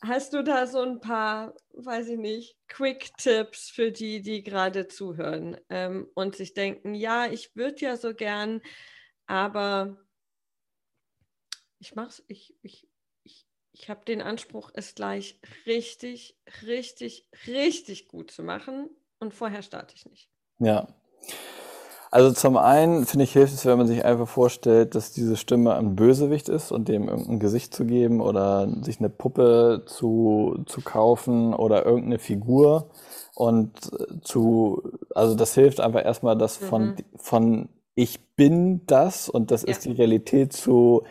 Hast 0.01 0.33
du 0.33 0.43
da 0.43 0.67
so 0.67 0.81
ein 0.81 0.99
paar, 0.99 1.55
weiß 1.73 2.10
ich 2.10 2.19
nicht, 2.19 2.55
Quick-Tipps 2.67 3.69
für 3.69 3.91
die, 3.91 4.21
die 4.21 4.43
gerade 4.43 4.88
zuhören 4.88 5.57
ähm, 5.69 6.07
und 6.13 6.36
sich 6.36 6.53
denken, 6.53 6.93
ja, 6.93 7.25
ich 7.25 7.55
würde 7.55 7.77
ja 7.79 7.97
so 7.97 8.13
gern, 8.13 8.62
aber 9.25 9.97
ich 11.79 11.95
mach's, 11.95 12.23
ich, 12.27 12.55
ich, 12.62 12.88
ich, 13.23 13.47
ich 13.71 13.89
habe 13.89 14.05
den 14.05 14.21
Anspruch, 14.21 14.71
es 14.75 14.93
gleich 14.93 15.39
richtig, 15.65 16.38
richtig, 16.63 17.27
richtig 17.47 18.07
gut 18.07 18.29
zu 18.29 18.43
machen 18.43 18.89
und 19.19 19.33
vorher 19.33 19.63
starte 19.63 19.95
ich 19.95 20.05
nicht. 20.05 20.29
Ja. 20.60 20.88
Also 22.09 22.31
zum 22.31 22.57
einen 22.57 23.05
finde 23.05 23.25
ich 23.25 23.33
hilft 23.33 23.53
es, 23.53 23.65
wenn 23.65 23.77
man 23.77 23.87
sich 23.87 24.05
einfach 24.05 24.27
vorstellt, 24.27 24.95
dass 24.95 25.11
diese 25.11 25.35
Stimme 25.35 25.75
ein 25.75 25.95
Bösewicht 25.95 26.47
ist 26.47 26.71
und 26.71 26.87
dem 26.87 27.09
irgendein 27.09 27.39
Gesicht 27.39 27.73
zu 27.73 27.85
geben 27.85 28.21
oder 28.21 28.67
sich 28.81 28.99
eine 28.99 29.09
Puppe 29.09 29.83
zu, 29.85 30.63
zu 30.65 30.81
kaufen 30.81 31.53
oder 31.53 31.85
irgendeine 31.85 32.19
Figur 32.19 32.89
und 33.35 33.71
zu, 34.21 34.81
also 35.13 35.35
das 35.35 35.53
hilft 35.53 35.81
einfach 35.81 36.03
erstmal, 36.03 36.37
das 36.37 36.55
von, 36.55 36.85
mhm. 36.85 36.95
von 37.15 37.69
ich 37.93 38.35
bin 38.35 38.85
das 38.87 39.27
und 39.27 39.51
das 39.51 39.63
ja. 39.63 39.69
ist 39.69 39.85
die 39.85 39.91
Realität 39.91 40.53
zu 40.53 41.03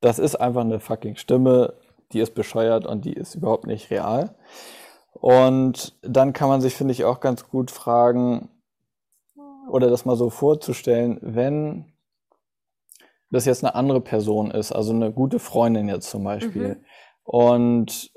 das 0.00 0.18
ist 0.18 0.36
einfach 0.36 0.62
eine 0.62 0.80
fucking 0.80 1.16
Stimme, 1.16 1.74
die 2.12 2.20
ist 2.20 2.34
bescheuert 2.34 2.86
und 2.86 3.04
die 3.04 3.12
ist 3.12 3.34
überhaupt 3.34 3.66
nicht 3.66 3.90
real. 3.90 4.34
Und 5.12 5.94
dann 6.02 6.32
kann 6.32 6.48
man 6.48 6.60
sich, 6.60 6.74
finde 6.74 6.92
ich, 6.92 7.04
auch 7.04 7.20
ganz 7.20 7.48
gut 7.48 7.70
fragen, 7.70 8.48
oder 9.70 9.90
das 9.90 10.04
mal 10.04 10.16
so 10.16 10.30
vorzustellen, 10.30 11.18
wenn 11.22 11.92
das 13.30 13.44
jetzt 13.44 13.64
eine 13.64 13.74
andere 13.74 14.00
Person 14.00 14.50
ist, 14.50 14.72
also 14.72 14.92
eine 14.92 15.12
gute 15.12 15.38
Freundin 15.38 15.88
jetzt 15.88 16.10
zum 16.10 16.24
Beispiel. 16.24 16.68
Mhm. 16.68 16.84
Und 17.22 18.12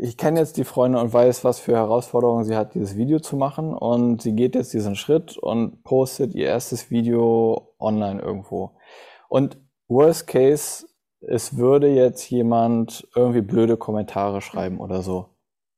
ich 0.00 0.16
kenne 0.16 0.40
jetzt 0.40 0.56
die 0.56 0.64
Freundin 0.64 1.00
und 1.00 1.12
weiß, 1.12 1.44
was 1.44 1.60
für 1.60 1.74
Herausforderungen 1.74 2.44
sie 2.44 2.56
hat, 2.56 2.74
dieses 2.74 2.96
Video 2.96 3.20
zu 3.20 3.36
machen. 3.36 3.74
Und 3.74 4.22
sie 4.22 4.34
geht 4.34 4.54
jetzt 4.54 4.72
diesen 4.72 4.96
Schritt 4.96 5.36
und 5.36 5.84
postet 5.84 6.34
ihr 6.34 6.46
erstes 6.46 6.90
Video 6.90 7.74
online 7.78 8.20
irgendwo. 8.20 8.72
Und 9.28 9.58
worst 9.88 10.26
case, 10.26 10.86
es 11.20 11.56
würde 11.56 11.88
jetzt 11.88 12.28
jemand 12.30 13.06
irgendwie 13.14 13.42
blöde 13.42 13.76
Kommentare 13.76 14.40
schreiben 14.40 14.80
oder 14.80 15.02
so. 15.02 15.26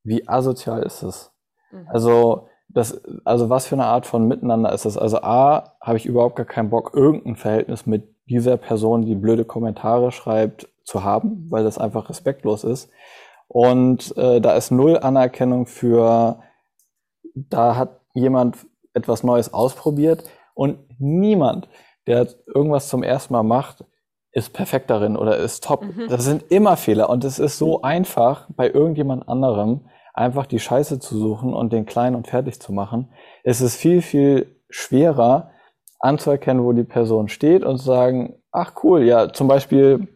Wie 0.02 0.26
asozial 0.26 0.82
ist 0.82 1.02
das? 1.02 1.32
Mhm. 1.70 1.88
Also, 1.88 2.48
das, 2.68 3.00
also 3.24 3.50
was 3.50 3.66
für 3.66 3.76
eine 3.76 3.86
Art 3.86 4.06
von 4.06 4.26
Miteinander 4.26 4.72
ist 4.72 4.84
das? 4.84 4.98
Also 4.98 5.18
A, 5.22 5.76
habe 5.80 5.96
ich 5.96 6.06
überhaupt 6.06 6.36
gar 6.36 6.46
keinen 6.46 6.70
Bock, 6.70 6.92
irgendein 6.94 7.36
Verhältnis 7.36 7.86
mit 7.86 8.08
dieser 8.26 8.56
Person, 8.56 9.04
die 9.04 9.14
blöde 9.14 9.44
Kommentare 9.44 10.10
schreibt, 10.12 10.68
zu 10.84 11.04
haben, 11.04 11.46
weil 11.50 11.64
das 11.64 11.78
einfach 11.78 12.08
respektlos 12.08 12.64
ist. 12.64 12.90
Und 13.48 14.16
äh, 14.16 14.40
da 14.40 14.54
ist 14.56 14.70
null 14.70 14.98
Anerkennung 14.98 15.66
für, 15.66 16.40
da 17.34 17.76
hat 17.76 18.00
jemand 18.12 18.58
etwas 18.92 19.22
Neues 19.22 19.52
ausprobiert 19.52 20.24
und 20.54 20.78
niemand, 20.98 21.68
der 22.06 22.28
irgendwas 22.46 22.88
zum 22.88 23.02
ersten 23.02 23.32
Mal 23.32 23.42
macht, 23.42 23.84
ist 24.32 24.52
perfekt 24.52 24.90
darin 24.90 25.16
oder 25.16 25.36
ist 25.36 25.64
top. 25.64 25.84
Mhm. 25.84 26.08
Das 26.08 26.24
sind 26.24 26.50
immer 26.50 26.76
Fehler 26.76 27.08
und 27.08 27.24
es 27.24 27.38
ist 27.38 27.58
so 27.58 27.82
einfach, 27.82 28.48
bei 28.56 28.68
irgendjemand 28.68 29.28
anderem 29.28 29.88
einfach 30.14 30.46
die 30.46 30.60
Scheiße 30.60 31.00
zu 31.00 31.18
suchen 31.18 31.52
und 31.52 31.72
den 31.72 31.84
klein 31.84 32.14
und 32.14 32.28
fertig 32.28 32.60
zu 32.60 32.72
machen. 32.72 33.12
Es 33.42 33.60
ist 33.60 33.76
viel, 33.76 34.00
viel 34.00 34.60
schwerer 34.70 35.50
anzuerkennen, 35.98 36.64
wo 36.64 36.72
die 36.72 36.84
Person 36.84 37.28
steht 37.28 37.64
und 37.64 37.78
zu 37.78 37.84
sagen, 37.84 38.36
ach 38.52 38.74
cool, 38.82 39.02
ja, 39.02 39.32
zum 39.32 39.48
Beispiel, 39.48 40.08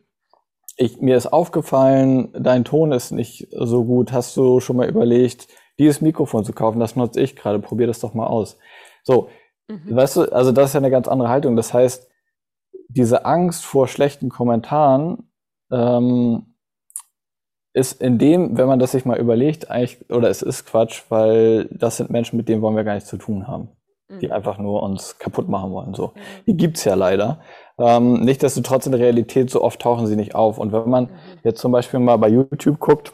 ich, 0.76 1.00
mir 1.00 1.16
ist 1.16 1.26
aufgefallen, 1.26 2.32
dein 2.38 2.64
Ton 2.64 2.92
ist 2.92 3.11
nicht 3.11 3.48
so 3.50 3.84
gut. 3.84 4.12
Hast 4.12 4.37
du 4.37 4.61
schon 4.61 4.76
mal 4.76 4.88
überlegt, 4.88 5.48
dieses 5.78 6.00
Mikrofon 6.00 6.44
zu 6.44 6.52
kaufen? 6.52 6.78
Das 6.78 6.94
nutze 6.94 7.20
ich 7.20 7.34
gerade. 7.34 7.58
Probier 7.58 7.88
das 7.88 7.98
doch 7.98 8.14
mal 8.14 8.28
aus. 8.28 8.58
So, 9.02 9.28
mhm. 9.66 9.96
weißt 9.96 10.16
du, 10.16 10.22
also 10.32 10.52
das 10.52 10.70
ist 10.70 10.74
ja 10.74 10.80
eine 10.80 10.90
ganz 10.90 11.08
andere 11.08 11.30
Haltung. 11.30 11.56
Das 11.56 11.74
heißt, 11.74 12.08
diese 12.88 13.24
Angst 13.24 13.64
vor 13.64 13.88
schlechten 13.88 14.28
Kommentaren 14.28 15.30
ähm, 15.72 16.54
ist 17.72 18.00
in 18.00 18.18
dem, 18.18 18.57
wenn 18.57 18.66
man 18.66 18.78
das 18.78 18.92
sich 18.92 19.04
mal 19.04 19.18
überlegt, 19.18 19.70
eigentlich, 19.70 20.11
oder 20.11 20.28
es 20.31 20.42
ist 20.42 20.66
Quatsch, 20.66 21.02
weil 21.09 21.66
das 21.66 21.96
sind 21.96 22.11
Menschen, 22.11 22.37
mit 22.37 22.48
denen 22.48 22.62
wollen 22.62 22.76
wir 22.76 22.85
gar 22.85 22.94
nichts 22.94 23.09
zu 23.09 23.18
tun 23.18 23.46
haben. 23.46 23.68
Die 24.20 24.26
mhm. 24.26 24.33
einfach 24.33 24.59
nur 24.59 24.83
uns 24.83 25.18
kaputt 25.18 25.48
machen 25.48 25.70
wollen. 25.70 25.94
So. 25.94 26.09
Mhm. 26.09 26.20
Die 26.46 26.57
gibt's 26.57 26.85
ja 26.85 26.94
leider. 26.94 27.40
Ähm, 27.78 28.20
Nichtsdestotrotz 28.24 28.87
in 28.87 28.92
der 28.92 29.00
Realität 29.00 29.50
so 29.50 29.62
oft 29.62 29.81
tauchen 29.81 30.07
sie 30.07 30.16
nicht 30.16 30.35
auf. 30.35 30.59
Und 30.59 30.72
wenn 30.72 30.88
man 30.88 31.04
mhm. 31.04 31.11
jetzt 31.44 31.61
zum 31.61 31.72
Beispiel 31.72 32.00
mal 32.00 32.16
bei 32.16 32.28
YouTube 32.28 32.78
guckt, 32.78 33.12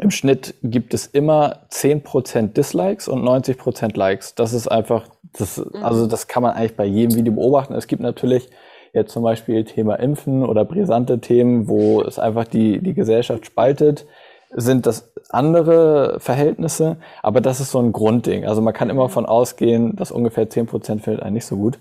im 0.00 0.10
Schnitt 0.10 0.54
gibt 0.62 0.92
es 0.92 1.06
immer 1.06 1.66
10% 1.70 2.52
Dislikes 2.52 3.06
und 3.06 3.22
90% 3.22 3.96
Likes. 3.96 4.34
Das 4.34 4.52
ist 4.52 4.66
einfach, 4.66 5.06
das, 5.38 5.58
mhm. 5.58 5.84
also 5.84 6.06
das 6.06 6.26
kann 6.26 6.42
man 6.42 6.54
eigentlich 6.54 6.76
bei 6.76 6.84
jedem 6.84 7.16
Video 7.16 7.32
beobachten. 7.32 7.74
Es 7.74 7.86
gibt 7.86 8.02
natürlich 8.02 8.50
jetzt 8.94 9.12
zum 9.12 9.22
Beispiel 9.22 9.64
Thema 9.64 9.96
Impfen 9.96 10.44
oder 10.44 10.64
brisante 10.64 11.20
Themen, 11.20 11.68
wo 11.68 12.00
es 12.02 12.18
einfach 12.18 12.44
die, 12.44 12.80
die 12.80 12.94
Gesellschaft 12.94 13.44
spaltet, 13.44 14.06
sind 14.50 14.86
das 14.86 15.12
andere 15.30 16.20
Verhältnisse, 16.20 16.96
aber 17.22 17.40
das 17.40 17.60
ist 17.60 17.72
so 17.72 17.80
ein 17.80 17.92
Grundding. 17.92 18.46
Also 18.46 18.62
man 18.62 18.72
kann 18.72 18.90
immer 18.90 19.04
mhm. 19.04 19.10
von 19.10 19.26
ausgehen, 19.26 19.96
dass 19.96 20.12
ungefähr 20.12 20.48
10% 20.48 21.00
findet 21.00 21.22
einen 21.22 21.34
nicht 21.34 21.46
so 21.46 21.56
gut. 21.56 21.78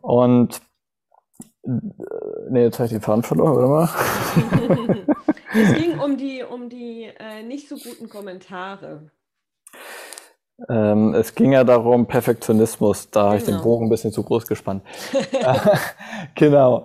Und 0.00 0.62
nee, 1.62 2.62
jetzt 2.62 2.78
habe 2.78 2.86
ich 2.86 2.92
den 2.92 3.02
Faden 3.02 3.22
verloren, 3.22 3.56
oder 3.56 3.68
mal? 3.68 3.88
es 5.54 5.74
ging 5.74 5.98
um 5.98 6.16
die, 6.16 6.42
um 6.42 6.68
die 6.70 7.10
äh, 7.18 7.42
nicht 7.42 7.68
so 7.68 7.76
guten 7.76 8.08
Kommentare. 8.08 9.10
Ähm, 10.68 11.14
es 11.14 11.34
ging 11.34 11.52
ja 11.52 11.64
darum, 11.64 12.06
Perfektionismus. 12.06 13.10
Da 13.10 13.20
genau. 13.20 13.28
habe 13.28 13.38
ich 13.38 13.44
den 13.44 13.54
genau. 13.54 13.64
Bogen 13.64 13.86
ein 13.86 13.90
bisschen 13.90 14.12
zu 14.12 14.22
groß 14.22 14.46
gespannt. 14.46 14.82
genau. 16.34 16.84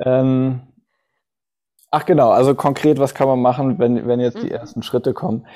Ähm, 0.00 0.60
ach 1.90 2.04
genau, 2.04 2.30
also 2.30 2.54
konkret, 2.54 2.98
was 2.98 3.14
kann 3.14 3.28
man 3.28 3.40
machen, 3.40 3.78
wenn, 3.78 4.06
wenn 4.06 4.20
jetzt 4.20 4.42
die 4.42 4.46
mhm. 4.46 4.52
ersten 4.52 4.82
Schritte 4.82 5.12
kommen? 5.14 5.46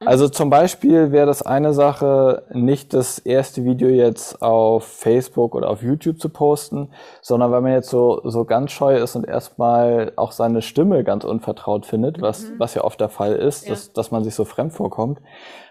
Mhm. 0.00 0.08
Also 0.08 0.28
zum 0.28 0.50
Beispiel 0.50 1.12
wäre 1.12 1.26
das 1.26 1.42
eine 1.42 1.72
Sache, 1.72 2.44
nicht 2.52 2.92
das 2.92 3.18
erste 3.18 3.64
Video 3.64 3.88
jetzt 3.88 4.42
auf 4.42 4.84
Facebook 4.84 5.54
oder 5.54 5.70
auf 5.70 5.82
YouTube 5.82 6.20
zu 6.20 6.28
posten, 6.28 6.90
sondern 7.22 7.52
wenn 7.52 7.62
man 7.62 7.72
jetzt 7.72 7.90
so, 7.90 8.20
so 8.24 8.44
ganz 8.44 8.72
scheu 8.72 8.96
ist 8.96 9.16
und 9.16 9.26
erstmal 9.26 10.12
auch 10.16 10.32
seine 10.32 10.62
Stimme 10.62 11.04
ganz 11.04 11.24
unvertraut 11.24 11.86
findet, 11.86 12.20
was, 12.20 12.50
mhm. 12.50 12.54
was 12.58 12.74
ja 12.74 12.84
oft 12.84 13.00
der 13.00 13.08
Fall 13.08 13.36
ist, 13.36 13.64
ja. 13.64 13.70
dass, 13.70 13.92
dass 13.92 14.10
man 14.10 14.24
sich 14.24 14.34
so 14.34 14.44
fremd 14.44 14.72
vorkommt, 14.72 15.20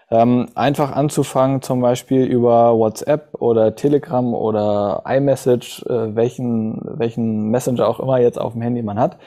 ähm, 0.08 0.48
einfach 0.54 0.92
anzufangen, 0.92 1.62
zum 1.62 1.80
Beispiel 1.80 2.24
über 2.24 2.76
WhatsApp 2.76 3.34
oder 3.40 3.74
Telegram 3.74 4.34
oder 4.34 5.02
iMessage, 5.06 5.84
äh, 5.86 6.14
welchen, 6.14 6.80
welchen 6.84 7.50
Messenger 7.50 7.88
auch 7.88 7.98
immer 7.98 8.18
jetzt 8.18 8.40
auf 8.40 8.52
dem 8.52 8.62
Handy 8.62 8.82
man 8.82 9.00
hat, 9.00 9.18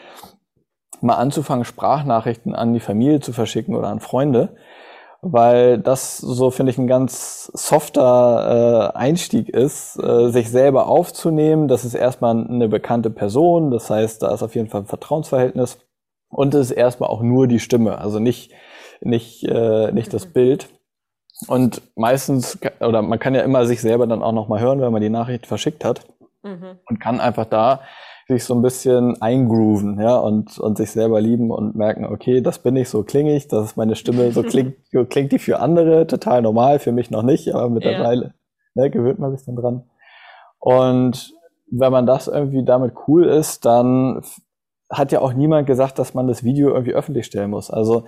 mal 1.01 1.15
anzufangen, 1.15 1.65
Sprachnachrichten 1.65 2.55
an 2.55 2.73
die 2.73 2.79
Familie 2.79 3.19
zu 3.19 3.33
verschicken 3.33 3.75
oder 3.75 3.89
an 3.89 3.99
Freunde, 3.99 4.55
weil 5.21 5.77
das 5.77 6.17
so 6.17 6.51
finde 6.51 6.71
ich 6.71 6.77
ein 6.77 6.87
ganz 6.87 7.51
softer 7.53 8.91
äh, 8.93 8.97
Einstieg 8.97 9.49
ist, 9.49 9.97
äh, 10.01 10.29
sich 10.29 10.49
selber 10.49 10.87
aufzunehmen. 10.87 11.67
Das 11.67 11.85
ist 11.85 11.93
erstmal 11.93 12.45
eine 12.47 12.67
bekannte 12.67 13.09
Person, 13.09 13.71
das 13.71 13.89
heißt, 13.89 14.23
da 14.23 14.33
ist 14.33 14.43
auf 14.43 14.55
jeden 14.55 14.69
Fall 14.69 14.81
ein 14.81 14.87
Vertrauensverhältnis 14.87 15.79
und 16.29 16.53
es 16.53 16.71
ist 16.71 16.77
erstmal 16.77 17.09
auch 17.09 17.21
nur 17.21 17.47
die 17.47 17.59
Stimme, 17.59 17.97
also 17.97 18.19
nicht 18.19 18.51
nicht, 19.01 19.43
äh, 19.43 19.91
nicht 19.91 20.13
das 20.13 20.27
mhm. 20.27 20.33
Bild. 20.33 20.69
Und 21.47 21.81
meistens, 21.95 22.59
oder 22.81 23.01
man 23.01 23.19
kann 23.19 23.33
ja 23.33 23.41
immer 23.41 23.65
sich 23.65 23.81
selber 23.81 24.07
dann 24.07 24.23
auch 24.23 24.33
nochmal 24.33 24.59
hören, 24.59 24.81
wenn 24.81 24.91
man 24.91 25.01
die 25.01 25.09
Nachricht 25.09 25.47
verschickt 25.47 25.85
hat. 25.85 26.05
Mhm. 26.43 26.79
Und 26.85 26.99
kann 26.99 27.21
einfach 27.21 27.45
da 27.45 27.81
sich 28.29 28.43
so 28.43 28.53
ein 28.53 28.61
bisschen 28.61 29.19
eingrooven, 29.21 29.99
ja, 29.99 30.17
und, 30.17 30.59
und 30.59 30.77
sich 30.77 30.91
selber 30.91 31.19
lieben 31.19 31.49
und 31.49 31.75
merken, 31.75 32.05
okay, 32.05 32.41
das 32.41 32.59
bin 32.59 32.75
ich, 32.75 32.87
so 32.87 33.03
klinge 33.03 33.35
ich, 33.35 33.47
das 33.47 33.65
ist 33.65 33.77
meine 33.77 33.95
Stimme, 33.95 34.31
so 34.31 34.43
klingt, 34.43 34.75
so 34.91 35.03
klingt 35.03 35.31
die 35.31 35.39
für 35.39 35.59
andere, 35.59 36.05
total 36.05 36.43
normal, 36.43 36.77
für 36.77 36.91
mich 36.91 37.09
noch 37.09 37.23
nicht, 37.23 37.53
aber 37.55 37.69
mittlerweile 37.69 38.25
ja. 38.75 38.83
ne, 38.83 38.89
gewöhnt 38.91 39.17
man 39.17 39.35
sich 39.35 39.45
dann 39.47 39.55
dran. 39.55 39.83
Und 40.59 41.33
wenn 41.71 41.91
man 41.91 42.05
das 42.05 42.27
irgendwie 42.27 42.63
damit 42.63 42.93
cool 43.07 43.25
ist, 43.25 43.65
dann 43.65 44.21
hat 44.91 45.11
ja 45.11 45.21
auch 45.21 45.33
niemand 45.33 45.65
gesagt, 45.65 45.97
dass 45.97 46.13
man 46.13 46.27
das 46.27 46.43
Video 46.43 46.69
irgendwie 46.69 46.93
öffentlich 46.93 47.25
stellen 47.25 47.49
muss. 47.49 47.71
Also 47.71 48.05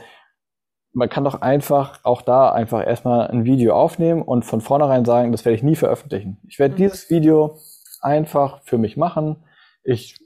man 0.94 1.10
kann 1.10 1.24
doch 1.24 1.42
einfach 1.42 2.00
auch 2.04 2.22
da 2.22 2.52
einfach 2.52 2.86
erstmal 2.86 3.28
ein 3.28 3.46
Video 3.46 3.74
aufnehmen 3.74 4.22
und 4.22 4.46
von 4.46 4.62
vornherein 4.62 5.04
sagen, 5.04 5.32
das 5.32 5.46
werde 5.46 5.56
ich 5.56 5.64
nie 5.64 5.76
veröffentlichen. 5.76 6.38
Ich 6.48 6.60
werde 6.60 6.74
mhm. 6.76 6.78
dieses 6.78 7.10
Video 7.10 7.58
einfach 8.02 8.62
für 8.64 8.78
mich 8.78 8.98
machen. 8.98 9.38
Ich, 9.84 10.20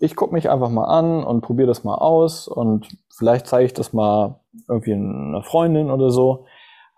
ich 0.00 0.16
gucke 0.16 0.34
mich 0.34 0.50
einfach 0.50 0.70
mal 0.70 0.86
an 0.86 1.24
und 1.24 1.42
probiere 1.42 1.68
das 1.68 1.84
mal 1.84 1.96
aus 1.96 2.48
und 2.48 2.88
vielleicht 3.10 3.46
zeige 3.46 3.66
ich 3.66 3.74
das 3.74 3.92
mal 3.92 4.40
irgendwie 4.68 4.94
einer 4.94 5.42
Freundin 5.42 5.90
oder 5.90 6.10
so. 6.10 6.46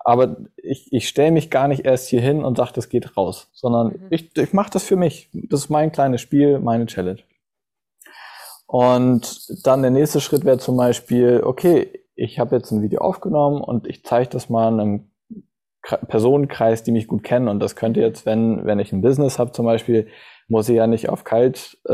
Aber 0.06 0.36
ich, 0.56 0.92
ich 0.92 1.08
stelle 1.08 1.32
mich 1.32 1.50
gar 1.50 1.66
nicht 1.66 1.86
erst 1.86 2.08
hier 2.08 2.20
hin 2.20 2.44
und 2.44 2.58
sage, 2.58 2.72
das 2.74 2.90
geht 2.90 3.16
raus, 3.16 3.48
sondern 3.52 3.88
mhm. 3.88 4.06
ich, 4.10 4.36
ich 4.36 4.52
mache 4.52 4.70
das 4.70 4.84
für 4.84 4.96
mich. 4.96 5.30
Das 5.32 5.60
ist 5.60 5.70
mein 5.70 5.92
kleines 5.92 6.20
Spiel, 6.20 6.58
meine 6.58 6.86
Challenge. 6.86 7.20
Und 8.66 9.66
dann 9.66 9.82
der 9.82 9.90
nächste 9.90 10.20
Schritt 10.20 10.44
wäre 10.44 10.58
zum 10.58 10.76
Beispiel, 10.76 11.42
okay, 11.44 12.04
ich 12.16 12.38
habe 12.38 12.56
jetzt 12.56 12.70
ein 12.70 12.82
Video 12.82 13.00
aufgenommen 13.00 13.62
und 13.62 13.86
ich 13.86 14.04
zeige 14.04 14.28
das 14.28 14.48
mal 14.48 14.68
einem 14.68 15.10
Personenkreis, 15.82 16.82
die 16.82 16.92
mich 16.92 17.06
gut 17.06 17.22
kennen. 17.22 17.48
Und 17.48 17.60
das 17.60 17.76
könnte 17.76 18.00
jetzt, 18.00 18.26
wenn, 18.26 18.64
wenn 18.64 18.78
ich 18.78 18.92
ein 18.92 19.02
Business 19.02 19.38
habe 19.38 19.52
zum 19.52 19.64
Beispiel, 19.64 20.08
muss 20.48 20.68
ich 20.68 20.76
ja 20.76 20.86
nicht 20.86 21.08
auf 21.08 21.24
Kalt 21.24 21.78
äh, 21.86 21.92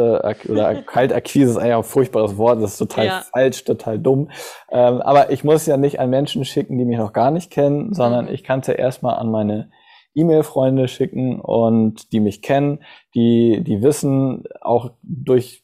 oder 0.49 0.75
Kaltakquise 0.87 1.51
ist 1.51 1.57
eigentlich 1.57 1.75
ein 1.75 1.83
furchtbares 1.85 2.37
Wort, 2.37 2.63
das 2.63 2.73
ist 2.73 2.79
total 2.79 3.07
ja. 3.07 3.23
falsch, 3.33 3.65
total 3.65 3.99
dumm. 3.99 4.31
Ähm, 4.71 5.01
aber 5.01 5.31
ich 5.31 5.45
muss 5.45 5.67
ja 5.67 5.77
nicht 5.77 6.01
an 6.01 6.11
Menschen 6.11 6.45
schicken, 6.45 6.79
die 6.79 6.85
mich 6.85 6.99
noch 6.99 7.13
gar 7.13 7.31
nicht 7.31 7.51
kennen, 7.51 7.95
sondern 7.95 8.27
mhm. 8.27 8.33
ich 8.33 8.45
kann 8.45 8.61
es 8.61 8.67
ja 8.67 8.75
erstmal 8.75 9.17
an 9.17 9.31
meine 9.31 9.71
E-Mail-Freunde 10.15 10.89
schicken 10.89 11.41
und 11.41 12.13
die 12.13 12.21
mich 12.21 12.43
kennen, 12.43 12.81
die, 13.15 13.63
die 13.63 13.83
wissen 13.83 14.45
auch 14.61 14.91
durch 15.03 15.63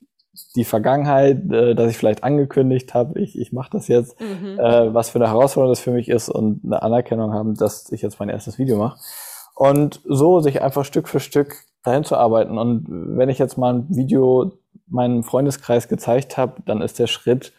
die 0.55 0.65
Vergangenheit, 0.65 1.51
äh, 1.51 1.75
dass 1.75 1.91
ich 1.91 1.97
vielleicht 1.97 2.23
angekündigt 2.23 2.95
habe, 2.95 3.19
ich, 3.21 3.39
ich 3.39 3.53
mache 3.53 3.71
das 3.73 3.89
jetzt, 3.89 4.21
mhm. 4.21 4.59
äh, 4.59 4.95
was 4.95 5.11
für 5.11 5.19
eine 5.19 5.29
Herausforderung 5.29 5.73
das 5.73 5.81
für 5.81 5.93
mich 5.93 6.09
ist 6.09 6.29
und 6.29 6.61
eine 6.65 6.83
Anerkennung 6.83 7.33
haben, 7.33 7.55
dass 7.55 7.91
ich 7.91 8.03
jetzt 8.03 8.21
mein 8.21 8.29
erstes 8.29 8.59
Video 8.59 8.77
mache. 8.77 8.99
Und 9.55 10.03
so 10.05 10.41
sich 10.41 10.61
einfach 10.61 10.85
Stück 10.85 11.09
für 11.09 11.21
Stück 11.21 11.65
dahin 11.87 12.05
zu 12.05 12.17
arbeiten. 12.17 12.59
Und 12.59 12.87
wenn 12.89 13.29
ich 13.29 13.39
jetzt 13.39 13.57
mal 13.57 13.75
ein 13.75 13.87
Video 13.89 14.53
meinem 14.87 15.23
Freundeskreis 15.23 15.89
gezeigt 15.89 16.37
habe, 16.37 16.63
dann 16.65 16.83
ist 16.83 16.99
der 16.99 17.07
Schritt, 17.07 17.53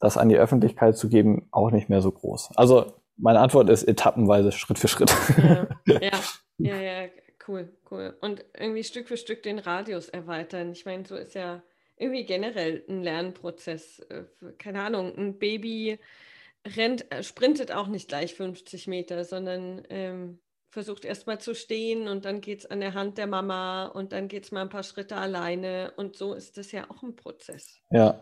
das 0.00 0.16
an 0.16 0.28
die 0.28 0.36
Öffentlichkeit 0.36 0.96
zu 0.96 1.08
geben, 1.08 1.46
auch 1.50 1.70
nicht 1.70 1.88
mehr 1.88 2.02
so 2.02 2.10
groß. 2.10 2.50
Also 2.56 2.92
meine 3.16 3.40
Antwort 3.40 3.70
ist 3.70 3.84
etappenweise, 3.84 4.52
Schritt 4.52 4.78
für 4.78 4.88
Schritt. 4.88 5.12
Ja, 5.36 5.68
ja, 6.00 6.10
ja, 6.58 6.76
ja 6.76 7.08
cool, 7.46 7.68
cool. 7.90 8.16
Und 8.20 8.44
irgendwie 8.58 8.84
Stück 8.84 9.08
für 9.08 9.16
Stück 9.16 9.42
den 9.42 9.58
Radius 9.58 10.08
erweitern. 10.08 10.72
Ich 10.72 10.84
meine, 10.84 11.04
so 11.04 11.16
ist 11.16 11.34
ja 11.34 11.62
irgendwie 11.96 12.24
generell 12.24 12.84
ein 12.88 13.02
Lernprozess. 13.02 14.00
Äh, 14.08 14.24
keine 14.58 14.82
Ahnung, 14.82 15.16
ein 15.16 15.38
Baby 15.38 15.98
rennt, 16.76 17.10
äh, 17.12 17.22
sprintet 17.22 17.72
auch 17.72 17.86
nicht 17.86 18.08
gleich 18.08 18.34
50 18.34 18.86
Meter, 18.86 19.24
sondern 19.24 19.82
ähm, 19.88 20.38
versucht 20.72 21.04
erstmal 21.04 21.38
zu 21.38 21.54
stehen 21.54 22.08
und 22.08 22.24
dann 22.24 22.40
geht 22.40 22.60
es 22.60 22.66
an 22.66 22.80
der 22.80 22.94
Hand 22.94 23.18
der 23.18 23.26
Mama 23.26 23.86
und 23.86 24.12
dann 24.12 24.26
geht 24.26 24.44
es 24.44 24.52
mal 24.52 24.62
ein 24.62 24.70
paar 24.70 24.82
Schritte 24.82 25.16
alleine 25.16 25.92
und 25.96 26.16
so 26.16 26.32
ist 26.32 26.56
das 26.56 26.72
ja 26.72 26.84
auch 26.88 27.02
ein 27.02 27.14
Prozess. 27.14 27.76
Ja. 27.90 28.18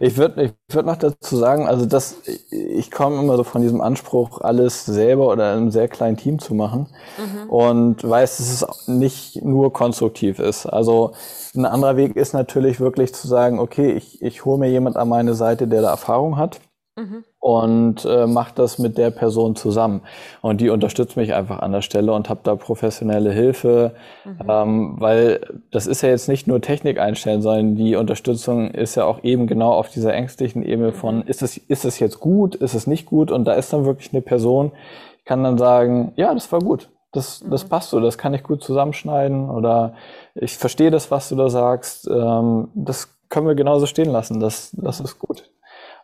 Ich 0.00 0.16
würde 0.16 0.42
ich 0.42 0.74
würd 0.74 0.86
noch 0.86 0.96
dazu 0.96 1.36
sagen, 1.36 1.68
also 1.68 1.86
das, 1.86 2.16
ich 2.50 2.90
komme 2.90 3.20
immer 3.20 3.36
so 3.36 3.44
von 3.44 3.62
diesem 3.62 3.80
Anspruch, 3.80 4.40
alles 4.40 4.84
selber 4.86 5.28
oder 5.28 5.52
in 5.52 5.58
einem 5.58 5.70
sehr 5.70 5.86
kleinen 5.86 6.16
Team 6.16 6.40
zu 6.40 6.54
machen 6.54 6.88
mhm. 7.18 7.50
und 7.50 8.02
weiß, 8.02 8.38
dass 8.38 8.48
es 8.48 8.88
nicht 8.88 9.44
nur 9.44 9.72
konstruktiv 9.72 10.40
ist. 10.40 10.66
Also 10.66 11.12
ein 11.54 11.66
anderer 11.66 11.96
Weg 11.96 12.16
ist 12.16 12.32
natürlich 12.32 12.80
wirklich 12.80 13.14
zu 13.14 13.28
sagen, 13.28 13.60
okay, 13.60 13.92
ich, 13.92 14.20
ich 14.22 14.44
hole 14.44 14.58
mir 14.58 14.70
jemand 14.70 14.96
an 14.96 15.08
meine 15.08 15.34
Seite, 15.34 15.68
der 15.68 15.82
da 15.82 15.90
Erfahrung 15.90 16.36
hat 16.36 16.58
Mhm. 16.96 17.24
Und 17.44 18.06
äh, 18.06 18.26
mache 18.26 18.52
das 18.54 18.78
mit 18.78 18.96
der 18.96 19.10
Person 19.10 19.54
zusammen. 19.54 20.00
Und 20.40 20.62
die 20.62 20.70
unterstützt 20.70 21.18
mich 21.18 21.34
einfach 21.34 21.58
an 21.58 21.72
der 21.72 21.82
Stelle 21.82 22.14
und 22.14 22.30
habe 22.30 22.40
da 22.42 22.56
professionelle 22.56 23.32
Hilfe, 23.32 23.92
mhm. 24.24 24.38
ähm, 24.48 24.94
weil 24.98 25.40
das 25.70 25.86
ist 25.86 26.00
ja 26.00 26.08
jetzt 26.08 26.26
nicht 26.26 26.46
nur 26.46 26.62
Technik 26.62 26.98
einstellen, 26.98 27.42
sondern 27.42 27.76
die 27.76 27.96
Unterstützung 27.96 28.70
ist 28.70 28.94
ja 28.94 29.04
auch 29.04 29.22
eben 29.24 29.46
genau 29.46 29.72
auf 29.72 29.90
dieser 29.90 30.14
ängstlichen 30.14 30.62
Ebene 30.62 30.92
von, 30.92 31.16
mhm. 31.16 31.24
ist 31.26 31.42
es, 31.42 31.58
ist 31.58 31.84
es 31.84 31.98
jetzt 31.98 32.18
gut, 32.18 32.54
ist 32.54 32.72
es 32.72 32.86
nicht 32.86 33.04
gut? 33.04 33.30
Und 33.30 33.44
da 33.44 33.52
ist 33.52 33.74
dann 33.74 33.84
wirklich 33.84 34.14
eine 34.14 34.22
Person, 34.22 34.72
ich 35.18 35.26
kann 35.26 35.44
dann 35.44 35.58
sagen, 35.58 36.14
ja, 36.16 36.32
das 36.32 36.50
war 36.50 36.60
gut. 36.60 36.88
Das, 37.12 37.44
das 37.50 37.64
mhm. 37.66 37.68
passt 37.68 37.90
so, 37.90 38.00
das 38.00 38.16
kann 38.16 38.32
ich 38.32 38.42
gut 38.42 38.64
zusammenschneiden 38.64 39.50
oder 39.50 39.92
ich 40.34 40.56
verstehe 40.56 40.90
das, 40.90 41.10
was 41.10 41.28
du 41.28 41.36
da 41.36 41.50
sagst. 41.50 42.08
Ähm, 42.10 42.68
das 42.74 43.10
können 43.28 43.46
wir 43.46 43.54
genauso 43.54 43.84
stehen 43.84 44.08
lassen. 44.08 44.40
Das, 44.40 44.70
das 44.72 45.00
ist 45.00 45.18
gut. 45.18 45.50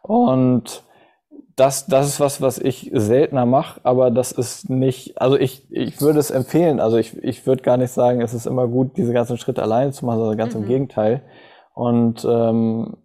Und 0.03 0.83
das, 1.61 1.87
das 1.87 2.09
ist 2.09 2.21
was, 2.21 2.41
was 2.41 2.59
ich 2.59 2.91
seltener 2.95 3.45
mache, 3.45 3.81
aber 3.85 4.11
das 4.11 4.33
ist 4.33 4.71
nicht, 4.71 5.21
also 5.21 5.37
ich, 5.37 5.71
ich 5.71 6.01
würde 6.01 6.19
es 6.19 6.31
empfehlen. 6.31 6.81
Also 6.81 6.97
ich, 6.97 7.23
ich 7.23 7.47
würde 7.47 7.63
gar 7.63 7.77
nicht 7.77 7.91
sagen, 7.91 8.23
es 8.23 8.33
ist 8.33 8.47
immer 8.47 8.67
gut, 8.67 8.97
diese 8.97 9.13
ganzen 9.13 9.37
Schritte 9.37 9.63
alleine 9.63 9.93
zu 9.93 10.07
machen, 10.07 10.21
sondern 10.21 10.39
ganz 10.39 10.55
mhm. 10.55 10.63
im 10.63 10.69
Gegenteil. 10.69 11.23
Und 11.75 12.27
ähm, 12.29 12.97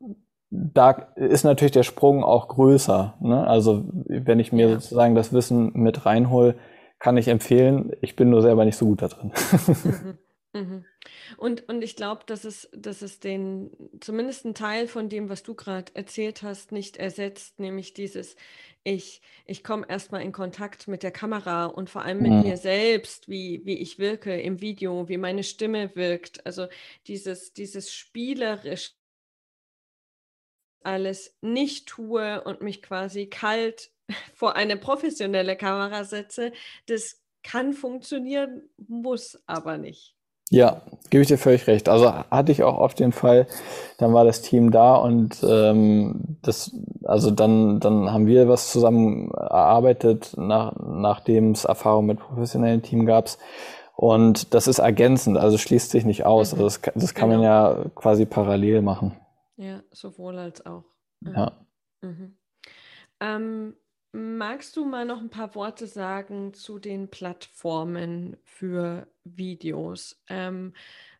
da 0.49 0.91
ist 1.17 1.43
natürlich 1.43 1.73
der 1.73 1.83
Sprung 1.83 2.23
auch 2.23 2.47
größer. 2.47 3.15
Ne? 3.19 3.45
Also 3.45 3.83
wenn 4.07 4.39
ich 4.39 4.53
mir 4.53 4.69
ja. 4.69 4.73
sozusagen 4.75 5.15
das 5.15 5.33
Wissen 5.33 5.73
mit 5.73 6.05
reinhole, 6.05 6.55
kann 6.97 7.17
ich 7.17 7.27
empfehlen. 7.27 7.91
Ich 8.01 8.15
bin 8.15 8.29
nur 8.29 8.41
selber 8.41 8.63
nicht 8.63 8.77
so 8.77 8.85
gut 8.85 9.01
da 9.01 9.09
drin. 9.09 9.33
Mhm. 9.67 10.17
Mhm. 10.55 10.85
Und, 11.35 11.67
und 11.67 11.81
ich 11.81 11.97
glaube, 11.97 12.23
dass 12.25 12.45
es, 12.45 12.69
dass 12.71 13.01
es 13.01 13.19
den, 13.19 13.71
zumindest 13.99 14.45
einen 14.45 14.55
Teil 14.55 14.87
von 14.87 15.09
dem, 15.09 15.27
was 15.27 15.43
du 15.43 15.53
gerade 15.53 15.91
erzählt 15.95 16.43
hast, 16.43 16.71
nicht 16.71 16.95
ersetzt, 16.95 17.59
nämlich 17.59 17.93
dieses, 17.93 18.37
ich, 18.85 19.21
ich 19.45 19.65
komme 19.65 19.85
erstmal 19.89 20.21
in 20.21 20.31
Kontakt 20.31 20.87
mit 20.87 21.03
der 21.03 21.11
Kamera 21.11 21.65
und 21.65 21.89
vor 21.89 22.03
allem 22.03 22.21
mit 22.21 22.31
mhm. 22.31 22.43
mir 22.43 22.55
selbst, 22.55 23.27
wie, 23.27 23.65
wie 23.65 23.79
ich 23.79 23.99
wirke 23.99 24.39
im 24.39 24.61
Video, 24.61 25.09
wie 25.09 25.17
meine 25.17 25.43
Stimme 25.43 25.93
wirkt. 25.95 26.45
Also 26.45 26.67
dieses, 27.07 27.51
dieses 27.51 27.93
spielerisch 27.93 28.93
alles 30.83 31.35
nicht 31.41 31.87
tue 31.89 32.41
und 32.43 32.61
mich 32.61 32.81
quasi 32.81 33.27
kalt 33.27 33.91
vor 34.33 34.55
eine 34.55 34.77
professionelle 34.77 35.57
Kamera 35.57 36.05
setze, 36.05 36.53
das 36.85 37.21
kann 37.43 37.73
funktionieren, 37.73 38.69
muss 38.77 39.37
aber 39.47 39.77
nicht. 39.77 40.14
Ja, 40.51 40.81
gebe 41.09 41.21
ich 41.21 41.27
dir 41.27 41.37
völlig 41.37 41.65
recht. 41.67 41.89
Also 41.89 42.13
hatte 42.13 42.51
ich 42.51 42.63
auch 42.63 42.77
oft 42.77 42.99
den 42.99 43.11
Fall, 43.11 43.47
dann 43.97 44.13
war 44.13 44.25
das 44.25 44.41
Team 44.41 44.71
da 44.71 44.95
und 44.95 45.43
ähm, 45.43 46.37
das, 46.41 46.71
also 47.03 47.31
dann, 47.31 47.79
dann 47.79 48.11
haben 48.11 48.27
wir 48.27 48.47
was 48.47 48.71
zusammen 48.71 49.31
erarbeitet, 49.31 50.33
nach, 50.37 50.73
nachdem 50.77 51.51
es 51.51 51.65
Erfahrung 51.65 52.05
mit 52.05 52.19
professionellen 52.19 52.83
Team 52.83 53.05
gab. 53.05 53.29
Und 53.95 54.53
das 54.53 54.67
ist 54.67 54.79
ergänzend, 54.79 55.37
also 55.37 55.57
schließt 55.57 55.89
sich 55.89 56.05
nicht 56.05 56.25
aus. 56.25 56.53
Mhm. 56.53 56.59
Also 56.59 56.63
das, 56.65 56.93
das 56.95 57.13
kann 57.13 57.29
genau. 57.29 57.41
man 57.41 57.45
ja 57.45 57.85
quasi 57.95 58.25
parallel 58.25 58.81
machen. 58.81 59.15
Ja, 59.57 59.81
sowohl 59.91 60.37
als 60.37 60.65
auch. 60.65 60.83
Ja. 61.21 61.53
Mhm. 62.01 62.37
Ähm, 63.21 63.73
Magst 64.17 64.77
du 64.77 64.85
mal 64.85 65.03
noch 65.03 65.19
ein 65.19 65.29
paar 65.29 65.55
Worte 65.55 65.87
sagen 65.87 66.53
zu 66.53 66.79
den 66.79 67.09
Plattformen 67.09 68.37
für 68.45 69.09
Videos? 69.25 70.23
Ähm, 70.29 70.73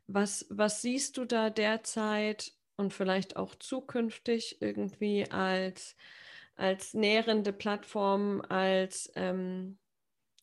was, 0.08 0.46
was 0.50 0.82
siehst 0.82 1.18
du 1.18 1.26
da 1.26 1.50
derzeit 1.50 2.54
und 2.78 2.94
vielleicht 2.94 3.36
auch 3.36 3.54
zukünftig 3.56 4.62
irgendwie 4.62 5.30
als, 5.30 5.98
als 6.56 6.94
nährende 6.94 7.52
Plattform, 7.52 8.42
als 8.48 9.12
ähm, 9.18 9.78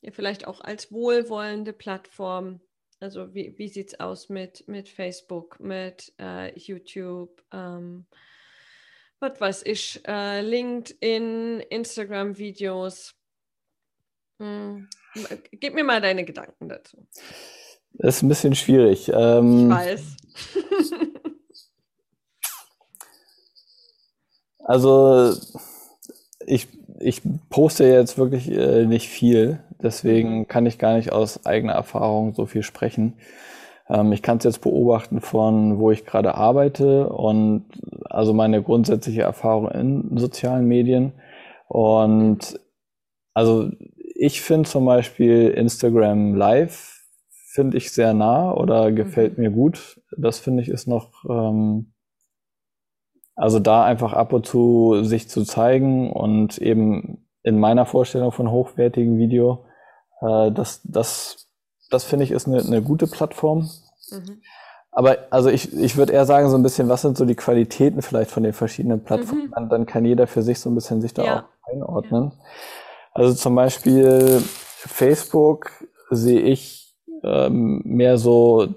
ja, 0.03 0.11
vielleicht 0.11 0.47
auch 0.47 0.61
als 0.61 0.93
wohlwollende 0.93 1.73
Plattform? 1.73 2.61
Also 3.01 3.35
wie, 3.35 3.57
wie 3.57 3.69
sieht 3.69 3.95
es 3.95 4.01
aus 4.01 4.29
mit, 4.29 4.69
mit 4.69 4.91
Facebook, 4.91 5.59
mit 5.59 6.13
äh, 6.21 6.55
YouTube? 6.59 7.43
Ähm, 7.51 8.05
was 9.23 9.41
weiß 9.41 9.63
ich, 9.65 10.03
äh, 10.07 10.43
LinkedIn, 10.43 11.61
Instagram-Videos. 11.71 13.15
Hm. 14.39 14.89
Gib 15.53 15.75
mir 15.75 15.85
mal 15.85 16.01
deine 16.01 16.25
Gedanken 16.25 16.69
dazu. 16.69 17.07
Das 17.95 18.17
ist 18.17 18.23
ein 18.23 18.29
bisschen 18.29 18.55
schwierig. 18.55 19.11
Ähm, 19.15 19.71
ich 19.71 19.77
weiß. 19.77 20.03
also 24.65 25.35
ich, 26.47 26.69
ich 26.99 27.23
poste 27.51 27.85
jetzt 27.85 28.19
wirklich 28.19 28.51
äh, 28.51 28.87
nicht 28.87 29.09
viel, 29.09 29.63
deswegen 29.83 30.41
mhm. 30.41 30.49
kann 30.49 30.67
ich 30.67 30.79
gar 30.79 30.97
nicht 30.97 31.13
aus 31.13 31.47
eigener 31.47 31.75
Erfahrung 31.75 32.35
so 32.35 32.47
viel 32.47 32.63
sprechen. 32.63 33.15
Ähm, 33.93 34.13
ich 34.13 34.23
kann 34.23 34.39
es 34.39 34.45
jetzt 34.45 34.63
beobachten 34.63 35.21
von, 35.21 35.79
wo 35.79 35.91
ich 35.91 36.07
gerade 36.07 36.35
arbeite 36.35 37.09
und 37.09 37.67
also 38.07 38.33
meine 38.33 38.63
grundsätzliche 38.63 39.23
Erfahrung 39.23 39.71
in 39.71 40.17
sozialen 40.17 40.67
Medien. 40.67 41.13
Und 41.69 42.59
also 43.35 43.71
ich 44.15 44.41
finde 44.41 44.69
zum 44.69 44.85
Beispiel 44.87 45.49
Instagram 45.49 46.35
Live 46.35 47.03
finde 47.53 47.77
ich 47.77 47.93
sehr 47.93 48.15
nah 48.15 48.53
oder 48.53 48.93
gefällt 48.93 49.37
mhm. 49.37 49.45
mir 49.45 49.51
gut. 49.51 50.01
Das 50.17 50.39
finde 50.39 50.63
ich 50.63 50.69
ist 50.69 50.89
noch, 50.89 51.25
ähm, 51.29 51.93
also 53.35 53.59
da 53.59 53.85
einfach 53.85 54.15
ab 54.15 54.33
und 54.33 54.47
zu 54.47 55.03
sich 55.05 55.29
zu 55.29 55.45
zeigen 55.45 56.11
und 56.11 56.59
eben 56.59 57.29
in 57.43 57.59
meiner 57.59 57.85
Vorstellung 57.85 58.33
von 58.33 58.51
hochwertigem 58.51 59.19
Video, 59.19 59.67
äh, 60.23 60.51
das, 60.51 60.81
das 60.85 61.52
das 61.93 62.05
finde 62.05 62.25
ich 62.25 62.31
ist 62.31 62.47
eine, 62.47 62.61
eine 62.61 62.83
gute 62.83 63.07
Plattform. 63.07 63.71
Mhm. 64.11 64.41
Aber 64.91 65.19
also 65.31 65.49
ich, 65.49 65.73
ich 65.75 65.97
würde 65.97 66.13
eher 66.13 66.27
sagen, 66.27 66.51
so 66.51 66.57
ein 66.57 66.63
bisschen, 66.63 66.89
was 66.89 67.03
sind 67.03 67.17
so 67.17 67.25
die 67.25 67.35
Qualitäten 67.35 68.03
vielleicht 68.03 68.31
von 68.31 68.43
den 68.43 68.53
verschiedenen 68.53 69.03
Plattformen? 69.03 69.47
Mhm. 69.47 69.53
Dann, 69.55 69.69
dann 69.69 69.87
kann 69.87 70.05
jeder 70.05 70.27
für 70.27 70.43
sich 70.43 70.61
so 70.61 70.71
ein 70.71 70.75
bisschen 70.75 71.01
sich 71.01 71.15
da 71.15 71.25
ja. 71.25 71.39
auch 71.41 71.73
einordnen. 71.73 72.33
Ja. 72.35 72.45
Also 73.15 73.35
zum 73.35 73.55
Beispiel 73.55 74.43
Facebook 74.43 75.71
sehe 76.11 76.41
ich 76.41 76.95
ähm, 77.25 77.81
mehr 77.85 78.19
so 78.19 78.69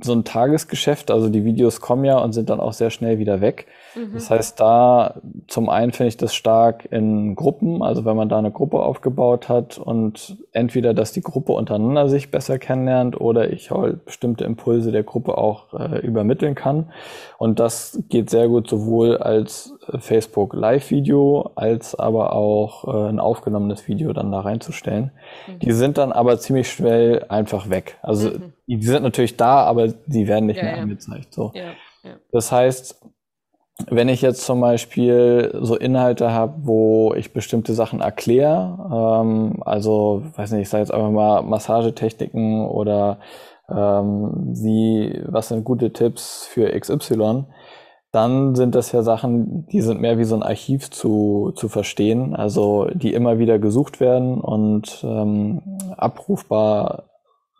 so 0.00 0.12
ein 0.12 0.24
Tagesgeschäft. 0.24 1.10
Also 1.10 1.28
die 1.28 1.44
Videos 1.44 1.80
kommen 1.80 2.04
ja 2.04 2.18
und 2.18 2.32
sind 2.32 2.48
dann 2.48 2.60
auch 2.60 2.72
sehr 2.72 2.90
schnell 2.90 3.18
wieder 3.18 3.40
weg. 3.40 3.66
Mhm. 3.94 4.14
Das 4.14 4.30
heißt, 4.30 4.58
da 4.58 5.20
zum 5.48 5.68
einen 5.68 5.92
finde 5.92 6.08
ich 6.08 6.16
das 6.16 6.34
stark 6.34 6.88
in 6.90 7.34
Gruppen, 7.34 7.82
also 7.82 8.04
wenn 8.04 8.16
man 8.16 8.28
da 8.28 8.38
eine 8.38 8.50
Gruppe 8.50 8.80
aufgebaut 8.80 9.48
hat 9.50 9.76
und 9.78 10.38
entweder, 10.52 10.94
dass 10.94 11.12
die 11.12 11.20
Gruppe 11.20 11.52
untereinander 11.52 12.08
sich 12.08 12.30
besser 12.30 12.58
kennenlernt 12.58 13.20
oder 13.20 13.52
ich 13.52 13.70
halt 13.70 14.04
bestimmte 14.06 14.44
Impulse 14.44 14.92
der 14.92 15.02
Gruppe 15.02 15.36
auch 15.36 15.74
äh, 15.74 15.98
übermitteln 15.98 16.54
kann. 16.54 16.90
Und 17.36 17.60
das 17.60 18.02
geht 18.08 18.30
sehr 18.30 18.48
gut 18.48 18.68
sowohl 18.68 19.18
als 19.18 19.74
Facebook 19.98 20.54
Live-Video 20.54 21.50
als 21.54 21.94
aber 21.94 22.32
auch 22.32 22.86
äh, 22.86 23.08
ein 23.08 23.20
aufgenommenes 23.20 23.86
Video 23.88 24.12
dann 24.12 24.32
da 24.32 24.40
reinzustellen. 24.40 25.12
Mhm. 25.46 25.58
Die 25.60 25.72
sind 25.72 25.98
dann 25.98 26.12
aber 26.12 26.38
ziemlich 26.38 26.70
schnell 26.70 27.24
einfach 27.28 27.70
weg. 27.70 27.98
Also 28.02 28.30
mhm. 28.30 28.52
die 28.66 28.82
sind 28.82 29.02
natürlich 29.02 29.36
da, 29.36 29.64
aber 29.64 29.88
die 29.88 30.28
werden 30.28 30.46
nicht 30.46 30.58
ja, 30.58 30.64
mehr 30.64 30.76
ja. 30.76 30.82
angezeigt. 30.82 31.32
So. 31.34 31.52
Ja, 31.54 31.72
das 32.32 32.50
heißt, 32.50 33.00
wenn 33.88 34.08
ich 34.08 34.22
jetzt 34.22 34.44
zum 34.44 34.60
Beispiel 34.60 35.58
so 35.60 35.76
Inhalte 35.76 36.32
habe, 36.32 36.54
wo 36.62 37.14
ich 37.14 37.32
bestimmte 37.32 37.74
Sachen 37.74 38.00
erkläre, 38.00 39.22
ähm, 39.22 39.62
also 39.64 40.22
weiß 40.36 40.52
nicht, 40.52 40.62
ich 40.62 40.68
sage 40.68 40.82
jetzt 40.82 40.92
einfach 40.92 41.10
mal 41.10 41.42
Massagetechniken 41.42 42.66
oder 42.66 43.18
ähm, 43.68 44.30
wie, 44.54 45.22
was 45.26 45.48
sind 45.48 45.64
gute 45.64 45.92
Tipps 45.92 46.46
für 46.46 46.78
XY, 46.78 47.44
dann 48.12 48.54
sind 48.54 48.74
das 48.74 48.92
ja 48.92 49.02
Sachen, 49.02 49.66
die 49.68 49.80
sind 49.80 50.00
mehr 50.00 50.18
wie 50.18 50.24
so 50.24 50.34
ein 50.34 50.42
Archiv 50.42 50.90
zu, 50.90 51.52
zu 51.56 51.68
verstehen, 51.68 52.36
also 52.36 52.88
die 52.92 53.14
immer 53.14 53.38
wieder 53.38 53.58
gesucht 53.58 54.00
werden 54.00 54.40
und 54.40 55.02
ähm, 55.02 55.62
abrufbar 55.96 57.04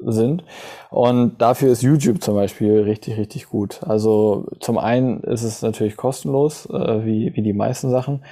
sind. 0.05 0.45
Und 0.91 1.41
dafür 1.41 1.73
ist 1.73 1.83
YouTube 1.83 2.23
zum 2.23 2.35
Beispiel 2.35 2.81
richtig, 2.83 3.17
richtig 3.17 3.49
gut. 3.49 3.81
Also 3.83 4.47
zum 4.61 4.77
einen 4.77 5.21
ist 5.21 5.43
es 5.43 5.63
natürlich 5.63 5.97
kostenlos, 5.97 6.67
äh, 6.67 7.05
wie, 7.05 7.35
wie 7.35 7.43
die 7.43 7.55
meisten 7.55 7.89
Sachen. 7.91 8.25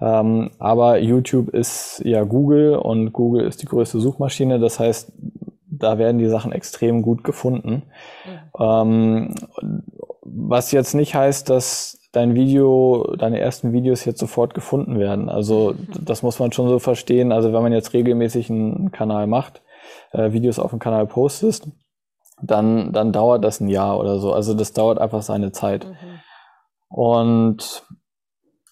Ähm, 0.00 0.50
aber 0.58 0.98
YouTube 0.98 1.50
ist 1.50 2.00
ja 2.04 2.24
Google 2.24 2.76
und 2.76 3.12
Google 3.12 3.46
ist 3.46 3.60
die 3.62 3.66
größte 3.66 4.00
Suchmaschine. 4.00 4.58
Das 4.58 4.78
heißt, 4.78 5.12
da 5.68 5.98
werden 5.98 6.18
die 6.18 6.28
Sachen 6.28 6.52
extrem 6.52 7.02
gut 7.02 7.24
gefunden. 7.24 7.82
Mhm. 8.24 8.62
Ähm, 8.62 9.34
was 10.28 10.72
jetzt 10.72 10.94
nicht 10.94 11.14
heißt, 11.14 11.48
dass 11.50 11.98
dein 12.12 12.34
Video, 12.34 13.14
deine 13.18 13.40
ersten 13.40 13.72
Videos 13.72 14.04
jetzt 14.04 14.20
sofort 14.20 14.54
gefunden 14.54 14.98
werden. 14.98 15.28
Also 15.28 15.74
das 16.00 16.22
muss 16.22 16.38
man 16.38 16.52
schon 16.52 16.68
so 16.68 16.78
verstehen. 16.78 17.32
Also 17.32 17.52
wenn 17.52 17.62
man 17.62 17.72
jetzt 17.72 17.92
regelmäßig 17.92 18.50
einen 18.50 18.90
Kanal 18.90 19.26
macht, 19.26 19.62
äh, 20.12 20.32
Videos 20.32 20.58
auf 20.58 20.70
dem 20.70 20.78
Kanal 20.78 21.06
postest, 21.06 21.68
dann, 22.42 22.92
dann 22.92 23.12
dauert 23.12 23.44
das 23.44 23.60
ein 23.60 23.68
Jahr 23.68 23.98
oder 23.98 24.18
so. 24.18 24.32
Also 24.32 24.54
das 24.54 24.72
dauert 24.72 24.98
einfach 24.98 25.22
seine 25.22 25.52
Zeit. 25.52 25.86
Mhm. 25.86 26.20
Und 26.88 27.86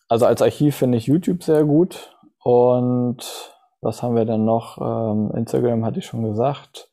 also 0.08 0.26
als 0.26 0.42
Archiv 0.42 0.76
finde 0.76 0.98
ich 0.98 1.06
YouTube 1.06 1.42
sehr 1.42 1.64
gut. 1.64 2.16
Und 2.42 3.52
was 3.80 4.02
haben 4.02 4.16
wir 4.16 4.24
denn 4.24 4.44
noch? 4.44 4.78
Ähm, 4.78 5.32
Instagram 5.36 5.84
hatte 5.84 5.98
ich 5.98 6.06
schon 6.06 6.24
gesagt. 6.24 6.90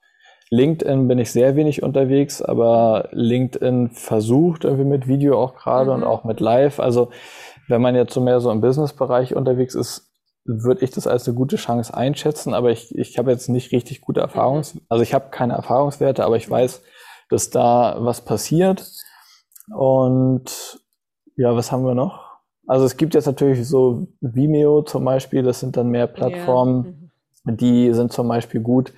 LinkedIn 0.52 1.08
bin 1.08 1.18
ich 1.18 1.32
sehr 1.32 1.56
wenig 1.56 1.82
unterwegs, 1.82 2.42
aber 2.42 3.08
LinkedIn 3.12 3.92
versucht 3.92 4.66
irgendwie 4.66 4.86
mit 4.86 5.08
Video 5.08 5.42
auch 5.42 5.56
gerade 5.56 5.92
mhm. 5.92 5.98
und 5.98 6.04
auch 6.04 6.26
mit 6.26 6.42
Live. 6.42 6.80
Also 6.80 7.10
wenn 7.70 7.82
man 7.82 7.96
jetzt 7.96 8.14
so 8.14 8.20
mehr 8.20 8.42
so 8.42 8.52
im 8.52 8.60
Business-Bereich 8.60 9.34
unterwegs 9.34 9.76
ist, 9.76 10.12
würde 10.44 10.84
ich 10.84 10.92
das 10.92 11.08
als 11.08 11.28
eine 11.28 11.38
gute 11.38 11.56
Chance 11.56 11.96
einschätzen, 11.96 12.54
aber 12.54 12.72
ich, 12.72 12.94
ich 12.96 13.18
habe 13.18 13.32
jetzt 13.32 13.48
nicht 13.48 13.72
richtig 13.72 14.02
gute 14.02 14.20
Erfahrungs, 14.20 14.76
mhm. 14.76 14.82
also 14.90 15.04
ich 15.04 15.14
habe 15.14 15.30
keine 15.32 15.54
Erfahrungswerte, 15.54 16.26
aber 16.26 16.36
ich 16.36 16.50
weiß, 16.50 16.82
dass 17.30 17.50
da 17.50 17.96
was 18.00 18.22
passiert. 18.22 18.92
Und 19.74 20.82
ja, 21.38 21.56
was 21.56 21.72
haben 21.72 21.86
wir 21.86 21.96
noch? 21.96 22.26
Also 22.68 22.86
es 22.86 22.98
gibt 22.98 23.14
jetzt 23.14 23.26
natürlich 23.26 23.66
so 23.66 24.08
Vimeo 24.20 24.82
zum 24.82 25.06
Beispiel, 25.06 25.44
das 25.44 25.62
sind 25.62 25.78
dann 25.78 25.90
mehr 25.90 26.08
Plattformen, 26.08 27.12
ja. 27.46 27.52
Mhm. 27.54 27.58
die 27.58 27.94
sind 27.94 28.12
zum 28.12 28.28
Beispiel 28.28 28.60
gut 28.60 28.94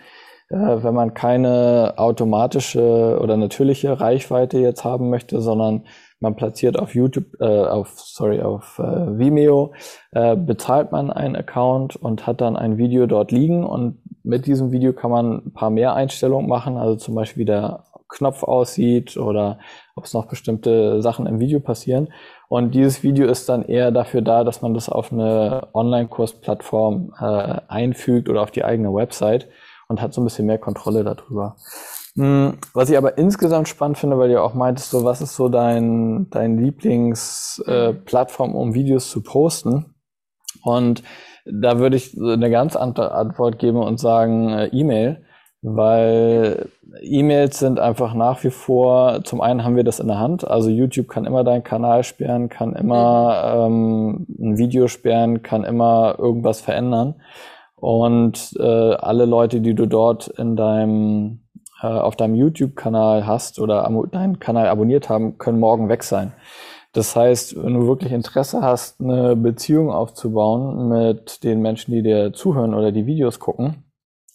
wenn 0.54 0.94
man 0.94 1.14
keine 1.14 1.94
automatische 1.98 3.20
oder 3.22 3.38
natürliche 3.38 4.00
Reichweite 4.00 4.60
jetzt 4.60 4.84
haben 4.84 5.10
möchte, 5.10 5.42
sondern 5.42 5.84
man 6.20 6.36
platziert 6.36 6.80
auf 6.80 6.96
YouTube, 6.96 7.26
äh, 7.42 7.46
auf 7.46 8.00
sorry, 8.00 8.42
auf 8.42 8.80
äh, 8.80 9.20
Vimeo, 9.20 9.74
äh, 10.12 10.36
bezahlt 10.36 10.92
man 10.92 11.12
einen 11.12 11.36
Account 11.36 11.98
und 11.98 12.26
hat 12.26 12.40
dann 12.40 12.56
ein 12.56 12.78
Video 12.78 13.08
dort 13.08 13.32
liegen. 13.32 13.66
Und 13.66 14.00
mit 14.24 14.46
diesem 14.48 14.72
Video 14.72 14.94
kann 14.94 15.12
man 15.12 15.46
ein 15.46 15.54
paar 15.54 15.70
mehr 15.70 15.96
Einstellungen 15.96 16.48
machen, 16.48 16.78
also 16.78 16.96
zum 16.96 17.16
Beispiel 17.16 17.42
wie 17.42 17.46
der 17.46 17.84
Knopf 18.08 18.44
aussieht 18.44 19.18
oder 19.18 19.60
ob 19.96 20.06
es 20.06 20.14
noch 20.14 20.28
bestimmte 20.28 21.02
Sachen 21.02 21.28
im 21.28 21.40
Video 21.40 21.60
passieren. 21.60 22.08
Und 22.48 22.74
dieses 22.74 23.04
Video 23.04 23.28
ist 23.28 23.50
dann 23.50 23.66
eher 23.66 23.92
dafür 23.92 24.22
da, 24.22 24.44
dass 24.44 24.62
man 24.62 24.74
das 24.74 24.88
auf 24.88 25.12
eine 25.12 25.68
Online-Kursplattform 25.74 27.14
äh, 27.20 27.62
einfügt 27.68 28.30
oder 28.30 28.44
auf 28.44 28.52
die 28.52 28.64
eigene 28.64 28.94
Website 28.94 29.48
und 29.88 30.02
hat 30.02 30.14
so 30.14 30.22
ein 30.22 30.24
bisschen 30.24 30.46
mehr 30.46 30.60
Kontrolle 30.60 31.04
darüber. 31.04 31.56
Hm, 32.16 32.58
was 32.74 32.90
ich 32.90 32.98
aber 32.98 33.18
insgesamt 33.18 33.68
spannend 33.68 33.98
finde, 33.98 34.20
weil 34.20 34.30
du 34.30 34.42
auch 34.42 34.54
meintest, 34.54 34.92
so 34.92 35.04
was 35.04 35.22
ist 35.22 35.36
so 35.36 35.50
dein, 35.50 36.30
dein 36.30 36.58
Lieblingsplattform, 36.58 38.52
äh, 38.52 38.58
um 38.58 38.74
Videos 38.74 39.10
zu 39.10 39.24
posten? 39.24 39.96
Und 40.64 41.04
da 41.46 41.80
würde 41.80 41.98
ich 41.98 42.18
eine 42.18 42.50
ganz 42.50 42.76
andere 42.76 43.14
Antwort 43.14 43.60
geben 43.60 43.80
und 43.80 44.00
sagen 44.00 44.50
äh, 44.50 44.68
E-Mail, 44.68 45.26
weil 45.64 46.70
E-Mails 47.02 47.58
sind 47.58 47.80
einfach 47.80 48.14
nach 48.14 48.44
wie 48.44 48.52
vor, 48.52 49.24
zum 49.24 49.42
einen 49.42 49.64
haben 49.64 49.76
wir 49.76 49.84
das 49.84 50.00
in 50.00 50.08
der 50.08 50.20
Hand, 50.20 50.48
also 50.48 50.70
YouTube 50.70 51.08
kann 51.08 51.26
immer 51.26 51.44
deinen 51.44 51.64
Kanal 51.64 52.04
sperren, 52.04 52.50
kann 52.50 52.76
immer 52.76 53.68
mhm. 53.70 54.28
ähm, 54.28 54.28
ein 54.40 54.58
Video 54.58 54.88
sperren, 54.88 55.42
kann 55.42 55.64
immer 55.64 56.16
irgendwas 56.20 56.62
verändern. 56.62 57.16
Und 57.84 58.56
äh, 58.58 58.64
alle 58.96 59.26
Leute, 59.26 59.60
die 59.60 59.74
du 59.76 59.88
dort 59.88 60.30
in 60.30 60.56
deinem 60.56 61.42
äh, 61.82 61.88
auf 61.88 62.16
deinem 62.16 62.34
YouTube-Kanal 62.34 63.28
hast 63.28 63.60
oder 63.60 63.90
deinen 64.10 64.40
Kanal 64.40 64.68
abonniert 64.68 65.10
haben, 65.10 65.38
können 65.38 65.60
morgen 65.60 65.90
weg 65.90 66.04
sein. 66.04 66.32
Das 66.94 67.14
heißt, 67.14 67.62
wenn 67.62 67.74
du 67.74 67.86
wirklich 67.86 68.14
Interesse 68.14 68.62
hast, 68.62 69.02
eine 69.02 69.36
Beziehung 69.36 69.92
aufzubauen 69.92 70.88
mit 70.88 71.44
den 71.44 71.60
Menschen, 71.60 71.92
die 71.92 72.04
dir 72.04 72.32
zuhören 72.32 72.74
oder 72.74 72.94
die 72.94 73.06
Videos 73.06 73.42
gucken, 73.42 73.84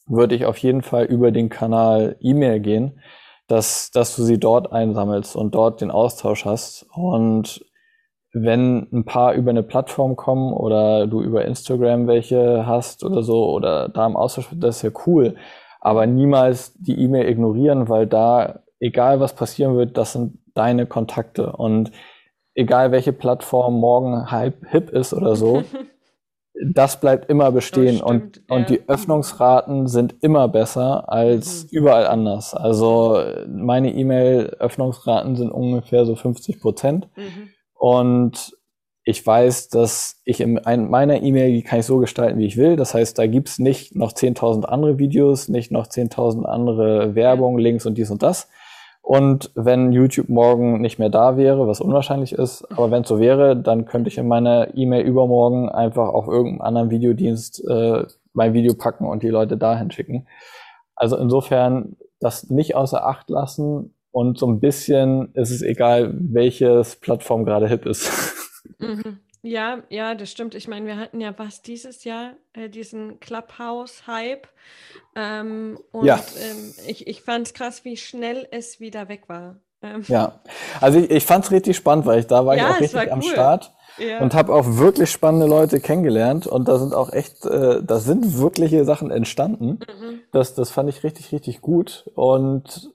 würde 0.07 0.35
ich 0.35 0.45
auf 0.45 0.59
jeden 0.59 0.83
Fall 0.83 1.07
über 1.07 1.31
den 1.31 1.49
Kanal 1.49 2.17
E-Mail 2.21 2.61
gehen, 2.61 3.01
dass, 3.47 3.91
dass 3.91 4.15
du 4.15 4.25
sie 4.25 4.39
dort 4.39 4.73
einsammelst 4.73 5.37
und 5.37 5.55
dort 5.55 5.81
den 5.81 5.91
Austausch 5.91 6.45
hast. 6.45 6.87
Und 6.93 7.65
wenn 8.33 8.87
ein 8.93 9.05
paar 9.05 9.35
über 9.35 9.51
eine 9.51 9.63
Plattform 9.63 10.17
kommen 10.17 10.53
oder 10.53 11.07
du 11.07 11.23
über 11.23 11.45
Instagram 11.45 12.07
welche 12.07 12.67
hast 12.67 13.05
oder 13.05 13.23
so 13.23 13.51
oder 13.51 13.89
da 13.89 14.07
im 14.07 14.17
Austausch, 14.17 14.49
das 14.55 14.77
ist 14.77 14.83
ja 14.83 14.91
cool. 15.07 15.37
Aber 15.81 16.07
niemals 16.07 16.75
die 16.75 17.01
E-Mail 17.01 17.29
ignorieren, 17.29 17.89
weil 17.89 18.07
da, 18.07 18.61
egal 18.81 19.21
was 19.21 19.35
passieren 19.35 19.77
wird, 19.77 19.97
das 19.97 20.13
sind 20.13 20.39
deine 20.55 20.87
Kontakte. 20.87 21.53
Und 21.53 21.93
egal 22.55 22.91
welche 22.91 23.13
Plattform 23.13 23.79
morgen 23.79 24.31
hype, 24.31 24.67
hip 24.69 24.91
ist 24.91 25.15
oder 25.15 25.37
so, 25.37 25.63
das 26.73 27.01
bleibt 27.01 27.31
immer 27.31 27.53
bestehen. 27.53 28.01
Oh, 28.03 28.09
und, 28.09 28.43
ja. 28.49 28.57
und 28.57 28.69
die 28.69 28.89
Öffnungsraten 28.89 29.87
sind 29.87 30.17
immer 30.21 30.49
besser 30.49 31.11
als 31.11 31.65
mhm. 31.65 31.69
überall 31.79 32.07
anders. 32.07 32.55
Also 32.55 33.23
meine 33.49 33.95
E-Mail-Öffnungsraten 33.95 35.37
sind 35.37 35.51
ungefähr 35.51 36.05
so 36.05 36.17
50 36.17 36.61
Prozent. 36.61 37.09
Mhm. 37.17 37.51
Und 37.79 38.57
ich 39.05 39.27
weiß, 39.27 39.71
dass 39.71 40.21
ich 40.25 40.41
in 40.43 40.61
meiner 40.63 41.23
E-Mail, 41.23 41.53
die 41.53 41.63
kann 41.63 41.81
ich 41.81 41.87
so 41.87 41.97
gestalten, 41.97 42.39
wie 42.39 42.45
ich 42.45 42.59
will. 42.59 42.77
Das 42.77 42.93
heißt, 42.93 43.19
da 43.19 43.27
gibt's 43.27 43.59
nicht 43.59 43.97
noch 43.97 44.13
10.000 44.13 44.65
andere 44.67 44.99
Videos, 44.99 45.49
nicht 45.49 45.73
noch 45.73 45.87
10.000 45.87 46.45
andere 46.45 47.15
Werbung, 47.15 47.57
Links 47.57 47.87
und 47.87 47.97
dies 47.97 48.11
und 48.11 48.23
das. 48.23 48.49
Und 49.01 49.51
wenn 49.55 49.93
YouTube 49.93 50.29
morgen 50.29 50.83
nicht 50.83 50.99
mehr 50.99 51.09
da 51.09 51.39
wäre, 51.39 51.67
was 51.67 51.81
unwahrscheinlich 51.81 52.33
ist, 52.33 52.71
aber 52.71 52.91
wenn 52.91 53.05
es 53.05 53.09
so 53.09 53.19
wäre, 53.19 53.57
dann 53.57 53.87
könnte 53.87 54.09
ich 54.09 54.19
in 54.19 54.29
meiner 54.29 54.77
E-Mail 54.77 55.07
übermorgen 55.07 55.71
einfach 55.71 56.11
auf 56.11 56.29
irgendeinem 56.29 56.61
anderen 56.61 56.91
Videodienst 56.91 57.67
äh, 57.67 58.05
mein 58.35 58.53
Video 58.53 58.75
packen 58.75 59.07
und 59.07 59.23
die 59.23 59.31
Leute 59.31 59.57
dahin 59.57 59.91
schicken. 59.91 60.27
Also 60.95 61.17
insofern 61.17 61.97
das 62.21 62.51
nicht 62.51 62.75
außer 62.75 63.07
Acht 63.07 63.31
lassen 63.31 63.95
und 64.11 64.39
so 64.39 64.47
ein 64.47 64.61
bisschen 64.61 65.33
ist 65.35 65.51
es 65.51 65.63
egal, 65.63 66.15
welches 66.19 66.97
Plattform 66.97 67.45
gerade 67.45 67.69
hip 67.69 67.87
ist. 67.87 68.11
Mhm. 68.79 69.21
Ja, 69.43 69.85
ja, 69.89 70.17
das 70.17 70.33
stimmt. 70.33 70.57
Ich 70.57 70.67
meine, 70.67 70.87
wir 70.87 70.97
hatten 70.97 71.21
ja 71.21 71.33
was 71.39 71.63
dieses 71.63 72.03
Jahr, 72.03 72.33
äh, 72.55 72.69
diesen 72.69 73.21
Clubhouse-Hype. 73.21 74.49
Ähm, 75.15 75.79
und 75.93 76.07
ja. 76.07 76.17
ähm, 76.17 76.75
ich, 76.89 77.07
ich 77.07 77.23
fand 77.23 77.47
es 77.47 77.55
krass, 77.55 77.85
wie 77.85 77.97
schnell 77.97 78.49
es 78.51 78.81
wieder 78.81 79.09
weg 79.09 79.29
war. 79.29 79.61
Ähm. 79.81 80.03
Ja, 80.09 80.41
also 80.81 80.99
ich, 80.99 81.11
ich 81.11 81.25
fand 81.25 81.45
es 81.45 81.53
richtig 81.53 81.77
spannend, 81.77 82.05
weil 82.05 82.19
ich 82.19 82.27
da 82.27 82.45
war 82.45 82.57
ja, 82.57 82.71
ich 82.71 82.75
auch 82.75 82.81
richtig 82.81 83.01
cool. 83.03 83.11
am 83.11 83.23
Start 83.23 83.73
ja. 83.99 84.19
und 84.21 84.35
habe 84.35 84.53
auch 84.53 84.65
wirklich 84.67 85.11
spannende 85.11 85.47
Leute 85.47 85.81
kennengelernt 85.81 86.47
und 86.47 86.67
da 86.67 86.79
sind 86.79 86.95
auch 86.95 87.13
echt, 87.13 87.47
äh, 87.47 87.83
da 87.83 87.99
sind 87.99 88.39
wirkliche 88.39 88.85
Sachen 88.85 89.11
entstanden. 89.11 89.79
Mhm. 89.89 90.21
Das, 90.33 90.55
das 90.55 90.71
fand 90.71 90.89
ich 90.89 91.05
richtig, 91.05 91.33
richtig 91.33 91.61
gut 91.61 92.11
und 92.15 92.93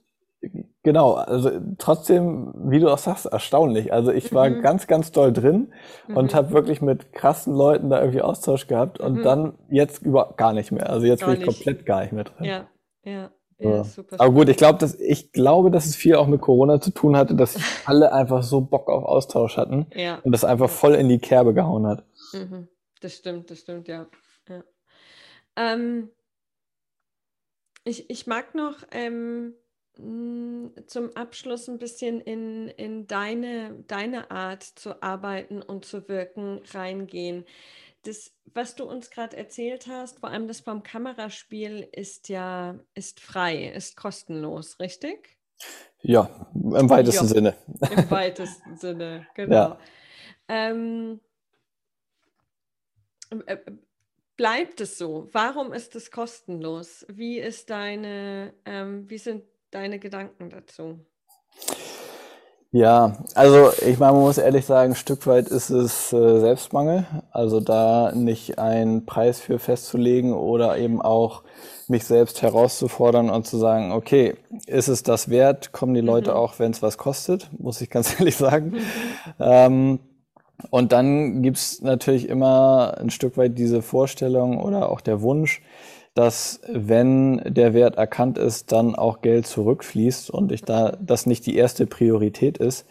Genau, 0.83 1.13
also 1.13 1.49
trotzdem, 1.77 2.53
wie 2.57 2.81
du 2.81 2.89
auch 2.89 2.97
sagst, 2.97 3.25
erstaunlich. 3.25 3.93
Also 3.93 4.11
ich 4.11 4.33
war 4.33 4.49
mhm. 4.49 4.61
ganz, 4.61 4.85
ganz 4.85 5.13
doll 5.13 5.31
drin 5.31 5.71
mhm. 6.09 6.17
und 6.17 6.35
habe 6.35 6.51
wirklich 6.51 6.81
mit 6.81 7.13
krassen 7.13 7.55
Leuten 7.55 7.89
da 7.89 8.01
irgendwie 8.01 8.21
Austausch 8.21 8.67
gehabt 8.67 8.99
und 8.99 9.19
mhm. 9.19 9.23
dann 9.23 9.53
jetzt 9.69 10.01
über 10.01 10.33
gar 10.35 10.51
nicht 10.51 10.73
mehr. 10.73 10.89
Also 10.89 11.05
jetzt 11.05 11.21
gar 11.21 11.29
bin 11.29 11.39
ich 11.39 11.47
nicht. 11.47 11.55
komplett 11.55 11.85
gar 11.85 12.01
nicht 12.01 12.11
mehr 12.11 12.25
drin. 12.25 12.45
Ja, 12.45 12.67
ja. 13.03 13.31
Ja, 13.59 13.83
super 13.85 14.19
Aber 14.19 14.33
gut, 14.33 14.49
ich 14.49 14.57
glaube, 14.57 14.79
dass 14.79 14.99
ich 14.99 15.31
glaube, 15.31 15.71
dass 15.71 15.85
es 15.85 15.95
viel 15.95 16.15
auch 16.15 16.27
mit 16.27 16.41
Corona 16.41 16.81
zu 16.81 16.91
tun 16.91 17.15
hatte, 17.15 17.33
dass 17.35 17.55
alle 17.85 18.11
einfach 18.11 18.43
so 18.43 18.59
Bock 18.59 18.89
auf 18.89 19.05
Austausch 19.05 19.55
hatten 19.55 19.87
ja. 19.95 20.19
und 20.23 20.33
das 20.33 20.43
einfach 20.43 20.69
voll 20.69 20.95
in 20.95 21.07
die 21.07 21.19
Kerbe 21.19 21.53
gehauen 21.53 21.87
hat. 21.87 22.03
Mhm. 22.33 22.67
Das 22.99 23.13
stimmt, 23.13 23.49
das 23.51 23.59
stimmt, 23.59 23.87
ja. 23.87 24.07
ja. 24.49 24.63
Ähm, 25.55 26.09
ich, 27.85 28.09
ich 28.09 28.27
mag 28.27 28.53
noch 28.53 28.77
ähm, 28.91 29.13
hm, 29.13 29.53
zum 29.95 31.15
Abschluss 31.15 31.67
ein 31.67 31.77
bisschen 31.77 32.19
in, 32.19 32.67
in 32.69 33.05
deine, 33.05 33.83
deine 33.87 34.31
Art 34.31 34.63
zu 34.63 35.03
arbeiten 35.03 35.61
und 35.61 35.85
zu 35.85 36.07
wirken 36.09 36.61
reingehen. 36.73 37.45
Das, 38.03 38.33
was 38.53 38.75
du 38.75 38.85
uns 38.85 39.11
gerade 39.11 39.37
erzählt 39.37 39.87
hast, 39.87 40.19
vor 40.19 40.29
allem 40.29 40.47
das 40.47 40.61
vom 40.61 40.83
Kameraspiel, 40.83 41.87
ist 41.91 42.27
ja 42.29 42.79
ist 42.95 43.19
frei, 43.19 43.67
ist 43.67 43.95
kostenlos, 43.95 44.79
richtig? 44.79 45.37
Ja, 46.01 46.51
im 46.53 46.89
weitesten 46.89 47.27
ja, 47.27 47.33
Sinne. 47.33 47.55
Im 47.95 48.11
weitesten 48.11 48.75
Sinne, 48.75 49.27
genau. 49.35 49.53
Ja. 49.55 49.79
Ähm, 50.49 51.21
äh, 53.45 53.57
bleibt 54.35 54.81
es 54.81 54.97
so? 54.97 55.29
Warum 55.31 55.71
ist 55.71 55.95
es 55.95 56.11
kostenlos? 56.11 57.05
Wie 57.09 57.39
ist 57.39 57.69
deine, 57.69 58.53
ähm, 58.65 59.09
wie 59.09 59.17
sind 59.17 59.43
deine 59.73 59.99
Gedanken 59.99 60.49
dazu? 60.49 60.99
Ja, 62.75 63.17
also 63.35 63.69
ich 63.85 63.99
meine, 63.99 64.13
man 64.13 64.21
muss 64.21 64.39
ehrlich 64.39 64.65
sagen, 64.65 64.93
ein 64.93 64.95
Stück 64.95 65.27
weit 65.27 65.47
ist 65.47 65.69
es 65.69 66.11
äh, 66.11 66.39
Selbstmangel. 66.39 67.05
Also 67.29 67.59
da 67.59 68.11
nicht 68.15 68.57
einen 68.57 69.05
Preis 69.05 69.39
für 69.39 69.59
festzulegen 69.59 70.33
oder 70.33 70.75
eben 70.79 70.99
auch 70.99 71.43
mich 71.87 72.05
selbst 72.05 72.41
herauszufordern 72.41 73.29
und 73.29 73.45
zu 73.45 73.57
sagen, 73.57 73.91
okay, 73.91 74.37
ist 74.65 74.87
es 74.87 75.03
das 75.03 75.29
wert? 75.29 75.71
Kommen 75.71 75.93
die 75.93 76.01
Leute 76.01 76.31
mhm. 76.31 76.37
auch, 76.37 76.57
wenn 76.57 76.71
es 76.71 76.81
was 76.81 76.97
kostet, 76.97 77.47
muss 77.59 77.79
ich 77.79 77.91
ganz 77.91 78.15
ehrlich 78.19 78.37
sagen. 78.37 78.71
Mhm. 78.71 78.79
Ähm, 79.39 79.99
und 80.71 80.91
dann 80.91 81.43
gibt's 81.43 81.81
natürlich 81.81 82.27
immer 82.27 82.95
ein 82.99 83.11
Stück 83.11 83.37
weit 83.37 83.57
diese 83.57 83.83
Vorstellung 83.83 84.59
oder 84.59 84.89
auch 84.89 85.01
der 85.01 85.21
Wunsch, 85.21 85.61
dass 86.13 86.61
wenn 86.71 87.41
der 87.45 87.73
Wert 87.73 87.95
erkannt 87.95 88.37
ist, 88.37 88.71
dann 88.71 88.95
auch 88.95 89.21
Geld 89.21 89.47
zurückfließt 89.47 90.29
und 90.29 90.51
ich 90.51 90.63
da 90.63 90.95
das 91.01 91.25
nicht 91.25 91.45
die 91.45 91.55
erste 91.55 91.87
Priorität 91.87 92.59
ist. 92.59 92.85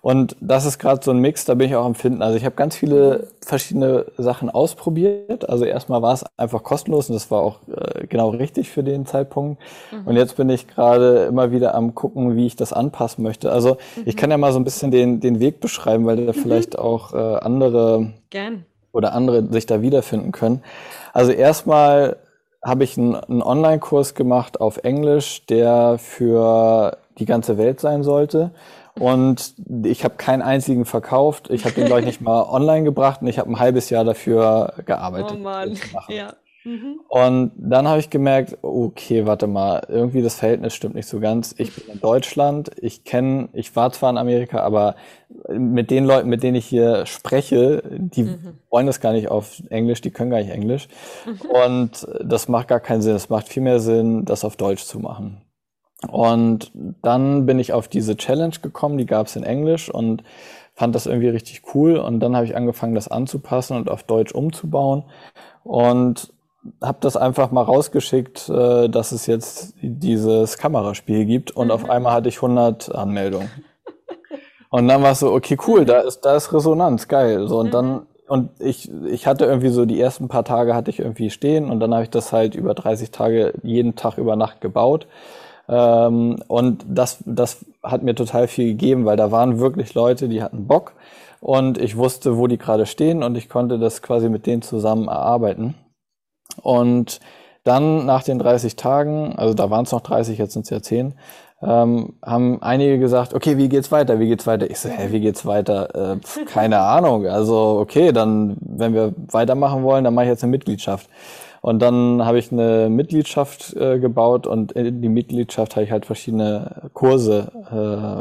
Und 0.00 0.36
das 0.40 0.64
ist 0.64 0.78
gerade 0.78 1.04
so 1.04 1.10
ein 1.10 1.18
Mix, 1.18 1.44
da 1.44 1.54
bin 1.54 1.68
ich 1.68 1.74
auch 1.74 1.84
am 1.84 1.96
Finden. 1.96 2.22
Also 2.22 2.36
ich 2.36 2.44
habe 2.44 2.54
ganz 2.54 2.76
viele 2.76 3.26
verschiedene 3.44 4.06
Sachen 4.16 4.48
ausprobiert. 4.48 5.48
Also 5.48 5.64
erstmal 5.64 6.02
war 6.02 6.14
es 6.14 6.24
einfach 6.36 6.62
kostenlos 6.62 7.10
und 7.10 7.14
das 7.14 7.30
war 7.32 7.42
auch 7.42 7.58
äh, 7.66 8.06
genau 8.06 8.30
richtig 8.30 8.70
für 8.70 8.84
den 8.84 9.06
Zeitpunkt. 9.06 9.60
Mhm. 9.90 10.06
Und 10.06 10.16
jetzt 10.16 10.36
bin 10.36 10.48
ich 10.50 10.68
gerade 10.68 11.24
immer 11.24 11.50
wieder 11.50 11.74
am 11.74 11.96
gucken, 11.96 12.36
wie 12.36 12.46
ich 12.46 12.54
das 12.54 12.72
anpassen 12.72 13.24
möchte. 13.24 13.50
Also 13.50 13.76
mhm. 13.96 14.02
ich 14.04 14.16
kann 14.16 14.30
ja 14.30 14.38
mal 14.38 14.52
so 14.52 14.60
ein 14.60 14.64
bisschen 14.64 14.92
den, 14.92 15.18
den 15.18 15.40
Weg 15.40 15.58
beschreiben, 15.58 16.06
weil 16.06 16.24
da 16.24 16.32
mhm. 16.32 16.36
vielleicht 16.36 16.78
auch 16.78 17.12
äh, 17.12 17.16
andere 17.16 18.12
Gern. 18.30 18.66
oder 18.92 19.14
andere 19.14 19.52
sich 19.52 19.66
da 19.66 19.82
wiederfinden 19.82 20.30
können. 20.30 20.62
Also 21.12 21.32
erstmal 21.32 22.18
habe 22.64 22.84
ich 22.84 22.98
einen, 22.98 23.14
einen 23.14 23.42
Online-Kurs 23.42 24.14
gemacht 24.14 24.60
auf 24.60 24.78
Englisch, 24.78 25.46
der 25.46 25.98
für 25.98 26.98
die 27.18 27.24
ganze 27.24 27.58
Welt 27.58 27.80
sein 27.80 28.02
sollte. 28.02 28.52
Und 28.98 29.54
ich 29.84 30.04
habe 30.04 30.16
keinen 30.16 30.42
einzigen 30.42 30.84
verkauft. 30.84 31.50
Ich 31.50 31.64
habe 31.64 31.74
den, 31.74 31.86
glaube 31.86 32.00
ich, 32.00 32.06
nicht 32.06 32.20
mal 32.22 32.42
online 32.42 32.84
gebracht 32.84 33.22
und 33.22 33.28
ich 33.28 33.38
habe 33.38 33.50
ein 33.50 33.58
halbes 33.58 33.90
Jahr 33.90 34.04
dafür 34.04 34.74
gearbeitet. 34.84 35.36
Oh 35.36 35.42
Mann, 35.42 35.76
ja. 36.08 36.32
Mhm. 36.68 37.00
Und 37.08 37.52
dann 37.56 37.88
habe 37.88 37.98
ich 37.98 38.10
gemerkt, 38.10 38.58
okay, 38.60 39.24
warte 39.24 39.46
mal, 39.46 39.86
irgendwie 39.88 40.20
das 40.20 40.34
Verhältnis 40.34 40.74
stimmt 40.74 40.96
nicht 40.96 41.08
so 41.08 41.18
ganz. 41.18 41.54
Ich 41.56 41.74
bin 41.74 41.94
in 41.94 42.00
Deutschland, 42.00 42.70
ich 42.78 43.04
kenne, 43.04 43.48
ich 43.54 43.74
war 43.74 43.90
zwar 43.90 44.10
in 44.10 44.18
Amerika, 44.18 44.60
aber 44.60 44.94
mit 45.48 45.90
den 45.90 46.04
Leuten, 46.04 46.28
mit 46.28 46.42
denen 46.42 46.56
ich 46.56 46.66
hier 46.66 47.06
spreche, 47.06 47.82
die 47.90 48.24
mhm. 48.24 48.58
wollen 48.68 48.86
das 48.86 49.00
gar 49.00 49.12
nicht 49.12 49.28
auf 49.30 49.62
Englisch, 49.70 50.02
die 50.02 50.10
können 50.10 50.30
gar 50.30 50.40
nicht 50.40 50.50
Englisch. 50.50 50.88
Mhm. 51.24 51.50
Und 51.50 52.06
das 52.22 52.48
macht 52.48 52.68
gar 52.68 52.80
keinen 52.80 53.00
Sinn. 53.00 53.16
Es 53.16 53.30
macht 53.30 53.48
viel 53.48 53.62
mehr 53.62 53.80
Sinn, 53.80 54.26
das 54.26 54.44
auf 54.44 54.56
Deutsch 54.56 54.84
zu 54.84 54.98
machen. 54.98 55.40
Und 56.06 56.70
dann 57.02 57.46
bin 57.46 57.58
ich 57.58 57.72
auf 57.72 57.88
diese 57.88 58.14
Challenge 58.18 58.56
gekommen, 58.60 58.98
die 58.98 59.06
gab 59.06 59.26
es 59.26 59.36
in 59.36 59.42
Englisch 59.42 59.88
und 59.88 60.22
fand 60.74 60.94
das 60.94 61.06
irgendwie 61.06 61.28
richtig 61.28 61.62
cool. 61.74 61.96
Und 61.96 62.20
dann 62.20 62.36
habe 62.36 62.44
ich 62.44 62.54
angefangen, 62.54 62.94
das 62.94 63.08
anzupassen 63.08 63.74
und 63.74 63.88
auf 63.88 64.02
Deutsch 64.02 64.32
umzubauen. 64.32 65.04
Und 65.64 66.32
habe 66.82 66.98
das 67.00 67.16
einfach 67.16 67.50
mal 67.50 67.62
rausgeschickt, 67.62 68.48
äh, 68.48 68.88
dass 68.88 69.12
es 69.12 69.26
jetzt 69.26 69.74
dieses 69.80 70.58
Kameraspiel 70.58 71.24
gibt 71.24 71.50
und 71.50 71.66
mhm. 71.66 71.72
auf 71.72 71.88
einmal 71.88 72.12
hatte 72.12 72.28
ich 72.28 72.36
100 72.36 72.94
Anmeldungen. 72.94 73.50
Und 74.70 74.86
dann 74.86 75.02
war 75.02 75.12
es 75.12 75.20
so, 75.20 75.32
okay, 75.32 75.56
cool, 75.66 75.86
da 75.86 76.00
ist, 76.00 76.20
da 76.26 76.36
ist 76.36 76.52
Resonanz, 76.52 77.08
geil. 77.08 77.48
So, 77.48 77.58
und 77.58 77.68
mhm. 77.68 77.70
dann, 77.70 78.06
und 78.26 78.50
ich, 78.60 78.90
ich 79.06 79.26
hatte 79.26 79.46
irgendwie 79.46 79.70
so 79.70 79.86
die 79.86 79.98
ersten 79.98 80.28
paar 80.28 80.44
Tage 80.44 80.74
hatte 80.74 80.90
ich 80.90 80.98
irgendwie 80.98 81.30
stehen 81.30 81.70
und 81.70 81.80
dann 81.80 81.94
habe 81.94 82.02
ich 82.02 82.10
das 82.10 82.34
halt 82.34 82.54
über 82.54 82.74
30 82.74 83.10
Tage 83.10 83.54
jeden 83.62 83.96
Tag 83.96 84.18
über 84.18 84.36
Nacht 84.36 84.60
gebaut. 84.60 85.06
Ähm, 85.70 86.42
und 86.48 86.84
das, 86.86 87.22
das 87.24 87.64
hat 87.82 88.02
mir 88.02 88.14
total 88.14 88.46
viel 88.46 88.66
gegeben, 88.66 89.06
weil 89.06 89.16
da 89.16 89.30
waren 89.30 89.58
wirklich 89.58 89.94
Leute, 89.94 90.28
die 90.28 90.42
hatten 90.42 90.66
Bock 90.66 90.92
und 91.40 91.78
ich 91.78 91.96
wusste, 91.96 92.36
wo 92.36 92.46
die 92.46 92.58
gerade 92.58 92.84
stehen 92.84 93.22
und 93.22 93.36
ich 93.36 93.48
konnte 93.48 93.78
das 93.78 94.02
quasi 94.02 94.28
mit 94.28 94.46
denen 94.46 94.60
zusammen 94.60 95.08
erarbeiten. 95.08 95.74
Und 96.62 97.20
dann 97.64 98.06
nach 98.06 98.22
den 98.22 98.38
30 98.38 98.76
Tagen, 98.76 99.34
also 99.36 99.54
da 99.54 99.70
waren 99.70 99.84
es 99.84 99.92
noch 99.92 100.00
30, 100.00 100.38
jetzt 100.38 100.54
sind 100.54 100.62
es 100.62 100.70
ja 100.70 100.80
10, 100.80 101.14
ähm, 101.60 102.14
haben 102.24 102.62
einige 102.62 102.98
gesagt, 102.98 103.34
okay, 103.34 103.56
wie 103.58 103.68
geht's 103.68 103.90
weiter, 103.90 104.20
wie 104.20 104.28
geht's 104.28 104.46
weiter? 104.46 104.70
Ich 104.70 104.78
so, 104.78 104.88
hä, 104.88 105.08
wie 105.10 105.20
geht's 105.20 105.44
weiter? 105.44 106.12
Äh, 106.12 106.16
pf, 106.18 106.44
keine 106.46 106.78
Ahnung. 106.78 107.26
Also, 107.26 107.78
okay, 107.80 108.12
dann, 108.12 108.56
wenn 108.60 108.94
wir 108.94 109.12
weitermachen 109.30 109.82
wollen, 109.82 110.04
dann 110.04 110.14
mache 110.14 110.26
ich 110.26 110.30
jetzt 110.30 110.44
eine 110.44 110.52
Mitgliedschaft. 110.52 111.08
Und 111.60 111.80
dann 111.80 112.24
habe 112.24 112.38
ich 112.38 112.52
eine 112.52 112.88
Mitgliedschaft 112.88 113.74
äh, 113.76 113.98
gebaut 113.98 114.46
und 114.46 114.72
in 114.72 115.02
die 115.02 115.08
Mitgliedschaft 115.08 115.74
habe 115.74 115.84
ich 115.84 115.90
halt 115.90 116.06
verschiedene 116.06 116.90
Kurse 116.94 117.50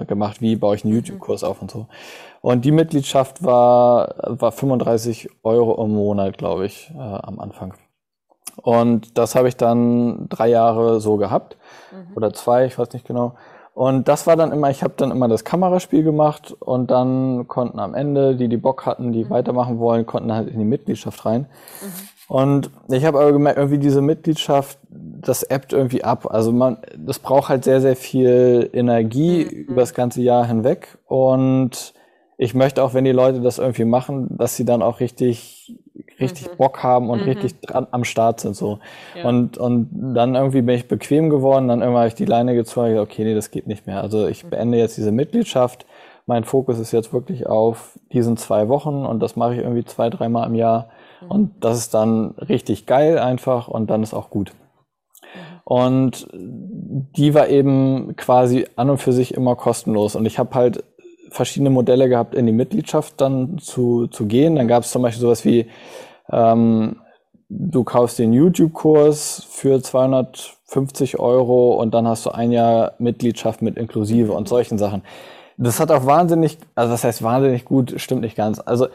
äh, 0.02 0.06
gemacht, 0.06 0.42
wie 0.42 0.56
baue 0.56 0.76
ich 0.76 0.84
einen 0.84 0.94
mhm. 0.94 1.00
YouTube-Kurs 1.00 1.44
auf 1.44 1.62
und 1.62 1.70
so. 1.70 1.86
Und 2.42 2.66
die 2.66 2.72
Mitgliedschaft 2.72 3.44
war, 3.44 4.16
war 4.24 4.52
35 4.52 5.30
Euro 5.44 5.84
im 5.84 5.94
Monat, 5.94 6.38
glaube 6.38 6.66
ich, 6.66 6.92
äh, 6.96 7.00
am 7.00 7.40
Anfang. 7.40 7.76
Und 8.62 9.18
das 9.18 9.36
habe 9.36 9.48
ich 9.48 9.56
dann 9.56 10.28
drei 10.30 10.50
Jahre 10.50 11.00
so 11.00 11.18
gehabt. 11.18 11.58
Mhm. 11.92 12.18
Oder 12.18 12.34
zwei, 12.34 12.66
ich 12.66 12.78
weiß 12.78 12.92
nicht 12.94 13.08
genau. 13.08 13.36
Und 13.74 14.08
das 14.08 14.26
war 14.26 14.36
dann 14.36 14.52
immer, 14.52 14.72
ich 14.72 14.82
habe 14.82 14.96
dann 14.98 15.12
immer 15.12 15.28
das 15.28 15.44
Kameraspiel 15.44 16.04
gemacht 16.04 16.52
und 16.60 16.90
dann 16.90 17.48
konnten 17.48 17.80
am 17.80 17.94
Ende, 17.94 18.36
die 18.36 18.48
die 18.48 18.58
Bock 18.58 18.88
hatten, 18.88 19.12
die 19.12 19.26
mhm. 19.26 19.30
weitermachen 19.30 19.78
wollen, 19.78 20.08
konnten 20.08 20.34
halt 20.34 20.50
in 20.50 20.58
die 20.58 20.66
Mitgliedschaft 20.66 21.26
rein. 21.26 21.42
Mhm. 21.82 22.08
Und 22.28 22.72
ich 22.90 23.06
habe 23.06 23.20
aber 23.20 23.32
gemerkt, 23.32 23.58
irgendwie 23.58 23.78
diese 23.78 24.02
Mitgliedschaft, 24.02 24.80
das 24.90 25.44
ebbt 25.44 25.74
irgendwie 25.74 26.04
ab. 26.04 26.28
Also 26.30 26.52
man, 26.52 26.78
das 26.98 27.20
braucht 27.20 27.50
halt 27.50 27.64
sehr, 27.64 27.80
sehr 27.80 27.96
viel 27.96 28.70
Energie 28.74 29.46
mhm. 29.46 29.52
über 29.52 29.82
das 29.82 29.94
ganze 29.94 30.22
Jahr 30.22 30.46
hinweg. 30.46 30.98
Und 31.06 31.94
ich 32.38 32.54
möchte 32.54 32.84
auch, 32.84 32.94
wenn 32.94 33.06
die 33.06 33.12
Leute 33.12 33.42
das 33.42 33.60
irgendwie 33.60 33.86
machen, 33.86 34.38
dass 34.38 34.56
sie 34.56 34.66
dann 34.66 34.82
auch 34.82 35.00
richtig 35.00 35.78
richtig 36.20 36.52
mhm. 36.52 36.58
Bock 36.58 36.84
haben 36.84 37.10
und 37.10 37.22
mhm. 37.22 37.30
richtig 37.30 37.60
dran 37.62 37.88
am 37.92 38.04
Start 38.04 38.40
sind 38.40 38.56
so. 38.56 38.80
Ja. 39.16 39.28
Und, 39.28 39.58
und 39.58 39.90
dann 40.14 40.36
irgendwie 40.36 40.62
bin 40.62 40.76
ich 40.76 40.88
bequem 40.88 41.30
geworden, 41.30 41.68
dann 41.68 41.82
irgendwann 41.82 42.02
habe 42.02 42.08
ich 42.10 42.16
die 42.16 42.26
Leine 42.26 42.56
gezogen, 42.56 43.00
okay, 43.00 43.24
nee, 43.24 43.36
das 43.36 43.52
geht 43.52 43.68
nicht 43.68 43.88
mehr. 43.88 44.02
Also 44.02 44.28
ich 44.28 44.44
mhm. 44.44 44.50
beende 44.50 44.78
jetzt 44.78 44.98
diese 44.98 45.12
Mitgliedschaft. 45.12 45.86
Mein 46.26 46.44
Fokus 46.44 46.78
ist 46.80 46.92
jetzt 46.92 47.14
wirklich 47.14 47.48
auf 47.48 47.98
diesen 48.12 48.36
zwei 48.36 48.68
Wochen 48.68 49.06
und 49.06 49.22
das 49.22 49.36
mache 49.36 49.54
ich 49.54 49.60
irgendwie 49.60 49.86
zwei, 49.86 50.10
dreimal 50.10 50.48
im 50.48 50.56
Jahr. 50.56 50.90
Mhm. 51.22 51.32
Und 51.32 51.52
das 51.62 51.78
ist 51.78 51.94
dann 51.94 52.32
richtig 52.32 52.86
geil 52.86 53.20
einfach 53.20 53.68
und 53.68 53.90
dann 53.90 54.04
ist 54.04 54.14
auch 54.14 54.30
gut. 54.30 54.54
Mhm. 54.54 55.58
Und 55.64 56.28
die 56.32 57.34
war 57.34 57.48
eben 57.48 58.16
quasi 58.16 58.66
an 58.76 58.90
und 58.90 58.98
für 58.98 59.14
sich 59.14 59.34
immer 59.34 59.56
kostenlos. 59.56 60.16
Und 60.16 60.26
ich 60.26 60.40
habe 60.40 60.56
halt 60.56 60.84
verschiedene 61.30 61.70
Modelle 61.70 62.10
gehabt, 62.10 62.36
in 62.36 62.46
die 62.46 62.52
Mitgliedschaft 62.52 63.20
dann 63.20 63.58
zu, 63.60 64.08
zu 64.08 64.26
gehen. 64.26 64.56
Dann 64.56 64.68
gab 64.68 64.84
es 64.84 64.92
zum 64.92 65.02
Beispiel 65.02 65.22
sowas 65.22 65.46
wie 65.46 65.68
ähm, 66.32 66.98
du 67.50 67.84
kaufst 67.84 68.20
den 68.20 68.34
YouTube-Kurs 68.34 69.46
für 69.50 69.82
250 69.82 71.20
Euro 71.20 71.76
und 71.76 71.94
dann 71.94 72.08
hast 72.08 72.26
du 72.26 72.32
ein 72.32 72.52
Jahr 72.52 72.94
Mitgliedschaft 73.00 73.62
mit 73.62 73.78
inklusive 73.78 74.34
und 74.34 74.48
solchen 74.48 74.78
Sachen. 74.78 75.04
Das 75.58 75.80
hat 75.80 75.92
auch 75.92 76.06
wahnsinnig, 76.06 76.58
also 76.76 76.92
das 76.92 77.04
heißt 77.04 77.24
wahnsinnig 77.24 77.66
gut, 77.66 77.96
stimmt 77.98 78.22
nicht 78.22 78.36
ganz. 78.36 78.60
Also 78.60 78.88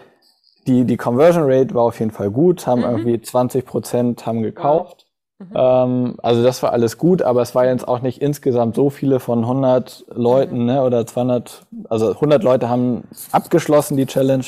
die, 0.67 0.85
die 0.85 0.97
Conversion 0.97 1.45
Rate 1.45 1.75
war 1.75 1.83
auf 1.83 1.99
jeden 1.99 2.13
Fall 2.13 2.31
gut, 2.31 2.67
haben 2.67 2.81
mhm. 2.83 2.89
irgendwie 2.89 3.21
20 3.21 3.67
Prozent 3.67 4.27
haben 4.27 4.43
gekauft. 4.43 5.07
Mhm. 5.39 5.47
Ähm, 5.55 6.15
also 6.23 6.45
das 6.45 6.63
war 6.63 6.73
alles 6.73 6.99
gut, 6.99 7.23
aber 7.23 7.43
es 7.43 7.55
war 7.55 7.67
jetzt 7.67 7.89
auch 7.89 8.01
nicht 8.01 8.23
insgesamt 8.23 8.77
so 8.77 8.91
viele 8.91 9.19
von 9.19 9.41
100 9.41 10.05
Leuten 10.15 10.61
mhm. 10.61 10.67
ne, 10.67 10.83
oder 10.83 11.05
200, 11.05 11.67
also 11.89 12.13
100 12.13 12.45
Leute 12.45 12.69
haben 12.69 13.05
abgeschlossen 13.33 13.97
die 13.97 14.07
Challenge 14.07 14.45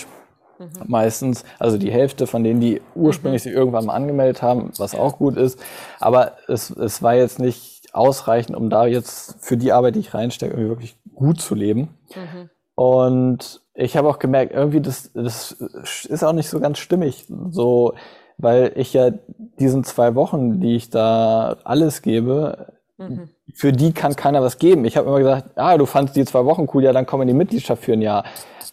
Mhm. 0.59 0.69
Meistens, 0.87 1.45
also 1.59 1.79
die 1.79 1.91
Hälfte 1.91 2.27
von 2.27 2.45
denen, 2.45 2.61
die 2.61 2.81
ursprünglich 2.95 3.43
mhm. 3.43 3.49
sich 3.49 3.57
irgendwann 3.57 3.87
mal 3.87 3.95
angemeldet 3.95 4.43
haben, 4.43 4.71
was 4.79 4.95
auch 4.95 5.19
gut 5.19 5.37
ist. 5.37 5.59
Aber 6.01 6.33
es, 6.49 6.71
es 6.71 7.03
war 7.03 7.15
jetzt 7.15 7.39
nicht 7.39 7.95
ausreichend, 7.95 8.57
um 8.57 8.71
da 8.71 8.87
jetzt 8.87 9.37
für 9.41 9.57
die 9.57 9.73
Arbeit, 9.73 9.95
die 9.95 10.01
ich 10.01 10.15
reinstecke, 10.15 10.53
irgendwie 10.53 10.71
wirklich 10.71 10.97
gut 11.15 11.41
zu 11.41 11.55
leben. 11.55 11.97
Mhm. 12.15 12.51
Und 12.75 13.61
ich 13.75 13.97
habe 13.97 14.09
auch 14.09 14.19
gemerkt, 14.19 14.53
irgendwie 14.53 14.81
das, 14.81 15.13
das 15.13 15.53
ist 15.53 16.25
auch 16.25 16.33
nicht 16.33 16.49
so 16.49 16.61
ganz 16.61 16.79
stimmig. 16.79 17.27
So, 17.51 17.95
weil 18.37 18.73
ich 18.75 18.93
ja 18.93 19.11
diesen 19.59 19.85
zwei 19.85 20.15
Wochen, 20.15 20.61
die 20.61 20.75
ich 20.75 20.91
da 20.91 21.57
alles 21.65 22.03
gebe, 22.03 22.73
mhm. 22.99 23.29
für 23.55 23.73
die 23.73 23.93
kann 23.93 24.17
keiner 24.17 24.43
was 24.43 24.59
geben. 24.59 24.85
Ich 24.85 24.97
habe 24.97 25.09
immer 25.09 25.19
gesagt, 25.19 25.51
ah, 25.57 25.77
du 25.77 25.87
fandst 25.87 26.17
die 26.17 26.25
zwei 26.25 26.45
Wochen 26.45 26.69
cool, 26.75 26.85
ja, 26.85 26.93
dann 26.93 27.07
komm 27.07 27.23
in 27.23 27.29
die 27.29 27.35
Mitgliedschaft 27.35 27.85
für 27.85 27.93
ein 27.93 28.03
Jahr. 28.03 28.25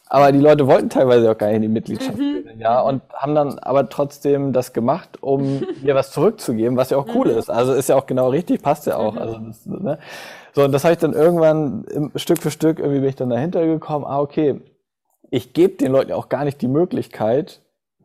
Aber 0.08 0.32
die 0.34 0.40
Leute 0.40 0.68
wollten 0.68 0.90
teilweise 0.90 1.32
auch 1.32 1.38
gar 1.38 1.48
nicht 1.48 1.58
in 1.58 1.62
die 1.62 1.68
Mitgliedschaft 1.70 2.18
mhm. 2.18 2.44
gehen, 2.44 2.60
ja, 2.60 2.82
und 2.82 3.02
haben 3.14 3.34
dann 3.34 3.60
aber 3.60 3.88
trotzdem 3.90 4.52
das 4.52 4.74
gemacht, 4.74 5.22
um 5.22 5.64
mir 5.82 5.96
was 5.96 6.12
zurückzugeben, 6.12 6.76
was 6.76 6.90
ja 6.90 6.98
auch 6.98 7.08
cool 7.16 7.32
mhm. 7.32 7.38
ist. 7.38 7.50
Also 7.50 7.74
ist 7.74 7.90
ja 7.90 7.96
auch 7.96 8.06
genau 8.06 8.30
richtig, 8.30 8.62
passt 8.62 8.88
ja 8.88 8.98
auch. 8.98 9.14
Mhm. 9.14 9.22
Also 9.22 9.38
das, 9.38 9.66
ne? 9.66 10.00
So, 10.54 10.66
und 10.66 10.74
das 10.74 10.84
habe 10.84 10.94
ich 10.94 11.00
dann 11.00 11.14
irgendwann 11.14 12.12
Stück 12.16 12.42
für 12.42 12.52
Stück 12.52 12.80
irgendwie 12.80 13.00
bin 13.00 13.10
ich 13.10 13.16
dann 13.16 13.30
dahinter 13.30 13.66
gekommen, 13.66 14.06
ah, 14.06 14.20
okay, 14.20 14.60
ich 15.30 15.54
gebe 15.54 15.78
den 15.78 15.94
Leuten 15.94 16.12
auch 16.12 16.28
gar 16.28 16.44
nicht 16.44 16.62
die 16.62 16.68
Möglichkeit, 16.68 17.62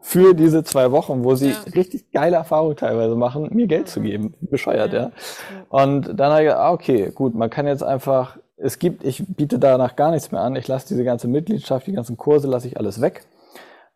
für 0.07 0.35
diese 0.35 0.63
zwei 0.63 0.93
Wochen, 0.93 1.25
wo 1.25 1.35
sie 1.35 1.51
ja. 1.51 1.59
richtig 1.75 2.13
geile 2.13 2.37
Erfahrungen 2.37 2.77
teilweise 2.77 3.17
machen, 3.17 3.49
mir 3.53 3.67
Geld 3.67 3.89
zu 3.89 4.01
geben. 4.01 4.35
Bescheuert, 4.41 4.93
ja. 4.93 5.01
ja. 5.01 5.11
Und 5.69 6.21
dann 6.21 6.31
habe 6.31 6.43
ich 6.43 6.47
gedacht, 6.47 6.61
ah, 6.61 6.73
okay, 6.73 7.11
gut, 7.13 7.35
man 7.35 7.51
kann 7.51 7.67
jetzt 7.67 7.83
einfach, 7.83 8.39
es 8.57 8.79
gibt, 8.79 9.03
ich 9.03 9.25
biete 9.27 9.59
danach 9.59 9.97
gar 9.97 10.13
nichts 10.13 10.31
mehr 10.31 10.43
an. 10.43 10.55
Ich 10.55 10.69
lasse 10.69 10.87
diese 10.87 11.03
ganze 11.03 11.27
Mitgliedschaft, 11.27 11.89
die 11.89 11.93
ganzen 11.93 12.17
Kurse, 12.17 12.47
lasse 12.47 12.69
ich 12.69 12.77
alles 12.77 13.01
weg. 13.01 13.27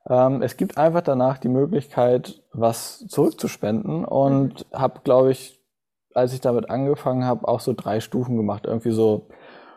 Ähm, 0.09 0.43
es 0.43 0.57
gibt 0.57 0.79
einfach 0.79 1.03
danach 1.03 1.39
die 1.39 1.49
Möglichkeit, 1.49 2.43
was 2.53 3.07
zurückzuspenden 3.07 4.05
und 4.05 4.67
mhm. 4.73 4.77
habe, 4.77 5.03
glaube 5.05 5.31
ich, 5.31 5.61
als 6.13 6.33
ich 6.33 6.41
damit 6.41 6.71
angefangen 6.71 7.25
habe, 7.25 7.47
auch 7.47 7.61
so 7.61 7.73
drei 7.73 8.01
Stufen 8.01 8.37
gemacht. 8.37 8.67
Irgendwie 8.67 8.91
so 8.91 9.29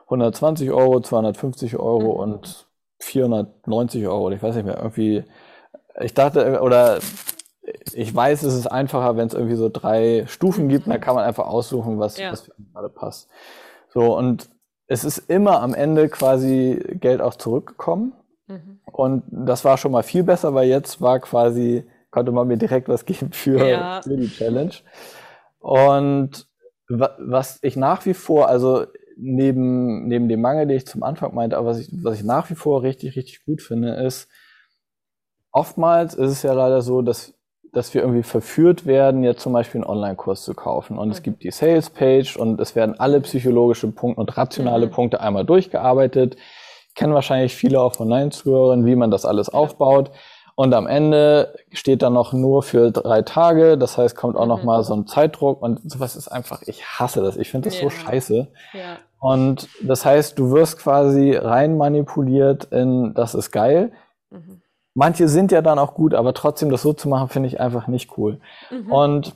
120 0.05 0.71
Euro, 0.71 0.99
250 0.99 1.77
Euro 1.77 2.15
mhm. 2.15 2.33
und 2.33 2.67
490 3.01 4.07
Euro. 4.07 4.31
Ich 4.31 4.41
weiß 4.41 4.55
nicht 4.55 4.65
mehr, 4.65 4.79
irgendwie 4.79 5.25
ich 5.99 6.13
dachte, 6.13 6.61
oder 6.61 6.99
ich 7.93 8.13
weiß, 8.13 8.43
es 8.43 8.55
ist 8.55 8.67
einfacher, 8.67 9.15
wenn 9.15 9.27
es 9.27 9.33
irgendwie 9.33 9.55
so 9.55 9.69
drei 9.69 10.25
Stufen 10.27 10.67
gibt, 10.67 10.87
dann 10.87 10.99
kann 10.99 11.15
man 11.15 11.23
einfach 11.23 11.45
aussuchen, 11.45 11.99
was, 11.99 12.17
ja. 12.17 12.31
was 12.31 12.51
gerade 12.73 12.89
passt. 12.89 13.29
So, 13.89 14.17
und 14.17 14.49
es 14.87 15.03
ist 15.03 15.29
immer 15.29 15.61
am 15.61 15.73
Ende 15.73 16.09
quasi 16.09 16.81
Geld 16.99 17.21
auch 17.21 17.35
zurückgekommen. 17.35 18.13
Mhm. 18.47 18.79
Und 18.85 19.23
das 19.29 19.63
war 19.63 19.77
schon 19.77 19.91
mal 19.91 20.03
viel 20.03 20.23
besser, 20.23 20.53
weil 20.53 20.67
jetzt 20.67 21.01
war 21.01 21.19
quasi, 21.19 21.85
konnte 22.11 22.31
man 22.31 22.47
mir 22.47 22.57
direkt 22.57 22.89
was 22.89 23.05
geben 23.05 23.31
für, 23.31 23.65
ja. 23.67 24.01
für 24.01 24.17
die 24.17 24.29
Challenge. 24.29 24.73
Und 25.59 26.47
was 26.89 27.59
ich 27.61 27.75
nach 27.75 28.05
wie 28.05 28.13
vor, 28.13 28.49
also 28.49 28.85
neben, 29.15 30.07
neben 30.07 30.27
dem 30.27 30.41
Mangel, 30.41 30.67
den 30.67 30.77
ich 30.77 30.87
zum 30.87 31.03
Anfang 31.03 31.33
meinte, 31.33 31.57
aber 31.57 31.69
was 31.69 31.79
ich, 31.79 31.89
was 32.03 32.17
ich 32.17 32.23
nach 32.23 32.49
wie 32.49 32.55
vor 32.55 32.83
richtig, 32.83 33.15
richtig 33.15 33.45
gut 33.45 33.61
finde, 33.61 33.93
ist, 33.93 34.27
oftmals 35.53 36.15
ist 36.15 36.31
es 36.31 36.43
ja 36.43 36.51
leider 36.51 36.81
so, 36.81 37.01
dass, 37.01 37.33
dass 37.71 37.93
wir 37.93 38.01
irgendwie 38.01 38.23
verführt 38.23 38.85
werden, 38.85 39.23
jetzt 39.23 39.41
zum 39.41 39.53
Beispiel 39.53 39.81
einen 39.81 39.89
Online-Kurs 39.89 40.43
zu 40.43 40.53
kaufen. 40.53 40.97
Und 40.97 41.07
mhm. 41.07 41.13
es 41.13 41.21
gibt 41.21 41.43
die 41.43 41.51
Sales-Page 41.51 42.35
und 42.35 42.59
es 42.59 42.75
werden 42.75 42.99
alle 42.99 43.21
psychologischen 43.21 43.95
Punkte 43.95 44.19
und 44.19 44.37
rationale 44.37 44.87
mhm. 44.87 44.91
Punkte 44.91 45.21
einmal 45.21 45.45
durchgearbeitet. 45.45 46.35
Kennen 46.95 47.13
wahrscheinlich 47.13 47.55
viele 47.55 47.79
auch 47.79 47.95
von 47.95 48.09
Nein-Zuhörern, 48.09 48.85
wie 48.85 48.95
man 48.95 49.09
das 49.09 49.25
alles 49.25 49.49
aufbaut. 49.49 50.11
Und 50.55 50.73
am 50.75 50.85
Ende 50.85 51.55
steht 51.71 52.03
dann 52.03 52.13
noch 52.13 52.31
nur 52.31 52.61
für 52.61 52.91
drei 52.91 53.23
Tage. 53.23 53.75
Das 53.77 53.97
heißt, 53.97 54.15
kommt 54.15 54.35
auch 54.35 54.43
mhm. 54.43 54.49
noch 54.49 54.63
mal 54.63 54.83
so 54.83 54.93
ein 54.95 55.07
Zeitdruck 55.07 55.61
und 55.61 55.79
sowas 55.89 56.15
ist 56.15 56.27
einfach, 56.27 56.61
ich 56.63 56.83
hasse 56.85 57.21
das. 57.21 57.37
Ich 57.37 57.49
finde 57.49 57.69
das 57.69 57.79
ja. 57.79 57.83
so 57.83 57.89
scheiße. 57.89 58.47
Ja. 58.73 58.97
Und 59.19 59.69
das 59.81 60.03
heißt, 60.03 60.37
du 60.37 60.51
wirst 60.51 60.79
quasi 60.79 61.33
rein 61.33 61.77
manipuliert 61.77 62.65
in, 62.65 63.13
das 63.13 63.35
ist 63.35 63.51
geil. 63.51 63.93
Mhm. 64.29 64.62
Manche 64.95 65.27
sind 65.27 65.51
ja 65.51 65.61
dann 65.61 65.79
auch 65.79 65.95
gut, 65.95 66.13
aber 66.13 66.33
trotzdem 66.33 66.69
das 66.69 66.83
so 66.83 66.93
zu 66.93 67.09
machen, 67.09 67.29
finde 67.29 67.47
ich 67.47 67.59
einfach 67.59 67.87
nicht 67.87 68.17
cool. 68.17 68.39
Mhm. 68.69 68.91
Und 68.91 69.35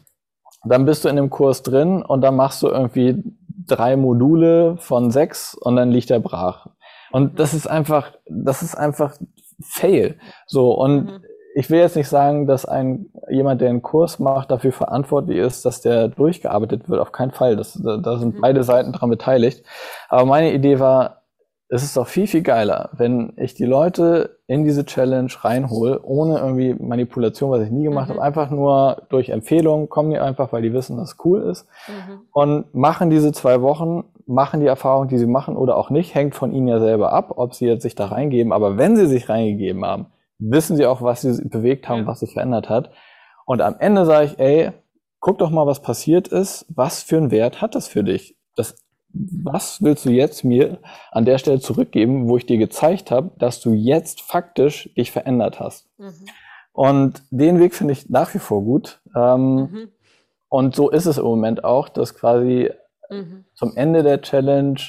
dann 0.63 0.85
bist 0.85 1.03
du 1.03 1.09
in 1.09 1.15
dem 1.15 1.29
Kurs 1.29 1.63
drin 1.63 2.01
und 2.03 2.21
dann 2.21 2.35
machst 2.35 2.61
du 2.61 2.67
irgendwie 2.67 3.23
drei 3.65 3.95
Module 3.95 4.77
von 4.77 5.11
sechs 5.11 5.55
und 5.55 5.75
dann 5.75 5.91
liegt 5.91 6.11
er 6.11 6.19
brach. 6.19 6.67
Und 7.11 7.39
das 7.39 7.53
ist 7.53 7.67
einfach, 7.67 8.11
das 8.25 8.61
ist 8.61 8.75
einfach 8.75 9.15
Fail. 9.61 10.19
So, 10.45 10.71
und 10.71 11.05
mhm. 11.05 11.23
ich 11.55 11.69
will 11.69 11.79
jetzt 11.79 11.95
nicht 11.95 12.09
sagen, 12.09 12.47
dass 12.47 12.65
ein 12.65 13.07
jemand, 13.29 13.61
der 13.61 13.69
einen 13.69 13.81
Kurs 13.81 14.19
macht, 14.19 14.51
dafür 14.51 14.71
verantwortlich 14.71 15.37
ist, 15.37 15.65
dass 15.65 15.81
der 15.81 16.09
durchgearbeitet 16.09 16.89
wird. 16.89 16.99
Auf 16.99 17.11
keinen 17.11 17.31
Fall. 17.31 17.55
Das, 17.55 17.73
da, 17.73 17.97
da 17.97 18.17
sind 18.17 18.35
mhm. 18.35 18.41
beide 18.41 18.63
Seiten 18.63 18.91
dran 18.91 19.09
beteiligt. 19.09 19.65
Aber 20.09 20.25
meine 20.25 20.53
Idee 20.53 20.79
war, 20.79 21.23
es 21.69 21.83
ist 21.83 21.97
doch 21.97 22.07
viel, 22.07 22.27
viel 22.27 22.43
geiler, 22.43 22.89
wenn 22.93 23.33
ich 23.35 23.53
die 23.53 23.65
Leute 23.65 24.39
in 24.47 24.63
diese 24.63 24.85
Challenge 24.85 25.31
reinhole, 25.41 26.01
ohne 26.01 26.39
irgendwie 26.39 26.73
Manipulation, 26.73 27.51
was 27.51 27.63
ich 27.63 27.71
nie 27.71 27.83
gemacht 27.83 28.07
mhm. 28.07 28.13
habe, 28.13 28.23
einfach 28.23 28.49
nur 28.49 29.03
durch 29.09 29.29
Empfehlungen, 29.29 29.89
kommen 29.89 30.11
die 30.11 30.19
einfach, 30.19 30.53
weil 30.53 30.61
die 30.61 30.71
wissen, 30.71 30.95
dass 30.95 31.11
es 31.11 31.17
cool 31.25 31.41
ist 31.41 31.67
mhm. 31.87 32.21
und 32.31 32.73
machen 32.73 33.09
diese 33.09 33.33
zwei 33.33 33.61
Wochen, 33.61 34.05
machen 34.25 34.61
die 34.61 34.65
Erfahrung, 34.65 35.09
die 35.09 35.17
sie 35.17 35.25
machen 35.25 35.57
oder 35.57 35.75
auch 35.75 35.89
nicht, 35.89 36.15
hängt 36.15 36.35
von 36.35 36.53
ihnen 36.53 36.69
ja 36.69 36.79
selber 36.79 37.11
ab, 37.11 37.33
ob 37.35 37.53
sie 37.53 37.65
jetzt 37.65 37.83
sich 37.83 37.95
da 37.95 38.05
reingeben, 38.05 38.53
aber 38.53 38.77
wenn 38.77 38.95
sie 38.95 39.07
sich 39.07 39.27
reingegeben 39.27 39.83
haben, 39.85 40.05
wissen 40.39 40.77
sie 40.77 40.85
auch, 40.85 41.01
was 41.01 41.21
sie 41.21 41.49
bewegt 41.49 41.89
haben, 41.89 42.01
ja. 42.01 42.07
was 42.07 42.21
sich 42.21 42.33
verändert 42.33 42.69
hat 42.69 42.91
und 43.45 43.61
am 43.61 43.75
Ende 43.79 44.05
sage 44.05 44.25
ich, 44.25 44.39
ey, 44.39 44.71
guck 45.19 45.39
doch 45.39 45.49
mal, 45.49 45.67
was 45.67 45.81
passiert 45.81 46.29
ist, 46.29 46.65
was 46.69 47.03
für 47.03 47.17
einen 47.17 47.31
Wert 47.31 47.61
hat 47.61 47.75
das 47.75 47.89
für 47.89 48.03
dich? 48.03 48.37
Das 48.55 48.75
was 49.43 49.81
willst 49.81 50.05
du 50.05 50.09
jetzt 50.09 50.43
mir 50.43 50.79
an 51.11 51.25
der 51.25 51.37
Stelle 51.37 51.59
zurückgeben, 51.59 52.27
wo 52.27 52.37
ich 52.37 52.45
dir 52.45 52.57
gezeigt 52.57 53.11
habe, 53.11 53.31
dass 53.37 53.59
du 53.59 53.73
jetzt 53.73 54.21
faktisch 54.21 54.89
dich 54.95 55.11
verändert 55.11 55.59
hast? 55.59 55.87
Mhm. 55.97 56.25
Und 56.73 57.23
den 57.31 57.59
Weg 57.59 57.73
finde 57.73 57.93
ich 57.93 58.09
nach 58.09 58.33
wie 58.33 58.39
vor 58.39 58.63
gut. 58.63 59.01
Ähm, 59.15 59.55
mhm. 59.55 59.87
Und 60.49 60.75
so 60.75 60.89
ist 60.89 61.05
es 61.05 61.17
im 61.17 61.25
Moment 61.25 61.63
auch, 61.63 61.89
dass 61.89 62.15
quasi 62.15 62.71
mhm. 63.09 63.45
zum 63.53 63.75
Ende 63.75 64.03
der 64.03 64.21
Challenge 64.21 64.79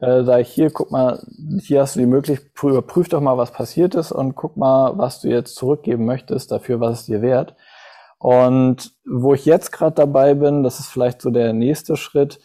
äh, 0.00 0.24
sage 0.24 0.42
ich 0.42 0.48
hier, 0.48 0.70
guck 0.70 0.90
mal, 0.90 1.22
hier 1.60 1.80
hast 1.80 1.96
du 1.96 2.00
die 2.00 2.06
Möglichkeit, 2.06 2.50
überprüf 2.62 3.08
doch 3.08 3.20
mal, 3.20 3.38
was 3.38 3.52
passiert 3.52 3.94
ist 3.94 4.12
und 4.12 4.34
guck 4.34 4.56
mal, 4.56 4.98
was 4.98 5.20
du 5.20 5.28
jetzt 5.28 5.54
zurückgeben 5.54 6.04
möchtest 6.04 6.50
dafür, 6.50 6.80
was 6.80 7.00
es 7.00 7.06
dir 7.06 7.22
wert. 7.22 7.54
Und 8.18 8.92
wo 9.04 9.34
ich 9.34 9.44
jetzt 9.44 9.70
gerade 9.70 9.94
dabei 9.94 10.34
bin, 10.34 10.62
das 10.62 10.80
ist 10.80 10.88
vielleicht 10.88 11.20
so 11.20 11.30
der 11.30 11.52
nächste 11.52 11.96
Schritt, 11.96 12.40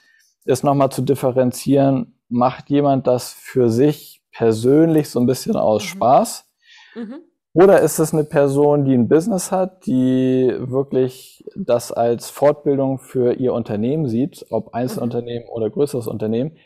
ist 0.49 0.63
nochmal 0.63 0.91
zu 0.91 1.01
differenzieren, 1.01 2.19
macht 2.27 2.69
jemand 2.69 3.07
das 3.07 3.31
für 3.33 3.69
sich 3.69 4.21
persönlich 4.31 5.09
so 5.09 5.19
ein 5.19 5.25
bisschen 5.25 5.55
aus 5.55 5.83
mhm. 5.83 5.87
Spaß? 5.87 6.45
Mhm. 6.95 7.15
Oder 7.53 7.81
ist 7.81 7.99
es 7.99 8.13
eine 8.13 8.23
Person, 8.23 8.85
die 8.85 8.93
ein 8.93 9.07
Business 9.07 9.51
hat, 9.51 9.85
die 9.85 10.53
wirklich 10.57 11.43
das 11.55 11.91
als 11.91 12.29
Fortbildung 12.29 12.99
für 12.99 13.33
ihr 13.33 13.53
Unternehmen 13.53 14.07
sieht, 14.07 14.45
ob 14.49 14.73
Einzelunternehmen 14.73 15.47
mhm. 15.47 15.53
oder 15.53 15.69
größeres 15.69 16.07
Unternehmen, 16.07 16.57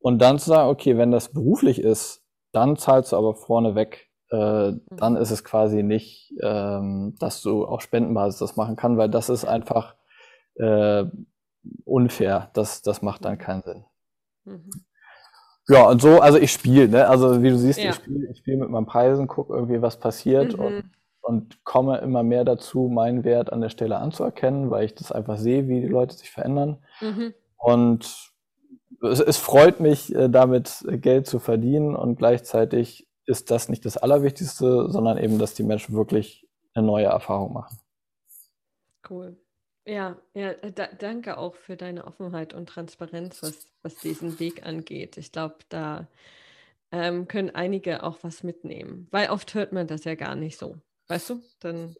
und 0.00 0.22
dann 0.22 0.38
zu 0.38 0.50
sagen, 0.50 0.70
okay, 0.70 0.96
wenn 0.96 1.10
das 1.10 1.32
beruflich 1.32 1.80
ist, 1.80 2.22
dann 2.52 2.76
zahlst 2.76 3.12
du 3.12 3.16
aber 3.16 3.34
vorneweg. 3.34 4.08
Äh, 4.30 4.72
mhm. 4.72 4.80
Dann 4.96 5.16
ist 5.16 5.30
es 5.30 5.44
quasi 5.44 5.82
nicht, 5.82 6.32
ähm, 6.42 7.16
dass 7.18 7.42
du 7.42 7.64
auf 7.64 7.82
Spendenbasis 7.82 8.38
das 8.38 8.56
machen 8.56 8.76
kannst, 8.76 8.98
weil 8.98 9.08
das 9.08 9.28
ist 9.28 9.44
einfach 9.44 9.96
äh, 10.54 11.04
unfair. 11.84 12.50
Das, 12.54 12.82
das 12.82 13.02
macht 13.02 13.24
dann 13.24 13.38
keinen 13.38 13.62
Sinn. 13.62 13.84
Mhm. 14.44 14.70
Ja, 15.68 15.86
und 15.88 16.00
so, 16.00 16.20
also 16.20 16.38
ich 16.38 16.50
spiele, 16.50 16.88
ne? 16.88 17.08
Also 17.08 17.42
wie 17.42 17.50
du 17.50 17.58
siehst, 17.58 17.78
ja. 17.78 17.90
ich 17.90 17.96
spiele 17.96 18.30
ich 18.30 18.38
spiel 18.38 18.56
mit 18.56 18.70
meinen 18.70 18.86
Preisen, 18.86 19.28
gucke 19.28 19.52
irgendwie, 19.52 19.82
was 19.82 19.98
passiert 19.98 20.56
mhm. 20.56 20.64
und, 20.64 20.90
und 21.20 21.64
komme 21.64 21.98
immer 21.98 22.22
mehr 22.22 22.44
dazu, 22.44 22.88
meinen 22.88 23.22
Wert 23.22 23.52
an 23.52 23.60
der 23.60 23.68
Stelle 23.68 23.98
anzuerkennen, 23.98 24.70
weil 24.70 24.86
ich 24.86 24.94
das 24.94 25.12
einfach 25.12 25.36
sehe, 25.36 25.68
wie 25.68 25.82
die 25.82 25.88
Leute 25.88 26.16
sich 26.16 26.30
verändern. 26.30 26.78
Mhm. 27.02 27.34
Und 27.58 28.32
es, 29.02 29.20
es, 29.20 29.36
freut 29.36 29.80
mich, 29.80 30.14
äh, 30.14 30.30
damit 30.30 30.84
Geld 30.88 31.26
zu 31.26 31.38
verdienen 31.38 31.94
und 31.94 32.16
gleichzeitig 32.16 33.06
ist 33.26 33.50
das 33.50 33.68
nicht 33.68 33.84
das 33.84 33.98
Allerwichtigste, 33.98 34.90
sondern 34.90 35.18
eben, 35.18 35.38
dass 35.38 35.52
die 35.52 35.64
Menschen 35.64 35.94
wirklich 35.94 36.48
eine 36.72 36.86
neue 36.86 37.06
Erfahrung 37.06 37.52
machen. 37.52 37.78
Cool. 39.08 39.36
Ja, 39.88 40.16
ja, 40.34 40.50
äh, 40.50 40.70
da, 40.70 40.86
danke 40.98 41.38
auch 41.38 41.54
für 41.54 41.76
deine 41.76 42.06
Offenheit 42.06 42.52
und 42.52 42.68
Transparenz, 42.68 43.42
was, 43.42 43.66
was 43.82 43.94
diesen 43.96 44.38
Weg 44.38 44.66
angeht. 44.66 45.16
Ich 45.16 45.32
glaube, 45.32 45.56
da 45.70 46.06
ähm, 46.92 47.26
können 47.26 47.54
einige 47.54 48.02
auch 48.02 48.18
was 48.20 48.42
mitnehmen, 48.42 49.08
weil 49.10 49.30
oft 49.30 49.54
hört 49.54 49.72
man 49.72 49.86
das 49.86 50.04
ja 50.04 50.14
gar 50.14 50.36
nicht 50.36 50.58
so. 50.58 50.76
Weißt 51.08 51.30
du? 51.30 51.40
Dann 51.60 51.96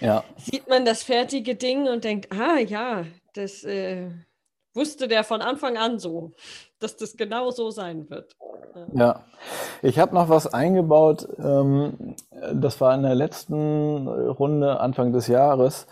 ja. 0.00 0.24
sieht 0.38 0.68
man 0.70 0.86
das 0.86 1.02
fertige 1.02 1.54
Ding 1.54 1.86
und 1.86 2.04
denkt, 2.04 2.32
ah 2.32 2.56
ja, 2.58 3.04
das 3.34 3.62
äh, 3.62 4.08
wusste 4.72 5.06
der 5.06 5.22
von 5.22 5.42
Anfang 5.42 5.76
an 5.76 5.98
so, 5.98 6.32
dass 6.78 6.96
das 6.96 7.18
genau 7.18 7.50
so 7.50 7.70
sein 7.70 8.08
wird. 8.08 8.36
Ja, 8.94 9.26
ich 9.82 9.98
habe 9.98 10.14
noch 10.14 10.30
was 10.30 10.46
eingebaut. 10.46 11.28
Ähm, 11.38 12.16
das 12.54 12.80
war 12.80 12.94
in 12.94 13.02
der 13.02 13.14
letzten 13.14 14.08
Runde 14.08 14.80
Anfang 14.80 15.12
des 15.12 15.26
Jahres 15.26 15.86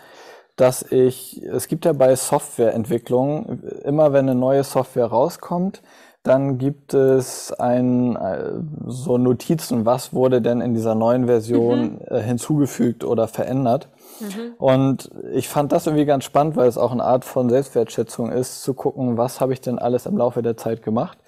dass 0.56 0.82
ich, 0.90 1.42
es 1.42 1.68
gibt 1.68 1.84
ja 1.84 1.92
bei 1.92 2.16
Softwareentwicklung, 2.16 3.60
immer 3.84 4.12
wenn 4.12 4.28
eine 4.28 4.38
neue 4.38 4.64
Software 4.64 5.06
rauskommt, 5.06 5.82
dann 6.26 6.58
gibt 6.58 6.92
es 6.92 7.52
ein, 7.52 8.16
äh, 8.16 8.50
so 8.86 9.16
Notizen, 9.16 9.86
was 9.86 10.12
wurde 10.12 10.42
denn 10.42 10.60
in 10.60 10.74
dieser 10.74 10.94
neuen 10.94 11.26
Version 11.26 11.92
mhm. 11.92 12.00
Äh, 12.08 12.20
hinzugefügt 12.20 13.04
oder 13.04 13.28
verändert. 13.28 13.88
Mhm. 14.18 14.54
Und 14.58 15.10
ich 15.32 15.48
fand 15.48 15.72
das 15.72 15.86
irgendwie 15.86 16.04
ganz 16.04 16.24
spannend, 16.24 16.56
weil 16.56 16.68
es 16.68 16.78
auch 16.78 16.90
eine 16.90 17.04
Art 17.04 17.24
von 17.24 17.48
Selbstwertschätzung 17.48 18.32
ist, 18.32 18.62
zu 18.62 18.74
gucken, 18.74 19.16
was 19.16 19.40
habe 19.40 19.52
ich 19.52 19.60
denn 19.60 19.78
alles 19.78 20.06
im 20.06 20.16
Laufe 20.16 20.42
der 20.42 20.56
Zeit 20.56 20.82
gemacht. 20.82 21.18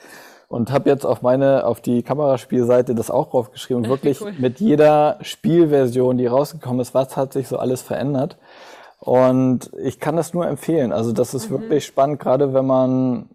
Und 0.49 0.73
habe 0.73 0.89
jetzt 0.89 1.05
auf 1.05 1.21
meine, 1.21 1.67
auf 1.67 1.83
die 1.83 2.03
Kameraspielseite 2.03 2.95
das 2.95 3.11
auch 3.11 3.31
draufgeschrieben 3.31 3.85
und 3.85 3.91
wirklich 3.91 4.21
cool. 4.23 4.33
mit 4.39 4.59
jeder 4.59 5.19
Spielversion, 5.21 6.17
die 6.17 6.27
rausgekommen 6.27 6.81
ist, 6.81 6.95
was 6.95 7.17
hat 7.17 7.35
sich 7.35 7.47
so 7.47 7.59
alles 7.59 7.83
verändert. 7.83 8.39
Und 8.99 9.71
ich 9.81 10.01
kann 10.01 10.17
das 10.17 10.35
nur 10.35 10.47
empfehlen. 10.47 10.93
Also 10.93 11.13
das 11.13 11.35
ist 11.35 11.51
mhm. 11.51 11.61
wirklich 11.61 11.87
spannend, 11.87 12.21
gerade 12.21 12.53
wenn 12.53 12.67
man 12.67 13.29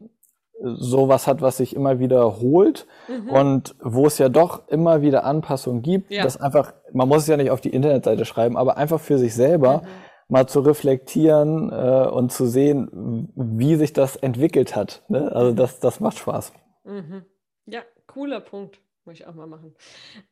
sowas 0.63 1.27
hat, 1.27 1.41
was 1.41 1.57
sich 1.57 1.75
immer 1.75 1.99
wiederholt 1.99 2.87
mhm. 3.07 3.29
und 3.29 3.75
wo 3.81 4.05
es 4.05 4.17
ja 4.17 4.29
doch 4.29 4.67
immer 4.69 5.01
wieder 5.01 5.25
Anpassungen 5.25 5.81
gibt, 5.81 6.11
ja. 6.11 6.23
dass 6.23 6.37
einfach, 6.37 6.73
man 6.93 7.07
muss 7.07 7.23
es 7.23 7.27
ja 7.27 7.37
nicht 7.37 7.51
auf 7.51 7.59
die 7.61 7.69
Internetseite 7.69 8.23
schreiben, 8.25 8.55
aber 8.55 8.77
einfach 8.77 8.99
für 8.99 9.17
sich 9.17 9.33
selber 9.33 9.79
mhm. 9.79 9.87
mal 10.29 10.47
zu 10.47 10.61
reflektieren 10.61 11.69
äh, 11.69 12.07
und 12.07 12.31
zu 12.31 12.45
sehen, 12.45 13.29
wie 13.35 13.75
sich 13.75 13.93
das 13.93 14.15
entwickelt 14.15 14.75
hat. 14.75 15.03
Ne? 15.09 15.31
Also 15.33 15.51
mhm. 15.51 15.55
das, 15.57 15.79
das 15.79 15.99
macht 15.99 16.17
Spaß. 16.17 16.53
Mhm. 16.85 17.25
Ja, 17.65 17.81
cooler 18.07 18.39
Punkt. 18.39 18.79
Muss 19.05 19.15
ich 19.15 19.27
auch 19.27 19.33
mal 19.33 19.47
machen. 19.47 19.75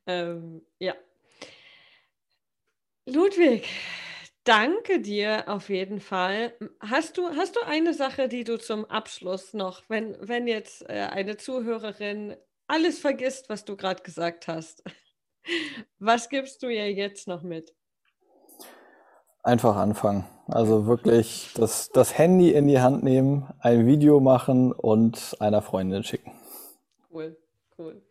Ähm, 0.08 0.62
ja. 0.80 0.94
Ludwig, 3.06 3.68
danke 4.44 5.02
dir 5.02 5.46
auf 5.48 5.70
jeden 5.70 6.00
Fall. 6.00 6.54
Hast 6.80 7.18
du, 7.18 7.30
hast 7.30 7.56
du 7.56 7.62
eine 7.62 7.94
Sache, 7.94 8.28
die 8.28 8.44
du 8.44 8.58
zum 8.58 8.86
Abschluss 8.86 9.54
noch, 9.54 9.84
wenn, 9.88 10.18
wenn 10.20 10.48
jetzt 10.48 10.88
äh, 10.90 11.08
eine 11.12 11.38
Zuhörerin 11.38 12.36
alles 12.68 13.00
vergisst, 13.00 13.50
was 13.50 13.66
du 13.66 13.76
gerade 13.76 14.04
gesagt 14.04 14.48
hast, 14.48 14.84
was 16.00 16.30
gibst 16.30 16.64
du 16.64 16.70
ihr 16.70 16.92
jetzt 16.92 17.28
noch 17.28 17.44
mit? 17.44 17.74
Einfach 19.44 19.76
anfangen. 19.76 20.26
Also 20.48 20.86
wirklich 20.86 21.52
das, 21.56 21.90
das 21.90 22.18
Handy 22.18 22.52
in 22.52 22.68
die 22.68 22.80
Hand 22.80 23.04
nehmen, 23.04 23.48
ein 23.60 23.86
Video 23.86 24.20
machen 24.20 24.72
und 24.72 25.36
einer 25.40 25.62
Freundin 25.62 26.04
schicken. 26.04 26.32
Cool, 27.12 27.38
cool. 27.78 28.02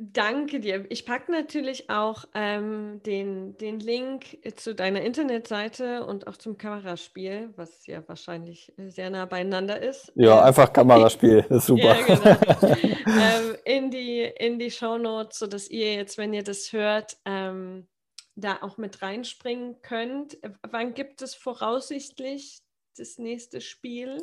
Danke 0.00 0.60
dir. 0.60 0.86
Ich 0.90 1.04
packe 1.04 1.32
natürlich 1.32 1.90
auch 1.90 2.24
ähm, 2.32 3.02
den, 3.04 3.56
den 3.56 3.80
Link 3.80 4.38
zu 4.54 4.72
deiner 4.72 5.02
Internetseite 5.02 6.06
und 6.06 6.28
auch 6.28 6.36
zum 6.36 6.56
Kameraspiel, 6.56 7.52
was 7.56 7.84
ja 7.88 8.06
wahrscheinlich 8.06 8.72
sehr 8.76 9.10
nah 9.10 9.24
beieinander 9.24 9.82
ist. 9.82 10.12
Ja, 10.14 10.38
ähm, 10.38 10.44
einfach 10.44 10.72
Kameraspiel, 10.72 11.44
ist 11.50 11.66
super. 11.66 11.96
Ja, 11.96 12.02
genau. 12.02 12.76
ähm, 13.06 13.56
in 13.64 13.90
die, 13.90 14.22
in 14.22 14.60
die 14.60 14.70
Shownotes, 14.70 15.40
sodass 15.40 15.68
ihr 15.68 15.94
jetzt, 15.94 16.16
wenn 16.16 16.32
ihr 16.32 16.44
das 16.44 16.72
hört, 16.72 17.16
ähm, 17.24 17.88
da 18.36 18.58
auch 18.60 18.78
mit 18.78 19.02
reinspringen 19.02 19.82
könnt. 19.82 20.38
Wann 20.70 20.94
gibt 20.94 21.22
es 21.22 21.34
voraussichtlich 21.34 22.60
das 22.98 23.18
nächste 23.18 23.60
Spiel? 23.60 24.18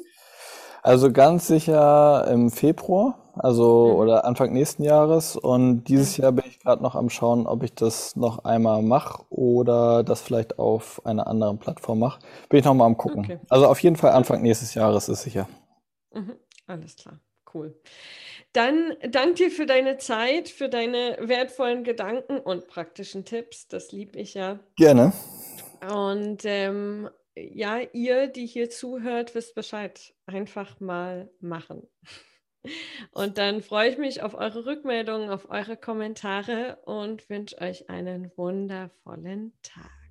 Also 0.85 1.11
ganz 1.11 1.47
sicher 1.47 2.27
im 2.29 2.51
Februar, 2.51 3.17
also 3.33 3.87
mhm. 3.87 3.95
oder 3.95 4.25
Anfang 4.25 4.53
nächsten 4.53 4.83
Jahres. 4.83 5.35
Und 5.35 5.85
dieses 5.85 6.17
mhm. 6.17 6.21
Jahr 6.21 6.31
bin 6.33 6.45
ich 6.47 6.59
gerade 6.59 6.83
noch 6.83 6.93
am 6.93 7.09
schauen, 7.09 7.47
ob 7.47 7.63
ich 7.63 7.73
das 7.73 8.15
noch 8.15 8.45
einmal 8.45 8.83
mache 8.83 9.23
oder 9.31 10.03
das 10.03 10.21
vielleicht 10.21 10.59
auf 10.59 11.03
einer 11.03 11.25
anderen 11.25 11.57
Plattform 11.57 11.97
mache. 11.97 12.19
Bin 12.49 12.59
ich 12.59 12.65
noch 12.65 12.75
mal 12.75 12.85
am 12.85 12.97
gucken. 12.97 13.25
Okay. 13.25 13.39
Also 13.49 13.65
auf 13.65 13.79
jeden 13.79 13.95
Fall 13.95 14.11
Anfang 14.11 14.43
nächstes 14.43 14.75
Jahres 14.75 15.09
ist 15.09 15.23
sicher. 15.23 15.49
Mhm. 16.13 16.35
Alles 16.67 16.95
klar, 16.95 17.19
cool. 17.55 17.75
Dann 18.53 18.93
danke 19.09 19.33
dir 19.33 19.51
für 19.51 19.65
deine 19.65 19.97
Zeit, 19.97 20.49
für 20.49 20.69
deine 20.69 21.17
wertvollen 21.19 21.83
Gedanken 21.83 22.37
und 22.37 22.67
praktischen 22.67 23.25
Tipps. 23.25 23.67
Das 23.67 23.91
liebe 23.91 24.19
ich 24.19 24.35
ja. 24.35 24.59
Gerne. 24.77 25.13
Und 25.93 26.43
ähm, 26.45 27.09
ja, 27.35 27.79
ihr, 27.93 28.27
die 28.27 28.45
hier 28.45 28.69
zuhört, 28.69 29.35
wisst 29.35 29.55
Bescheid. 29.55 30.13
Einfach 30.25 30.79
mal 30.79 31.29
machen. 31.39 31.87
Und 33.11 33.37
dann 33.37 33.61
freue 33.61 33.89
ich 33.89 33.97
mich 33.97 34.23
auf 34.23 34.33
eure 34.33 34.65
Rückmeldungen, 34.65 35.29
auf 35.29 35.49
eure 35.49 35.77
Kommentare 35.77 36.79
und 36.85 37.29
wünsche 37.29 37.61
euch 37.61 37.91
einen 37.91 38.31
wundervollen 38.37 39.53
Tag. 39.61 40.04